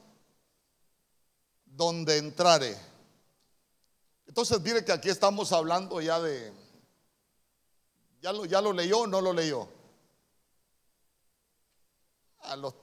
donde 1.65 2.19
entrare. 2.19 2.79
Entonces 4.27 4.61
mire 4.61 4.85
que 4.85 4.93
aquí 4.93 5.09
estamos 5.09 5.53
hablando 5.53 6.01
ya 6.01 6.21
de, 6.21 6.53
ya 8.21 8.33
lo, 8.33 8.45
ya 8.45 8.61
lo 8.61 8.73
leyó 8.73 9.01
o 9.01 9.07
no 9.07 9.21
lo 9.21 9.33
leyó. 9.33 9.69
A 12.41 12.57
los, 12.57 12.75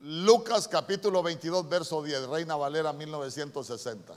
Lucas 0.00 0.68
capítulo 0.68 1.22
22, 1.22 1.68
verso 1.68 2.02
10, 2.02 2.28
Reina 2.28 2.54
Valera 2.56 2.92
1960. 2.92 4.14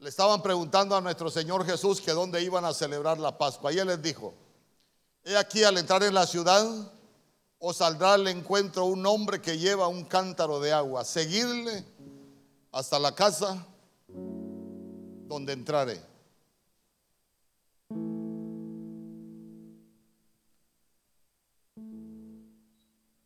Le 0.00 0.08
estaban 0.08 0.42
preguntando 0.42 0.96
a 0.96 1.00
nuestro 1.00 1.30
Señor 1.30 1.64
Jesús 1.64 2.00
que 2.00 2.12
dónde 2.12 2.42
iban 2.42 2.64
a 2.64 2.72
celebrar 2.72 3.18
la 3.18 3.36
Pascua. 3.36 3.70
Y 3.72 3.78
él 3.78 3.86
les 3.86 4.02
dijo, 4.02 4.34
he 5.22 5.36
aquí 5.36 5.62
al 5.62 5.76
entrar 5.76 6.02
en 6.02 6.14
la 6.14 6.26
ciudad, 6.26 6.66
o 7.58 7.72
saldrá 7.74 8.14
al 8.14 8.26
encuentro 8.26 8.86
un 8.86 9.04
hombre 9.04 9.42
que 9.42 9.58
lleva 9.58 9.86
un 9.88 10.06
cántaro 10.06 10.58
de 10.58 10.72
agua. 10.72 11.04
Seguirle 11.04 11.84
hasta 12.72 12.98
la 12.98 13.14
casa 13.14 13.66
donde 15.30 15.52
entrare. 15.52 16.02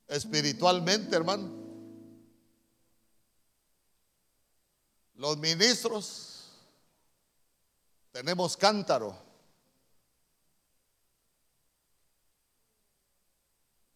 Espiritualmente, 0.06 1.16
hermano, 1.16 1.50
los 5.14 5.38
ministros 5.38 6.52
tenemos 8.12 8.54
cántaro. 8.54 9.16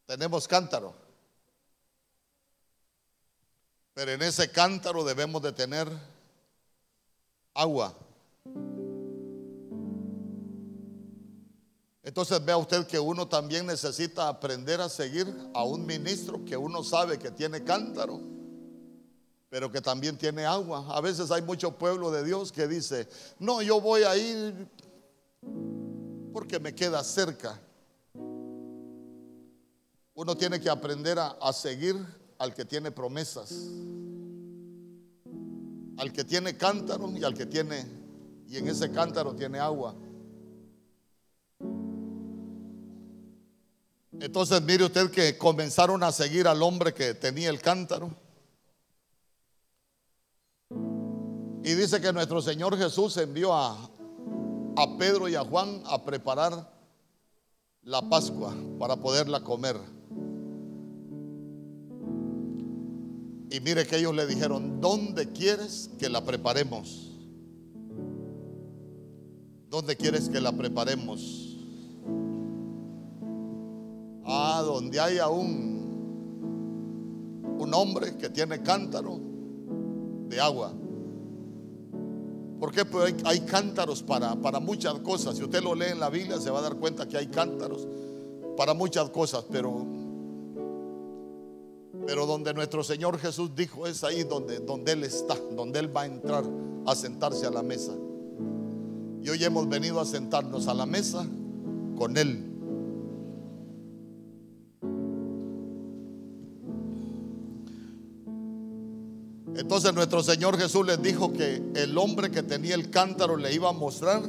Tenemos 0.07 0.49
cántaro. 0.49 0.95
Pero 3.93 4.13
en 4.13 4.23
ese 4.23 4.51
cántaro 4.51 5.05
debemos 5.05 5.43
de 5.43 5.53
tener 5.53 6.18
agua. 7.59 7.95
Entonces 12.09 12.43
vea 12.43 12.57
usted 12.57 12.87
que 12.87 12.99
uno 12.99 13.29
también 13.29 13.67
necesita 13.67 14.29
aprender 14.29 14.81
a 14.81 14.89
seguir 14.89 15.27
a 15.53 15.63
un 15.65 15.85
ministro 15.85 16.43
que 16.45 16.57
uno 16.57 16.83
sabe 16.83 17.19
que 17.19 17.31
tiene 17.31 17.63
cántaro, 17.65 18.19
pero 19.51 19.71
que 19.71 19.83
también 19.83 20.17
tiene 20.17 20.47
agua. 20.47 20.87
A 20.89 21.03
veces 21.03 21.31
hay 21.31 21.43
mucho 21.43 21.73
pueblo 21.73 22.11
de 22.11 22.25
Dios 22.25 22.51
que 22.51 22.67
dice, 22.67 23.09
no, 23.39 23.61
yo 23.61 23.81
voy 23.81 24.05
a 24.05 24.17
ir 24.17 24.69
porque 26.33 26.59
me 26.59 26.75
queda 26.75 27.05
cerca. 27.05 27.61
Uno 30.15 30.37
tiene 30.37 30.61
que 30.61 30.71
aprender 30.71 31.19
a, 31.19 31.53
seguir 31.53 31.95
al 32.39 32.55
que 32.55 32.65
tiene 32.65 32.91
promesas, 32.91 33.53
al 35.99 36.13
que 36.13 36.25
tiene 36.25 36.57
cántaro 36.57 37.11
y 37.11 37.25
al 37.25 37.35
que 37.35 37.47
tiene, 37.47 37.85
y 38.49 38.57
en 38.57 38.69
ese 38.69 38.91
cántaro 38.91 39.35
tiene 39.35 39.59
agua. 39.59 39.95
Entonces 44.21 44.63
mire 44.63 44.85
usted 44.85 45.11
que 45.11 45.37
comenzaron 45.37 46.03
a 46.03 46.11
seguir 46.13 46.49
al 46.49 46.63
hombre 46.63 46.95
que 46.95 47.15
tenía 47.15 47.51
el 47.51 47.61
cántaro. 47.61 48.11
Y 51.63 51.75
dice 51.75 52.01
que 52.01 52.13
nuestro 52.13 52.41
Señor 52.41 52.77
Jesús 52.79 53.17
envió 53.17 53.53
a, 53.53 53.73
a 53.73 54.99
Pedro 54.99 55.29
y 55.29 55.35
a 55.35 55.45
Juan 55.45 55.83
a 55.87 56.05
preparar 56.05 56.73
la 57.83 58.09
Pascua 58.09 58.55
para 58.79 58.97
poderla 58.97 59.41
comer. 59.41 59.77
Y 63.51 63.61
mire 63.61 63.87
que 63.87 63.97
ellos 63.97 64.15
le 64.15 64.27
dijeron, 64.27 64.81
¿dónde 64.81 65.33
quieres 65.33 65.91
que 65.99 66.09
la 66.09 66.23
preparemos? 66.25 67.13
¿Dónde 69.71 69.97
quieres 69.97 70.29
que 70.29 70.41
la 70.41 70.53
preparemos? 70.53 71.57
Ah, 74.25 74.63
donde 74.65 75.01
haya 75.01 75.29
un, 75.29 75.79
un 77.59 77.75
hombre 77.75 78.17
que 78.19 78.29
tiene 78.29 78.63
cántaro 78.63 79.19
de 80.29 80.41
agua. 80.41 80.75
Porque 82.61 82.85
pues 82.85 83.15
hay, 83.15 83.17
hay, 83.25 83.41
cántaros 83.41 84.03
para, 84.03 84.35
para 84.37 84.61
muchas 84.61 84.95
cosas. 84.99 85.37
Si 85.37 85.45
usted 85.45 85.63
lo 85.63 85.75
lee 85.75 85.93
en 85.93 86.01
la 86.01 86.11
Biblia 86.11 86.39
se 86.39 86.51
va 86.51 86.59
a 86.59 86.63
dar 86.63 86.77
cuenta 86.77 87.09
que 87.09 87.17
hay 87.17 87.29
cántaros 87.29 87.87
para 88.57 88.75
muchas 88.75 89.09
cosas, 89.11 89.45
pero 89.51 89.87
pero 92.09 92.25
donde 92.25 92.55
nuestro 92.55 92.83
Señor 92.83 93.19
Jesús 93.19 93.55
dijo 93.55 93.87
es 93.87 94.03
ahí 94.03 94.25
donde, 94.25 94.61
donde 94.61 94.93
Él 94.93 95.05
está, 95.05 95.35
donde 95.55 95.79
Él 95.79 95.95
va 95.95 96.01
a 96.01 96.07
entrar 96.07 96.43
a 96.87 96.95
sentarse 96.95 97.45
a 97.45 97.51
la 97.51 97.63
mesa. 97.63 97.93
Y 99.23 99.29
hoy 99.29 99.45
hemos 99.45 99.69
venido 99.69 100.01
a 100.01 100.07
sentarnos 100.07 100.69
a 100.69 100.73
la 100.73 100.87
mesa 100.87 101.27
con 101.99 102.17
Él. 102.17 102.47
Entonces 109.55 109.93
nuestro 109.93 110.23
Señor 110.23 110.57
Jesús 110.57 110.87
les 110.87 111.03
dijo 111.03 111.35
que 111.35 111.63
el 111.75 111.99
hombre 111.99 112.31
que 112.31 112.43
tenía 112.43 112.75
el 112.75 112.89
cántaro 112.89 113.37
le 113.37 113.53
iba 113.53 113.69
a 113.69 113.75
mostrar 113.75 114.23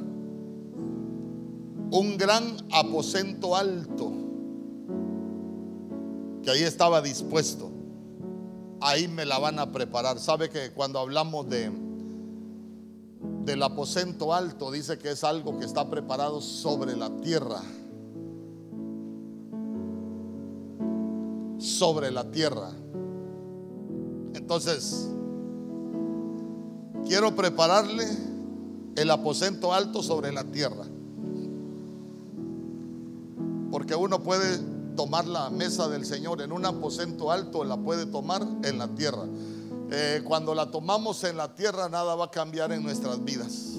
un 1.91 2.17
gran 2.17 2.57
aposento 2.73 3.55
alto 3.55 4.28
que 6.43 6.51
ahí 6.51 6.63
estaba 6.63 7.01
dispuesto. 7.01 7.69
Ahí 8.81 9.07
me 9.07 9.25
la 9.25 9.39
van 9.39 9.59
a 9.59 9.71
preparar. 9.71 10.19
¿Sabe 10.19 10.49
que 10.49 10.71
cuando 10.71 10.99
hablamos 10.99 11.49
de 11.49 11.71
del 13.43 13.63
aposento 13.63 14.33
alto 14.33 14.71
dice 14.71 14.97
que 14.99 15.11
es 15.11 15.23
algo 15.23 15.57
que 15.57 15.65
está 15.65 15.89
preparado 15.89 16.39
sobre 16.39 16.95
la 16.95 17.09
tierra? 17.17 17.61
Sobre 21.57 22.11
la 22.11 22.29
tierra. 22.31 22.71
Entonces, 24.33 25.09
quiero 27.05 27.35
prepararle 27.35 28.05
el 28.95 29.11
aposento 29.11 29.73
alto 29.73 30.03
sobre 30.03 30.31
la 30.31 30.43
tierra. 30.43 30.85
Porque 33.71 33.95
uno 33.95 34.21
puede 34.21 34.59
tomar 35.00 35.26
la 35.26 35.50
mesa 35.50 35.88
del 35.88 36.06
Señor 36.06 36.41
en 36.41 36.52
un 36.52 36.66
aposento 36.66 37.32
alto, 37.32 37.64
la 37.64 37.78
puede 37.78 38.06
tomar 38.06 38.45
en 38.66 38.80
la 38.80 38.89
tierra. 38.89 39.24
Eh, 39.91 40.22
cuando 40.26 40.54
la 40.54 40.72
tomamos 40.72 41.24
en 41.24 41.38
la 41.38 41.56
tierra, 41.56 41.88
nada 41.88 42.16
va 42.16 42.26
a 42.26 42.32
cambiar 42.32 42.74
en 42.74 42.84
nuestras 42.84 43.24
vidas. 43.24 43.76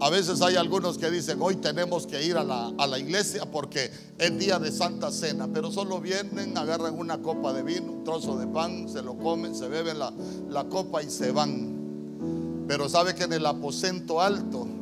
A 0.00 0.08
veces 0.08 0.40
hay 0.40 0.54
algunos 0.54 0.98
que 0.98 1.10
dicen, 1.10 1.38
hoy 1.42 1.56
tenemos 1.56 2.06
que 2.06 2.24
ir 2.24 2.36
a 2.36 2.44
la, 2.44 2.72
a 2.78 2.86
la, 2.86 3.00
iglesia 3.00 3.44
porque 3.50 3.90
es 4.18 4.38
día 4.38 4.60
de 4.60 4.70
Santa 4.70 5.10
Cena, 5.10 5.48
pero 5.52 5.72
solo 5.72 6.00
vienen, 6.00 6.56
agarran 6.56 6.96
una 6.96 7.20
copa 7.20 7.52
de 7.52 7.64
vino, 7.64 7.90
un 7.90 8.04
trozo 8.04 8.38
de 8.38 8.46
pan, 8.46 8.88
se 8.88 9.02
lo 9.02 9.18
comen, 9.18 9.52
se 9.56 9.66
beben 9.66 9.98
la, 9.98 10.12
la 10.48 10.62
copa 10.68 11.02
y 11.02 11.10
se 11.10 11.32
van. 11.32 12.64
Pero 12.68 12.88
sabe 12.88 13.16
que 13.16 13.24
en 13.24 13.32
el 13.32 13.46
aposento 13.46 14.20
alto 14.20 14.77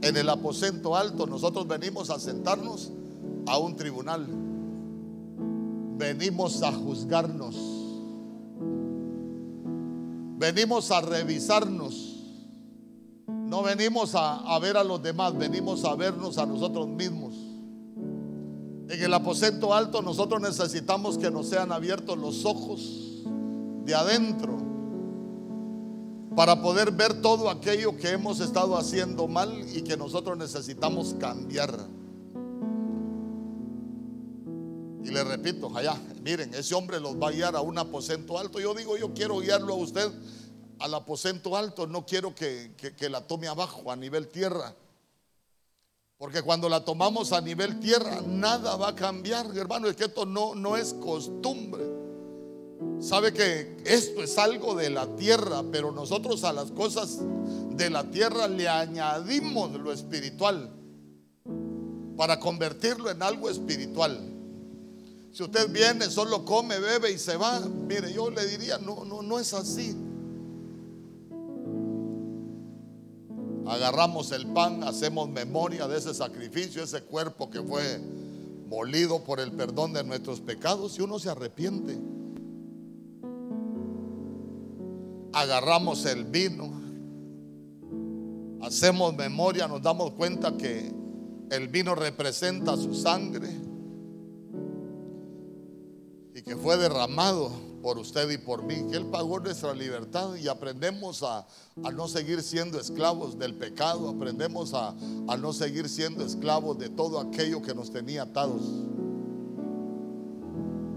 en 0.00 0.16
el 0.16 0.28
aposento 0.28 0.96
alto 0.96 1.26
nosotros 1.26 1.66
venimos 1.66 2.10
a 2.10 2.20
sentarnos 2.20 2.92
a 3.46 3.58
un 3.58 3.76
tribunal. 3.76 4.26
Venimos 5.96 6.62
a 6.62 6.72
juzgarnos. 6.72 7.56
Venimos 10.38 10.90
a 10.92 11.00
revisarnos. 11.00 12.14
No 13.26 13.62
venimos 13.62 14.14
a, 14.14 14.58
ver 14.60 14.76
a 14.76 14.84
los 14.84 15.02
demás, 15.02 15.36
venimos 15.36 15.84
a 15.84 15.94
vernos 15.96 16.38
a 16.38 16.46
nosotros 16.46 16.86
mismos. 16.86 17.34
En 17.34 19.02
el 19.02 19.12
aposento 19.12 19.74
alto 19.74 20.00
nosotros 20.02 20.40
necesitamos 20.40 21.18
que 21.18 21.30
nos 21.30 21.48
sean 21.48 21.72
abiertos 21.72 22.16
los 22.16 22.44
ojos 22.44 23.24
de 23.84 23.94
adentro 23.94 24.67
para 26.38 26.62
poder 26.62 26.92
ver 26.92 27.20
todo 27.20 27.50
aquello 27.50 27.96
que 27.96 28.10
hemos 28.10 28.38
estado 28.38 28.76
haciendo 28.76 29.26
mal 29.26 29.60
y 29.74 29.82
que 29.82 29.96
nosotros 29.96 30.38
necesitamos 30.38 31.16
cambiar. 31.18 31.76
Y 35.02 35.10
le 35.10 35.24
repito, 35.24 35.76
allá, 35.76 36.00
miren, 36.22 36.54
ese 36.54 36.76
hombre 36.76 37.00
los 37.00 37.16
va 37.16 37.30
a 37.30 37.32
guiar 37.32 37.56
a 37.56 37.60
un 37.60 37.76
aposento 37.76 38.38
alto. 38.38 38.60
Yo 38.60 38.72
digo, 38.72 38.96
yo 38.96 39.12
quiero 39.12 39.40
guiarlo 39.40 39.74
a 39.74 39.78
usted 39.78 40.12
al 40.78 40.94
aposento 40.94 41.56
alto, 41.56 41.88
no 41.88 42.06
quiero 42.06 42.32
que, 42.32 42.70
la 43.10 43.26
tome 43.26 43.48
abajo, 43.48 43.90
a 43.90 43.96
nivel 43.96 44.28
tierra. 44.28 44.76
Porque 46.18 46.42
cuando 46.42 46.68
la 46.68 46.84
tomamos 46.84 47.32
a 47.32 47.40
nivel 47.40 47.80
tierra, 47.80 48.20
nada 48.24 48.76
va 48.76 48.90
a 48.90 48.94
cambiar, 48.94 49.46
hermano. 49.56 49.88
Es 49.88 49.96
que 49.96 50.04
esto 50.04 50.24
no, 50.24 50.54
no 50.54 50.76
es 50.76 50.94
costumbre. 50.94 51.97
Sabe 53.00 53.32
que 53.32 53.76
esto 53.84 54.22
es 54.22 54.38
algo 54.38 54.74
de 54.74 54.90
la 54.90 55.06
tierra, 55.16 55.62
pero 55.70 55.92
nosotros 55.92 56.42
a 56.44 56.52
las 56.52 56.72
cosas 56.72 57.18
de 57.76 57.90
la 57.90 58.10
tierra 58.10 58.48
le 58.48 58.68
añadimos 58.68 59.72
lo 59.72 59.92
espiritual 59.92 60.72
para 62.16 62.40
convertirlo 62.40 63.08
en 63.10 63.22
algo 63.22 63.48
espiritual. 63.48 64.18
Si 65.32 65.44
usted 65.44 65.70
viene, 65.70 66.06
solo 66.06 66.44
come, 66.44 66.80
bebe 66.80 67.12
y 67.12 67.18
se 67.18 67.36
va, 67.36 67.60
mire, 67.60 68.12
yo 68.12 68.30
le 68.30 68.44
diría, 68.46 68.78
no, 68.78 69.04
no, 69.04 69.22
no 69.22 69.38
es 69.38 69.54
así. 69.54 69.96
Agarramos 73.64 74.32
el 74.32 74.46
pan, 74.48 74.82
hacemos 74.82 75.28
memoria 75.28 75.86
de 75.86 75.98
ese 75.98 76.12
sacrificio, 76.14 76.82
ese 76.82 77.02
cuerpo 77.02 77.48
que 77.48 77.62
fue 77.62 78.00
molido 78.66 79.22
por 79.22 79.38
el 79.38 79.52
perdón 79.52 79.92
de 79.92 80.02
nuestros 80.02 80.40
pecados 80.40 80.98
y 80.98 81.02
uno 81.02 81.20
se 81.20 81.30
arrepiente. 81.30 81.96
Agarramos 85.40 86.04
el 86.06 86.24
vino, 86.24 86.68
hacemos 88.62 89.14
memoria, 89.14 89.68
nos 89.68 89.82
damos 89.82 90.12
cuenta 90.12 90.56
que 90.56 90.96
El 91.50 91.68
vino 91.68 91.94
representa 91.94 92.76
su 92.76 92.94
sangre 92.94 93.48
y 96.34 96.42
que 96.42 96.56
fue 96.56 96.76
derramado 96.76 97.50
por 97.82 97.96
usted 97.98 98.28
y 98.28 98.36
por 98.36 98.64
mí, 98.64 98.84
que 98.90 98.96
Él 98.96 99.06
pagó 99.06 99.40
nuestra 99.40 99.72
libertad 99.72 100.34
y 100.34 100.48
aprendemos 100.48 101.22
a, 101.22 101.46
no 101.94 102.06
seguir 102.08 102.42
siendo 102.42 102.78
esclavos 102.78 103.38
del 103.38 103.54
pecado, 103.54 104.10
aprendemos 104.10 104.74
a, 104.74 104.94
a 105.28 105.36
no 105.38 105.54
seguir 105.54 105.88
siendo 105.88 106.22
esclavos 106.24 106.76
de 106.78 106.90
todo 106.90 107.18
aquello 107.18 107.62
que 107.62 107.74
nos 107.74 107.90
tenía 107.90 108.24
atados. 108.24 108.62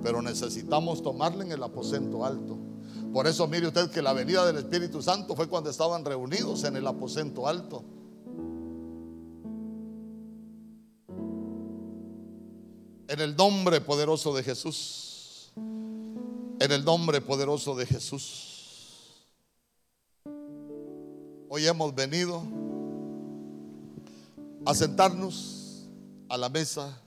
Pero 0.03 0.21
necesitamos 0.21 1.01
tomarle 1.01 1.45
en 1.45 1.51
el 1.53 1.63
aposento 1.63 2.25
alto. 2.25 2.70
Por 3.13 3.27
eso 3.27 3.45
mire 3.47 3.67
usted 3.67 3.91
que 3.91 4.01
la 4.01 4.13
venida 4.13 4.45
del 4.45 4.57
Espíritu 4.57 5.01
Santo 5.01 5.35
fue 5.35 5.49
cuando 5.49 5.69
estaban 5.69 6.05
reunidos 6.05 6.63
en 6.63 6.77
el 6.77 6.87
aposento 6.87 7.47
alto. 7.47 7.83
En 13.09 13.19
el 13.19 13.35
nombre 13.35 13.81
poderoso 13.81 14.33
de 14.33 14.43
Jesús. 14.43 15.51
En 15.57 16.71
el 16.71 16.85
nombre 16.85 17.19
poderoso 17.19 17.75
de 17.75 17.85
Jesús. 17.85 18.51
Hoy 21.49 21.67
hemos 21.67 21.93
venido 21.93 22.41
a 24.65 24.73
sentarnos 24.73 25.89
a 26.29 26.37
la 26.37 26.47
mesa 26.47 26.97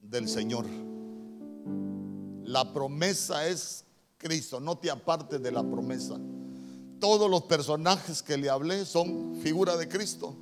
del 0.00 0.26
Señor. 0.26 0.64
La 2.44 2.72
promesa 2.72 3.46
es 3.46 3.84
Cristo, 4.22 4.60
no 4.60 4.78
te 4.78 4.90
apartes 4.90 5.42
de 5.42 5.50
la 5.50 5.62
promesa. 5.62 6.16
Todos 7.00 7.28
los 7.28 7.42
personajes 7.42 8.22
que 8.22 8.36
le 8.36 8.48
hablé 8.48 8.86
son 8.86 9.40
figura 9.42 9.76
de 9.76 9.88
Cristo. 9.88 10.36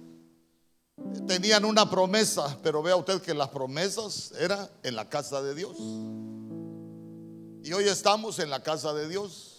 Tenían 1.26 1.64
una 1.64 1.88
promesa, 1.88 2.58
pero 2.62 2.82
vea 2.82 2.94
usted 2.94 3.22
que 3.22 3.32
las 3.32 3.48
promesas 3.48 4.32
eran 4.38 4.68
en 4.82 4.94
la 4.94 5.08
casa 5.08 5.42
de 5.42 5.54
Dios. 5.54 5.76
Y 7.62 7.72
hoy 7.72 7.84
estamos 7.84 8.38
en 8.38 8.50
la 8.50 8.62
casa 8.62 8.92
de 8.92 9.08
Dios. 9.08 9.56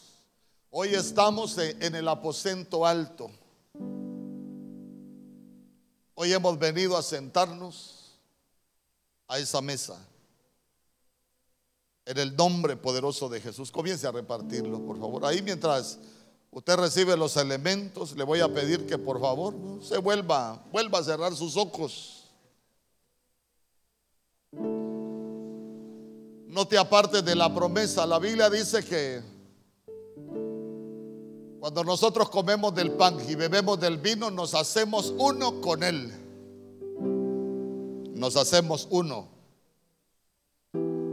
Hoy 0.70 0.90
estamos 0.90 1.58
en 1.58 1.96
el 1.96 2.08
aposento 2.08 2.86
alto. 2.86 3.32
Hoy 6.14 6.32
hemos 6.32 6.60
venido 6.60 6.96
a 6.96 7.02
sentarnos 7.02 8.20
a 9.28 9.40
esa 9.40 9.60
mesa. 9.62 9.98
En 12.06 12.18
el 12.18 12.36
nombre 12.36 12.76
poderoso 12.76 13.30
de 13.30 13.40
Jesús. 13.40 13.72
Comience 13.72 14.08
a 14.08 14.12
repartirlo, 14.12 14.80
por 14.86 15.00
favor. 15.00 15.26
Ahí 15.26 15.42
mientras 15.42 16.00
usted 16.50 16.76
recibe 16.76 17.16
los 17.16 17.38
elementos, 17.38 18.16
le 18.18 18.24
voy 18.24 18.40
a 18.40 18.54
pedir 18.54 18.86
que 18.86 18.98
por 18.98 19.22
favor 19.22 19.54
se 19.82 19.98
vuelva, 19.98 20.64
vuelva 20.72 21.00
a 21.00 21.04
cerrar 21.04 21.36
sus 21.36 21.56
ojos. 21.58 22.30
No 26.52 26.68
te 26.68 26.78
apartes 26.78 27.24
de 27.24 27.36
la 27.36 27.54
promesa. 27.54 28.06
La 28.06 28.20
Biblia 28.20 28.50
dice 28.50 28.84
que 28.84 29.22
cuando 31.62 31.84
nosotros 31.84 32.30
comemos 32.30 32.74
del 32.74 32.92
pan 32.92 33.18
y 33.30 33.36
bebemos 33.36 33.80
del 33.80 34.00
vino, 34.00 34.32
nos 34.32 34.56
hacemos 34.56 35.14
uno 35.18 35.62
con 35.62 35.84
Él. 35.84 36.12
Nos 38.16 38.36
hacemos 38.36 38.88
uno. 38.90 39.41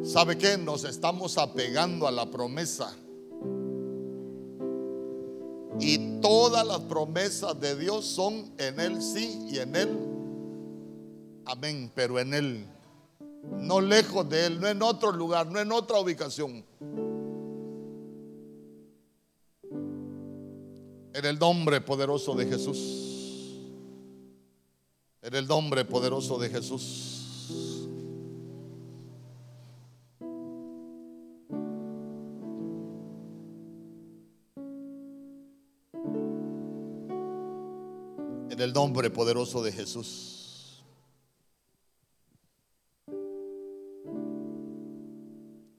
¿Sabe 0.08 0.38
qué? 0.38 0.56
Nos 0.56 0.84
estamos 0.84 1.36
apegando 1.36 2.08
a 2.08 2.10
la 2.10 2.24
promesa. 2.30 2.96
Y 5.78 6.20
todas 6.22 6.66
las 6.66 6.80
promesas 6.80 7.60
de 7.60 7.76
Dios 7.76 8.06
son 8.06 8.50
en 8.56 8.80
Él 8.80 9.02
sí 9.02 9.38
y 9.50 9.58
en 9.58 9.76
Él. 9.76 9.90
Amén, 11.44 11.92
pero 11.94 12.18
en 12.18 12.32
Él. 12.32 12.66
No 13.58 13.82
lejos 13.82 14.26
de 14.30 14.46
Él, 14.46 14.58
no 14.58 14.68
en 14.68 14.80
otro 14.80 15.12
lugar, 15.12 15.52
no 15.52 15.60
en 15.60 15.70
otra 15.72 16.00
ubicación. 16.00 16.64
En 21.12 21.24
el 21.26 21.38
nombre 21.38 21.82
poderoso 21.82 22.34
de 22.34 22.46
Jesús. 22.46 23.58
En 25.20 25.34
el 25.34 25.46
nombre 25.46 25.84
poderoso 25.84 26.38
de 26.38 26.48
Jesús. 26.48 27.17
En 38.58 38.64
el 38.64 38.72
nombre 38.72 39.08
poderoso 39.08 39.62
de 39.62 39.70
Jesús. 39.70 40.82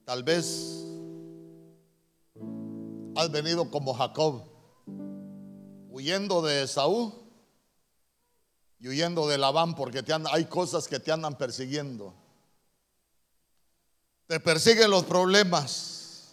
Tal 0.06 0.22
vez 0.22 0.82
has 3.16 3.30
venido 3.30 3.70
como 3.70 3.92
Jacob, 3.92 4.44
huyendo 5.90 6.40
de 6.40 6.62
Esaú 6.62 7.12
y 8.78 8.88
huyendo 8.88 9.28
de 9.28 9.36
Labán, 9.36 9.74
porque 9.74 10.02
hay 10.30 10.46
cosas 10.46 10.88
que 10.88 10.98
te 10.98 11.12
andan 11.12 11.36
persiguiendo. 11.36 12.14
Te 14.26 14.40
persiguen 14.40 14.90
los 14.90 15.04
problemas. 15.04 16.32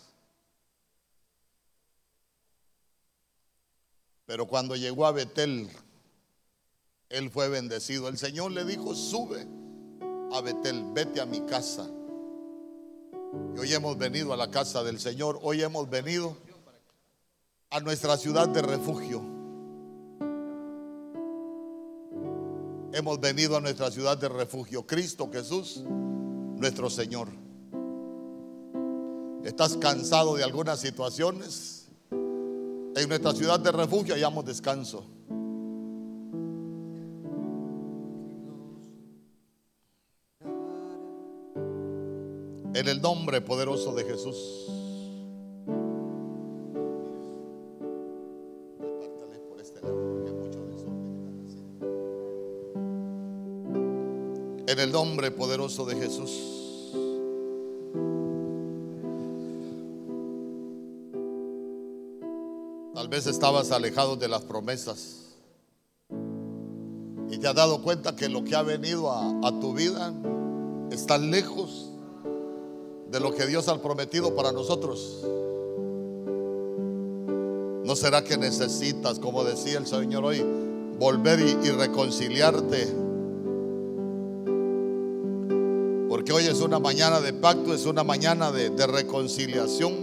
Pero 4.26 4.48
cuando 4.48 4.78
llegó 4.78 5.06
a 5.06 5.12
Betel, 5.12 5.70
él 7.10 7.30
fue 7.30 7.50
bendecido. 7.50 8.08
El 8.08 8.18
Señor 8.18 8.52
le 8.52 8.66
dijo, 8.66 8.94
sube 8.96 9.48
a 10.32 10.42
Betel, 10.42 10.84
vete 10.94 11.22
a 11.22 11.26
mi 11.26 11.42
casa. 11.42 11.90
Y 13.56 13.60
hoy 13.60 13.74
hemos 13.74 13.98
venido 13.98 14.34
a 14.34 14.38
la 14.38 14.52
casa 14.52 14.84
del 14.84 15.00
Señor, 15.00 15.40
hoy 15.42 15.62
hemos 15.62 15.90
venido 15.90 16.38
a 17.70 17.80
nuestra 17.80 18.18
ciudad 18.18 18.48
de 18.48 18.62
refugio. 18.62 19.22
Hemos 22.94 23.20
venido 23.20 23.58
a 23.58 23.62
nuestra 23.62 23.92
ciudad 23.92 24.18
de 24.18 24.30
refugio, 24.30 24.88
Cristo 24.88 25.30
Jesús, 25.32 25.84
nuestro 25.86 26.90
Señor. 26.90 27.28
¿Estás 29.44 29.78
cansado 29.78 30.36
de 30.36 30.44
algunas 30.44 30.80
situaciones? 30.80 31.90
En 32.10 33.08
nuestra 33.08 33.34
ciudad 33.34 33.60
de 33.60 33.72
refugio 33.72 34.16
hallamos 34.16 34.46
descanso. 34.46 35.17
En 42.78 42.88
el 42.88 43.02
nombre 43.02 43.42
poderoso 43.42 43.96
de 43.96 44.04
Jesús. 44.04 44.38
En 54.68 54.80
el 54.80 54.92
nombre 54.92 55.32
poderoso 55.32 55.88
de 55.88 55.96
Jesús. 55.96 56.94
Tal 62.94 63.08
vez 63.08 63.26
estabas 63.26 63.72
alejado 63.72 64.18
de 64.18 64.28
las 64.28 64.44
promesas 64.44 65.36
y 67.32 67.40
te 67.40 67.48
has 67.48 67.56
dado 67.56 67.82
cuenta 67.82 68.16
que 68.16 68.30
lo 68.30 68.44
que 68.44 68.56
ha 68.56 68.62
venido 68.62 69.12
a, 69.12 69.48
a 69.48 69.60
tu 69.60 69.74
vida 69.74 70.14
está 70.92 71.18
lejos 71.18 71.87
de 73.18 73.24
lo 73.24 73.34
que 73.34 73.48
Dios 73.48 73.68
ha 73.68 73.82
prometido 73.82 74.36
para 74.36 74.52
nosotros. 74.52 75.24
¿No 77.84 77.96
será 77.96 78.24
que 78.24 78.38
necesitas, 78.38 79.18
como 79.18 79.44
decía 79.44 79.80
el 79.80 79.88
Señor 79.88 80.24
hoy, 80.24 80.46
volver 81.00 81.40
y, 81.40 81.72
reconciliarte? 81.72 82.94
Porque 86.08 86.32
hoy 86.32 86.46
es 86.46 86.62
una 86.62 86.78
mañana 86.78 87.20
de 87.20 87.34
pacto, 87.34 87.74
es 87.74 87.88
una 87.88 88.04
mañana 88.04 88.52
de, 88.52 88.70
de 88.70 88.86
reconciliación. 88.86 89.94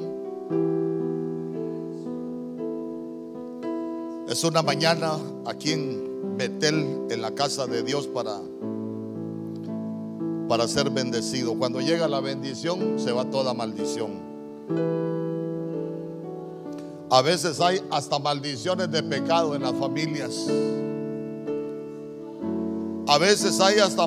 Es 4.29 4.43
una 4.43 4.63
mañana 4.63 5.21
aquí 5.47 5.71
en 5.71 6.37
Betel, 6.37 7.07
en 7.11 7.23
la 7.23 7.33
casa 7.33 7.69
de 7.69 7.85
Dios, 7.85 8.09
para 8.09 8.41
para 10.49 10.69
ser 10.69 10.91
bendecido. 10.91 11.55
Cuando 11.55 11.81
llega 11.81 12.09
la 12.09 12.21
bendición, 12.21 12.99
se 12.99 13.13
va 13.13 13.25
toda 13.25 13.55
maldición. 13.55 14.35
A 17.11 17.23
veces 17.23 17.61
hay 17.61 17.81
hasta 17.91 18.19
maldiciones 18.19 18.91
de 18.91 19.03
pecado 19.03 19.55
en 19.55 19.63
las 19.63 19.75
familias. 19.75 20.47
A 23.07 23.19
veces 23.19 23.61
hay 23.61 23.79
hasta 23.79 24.07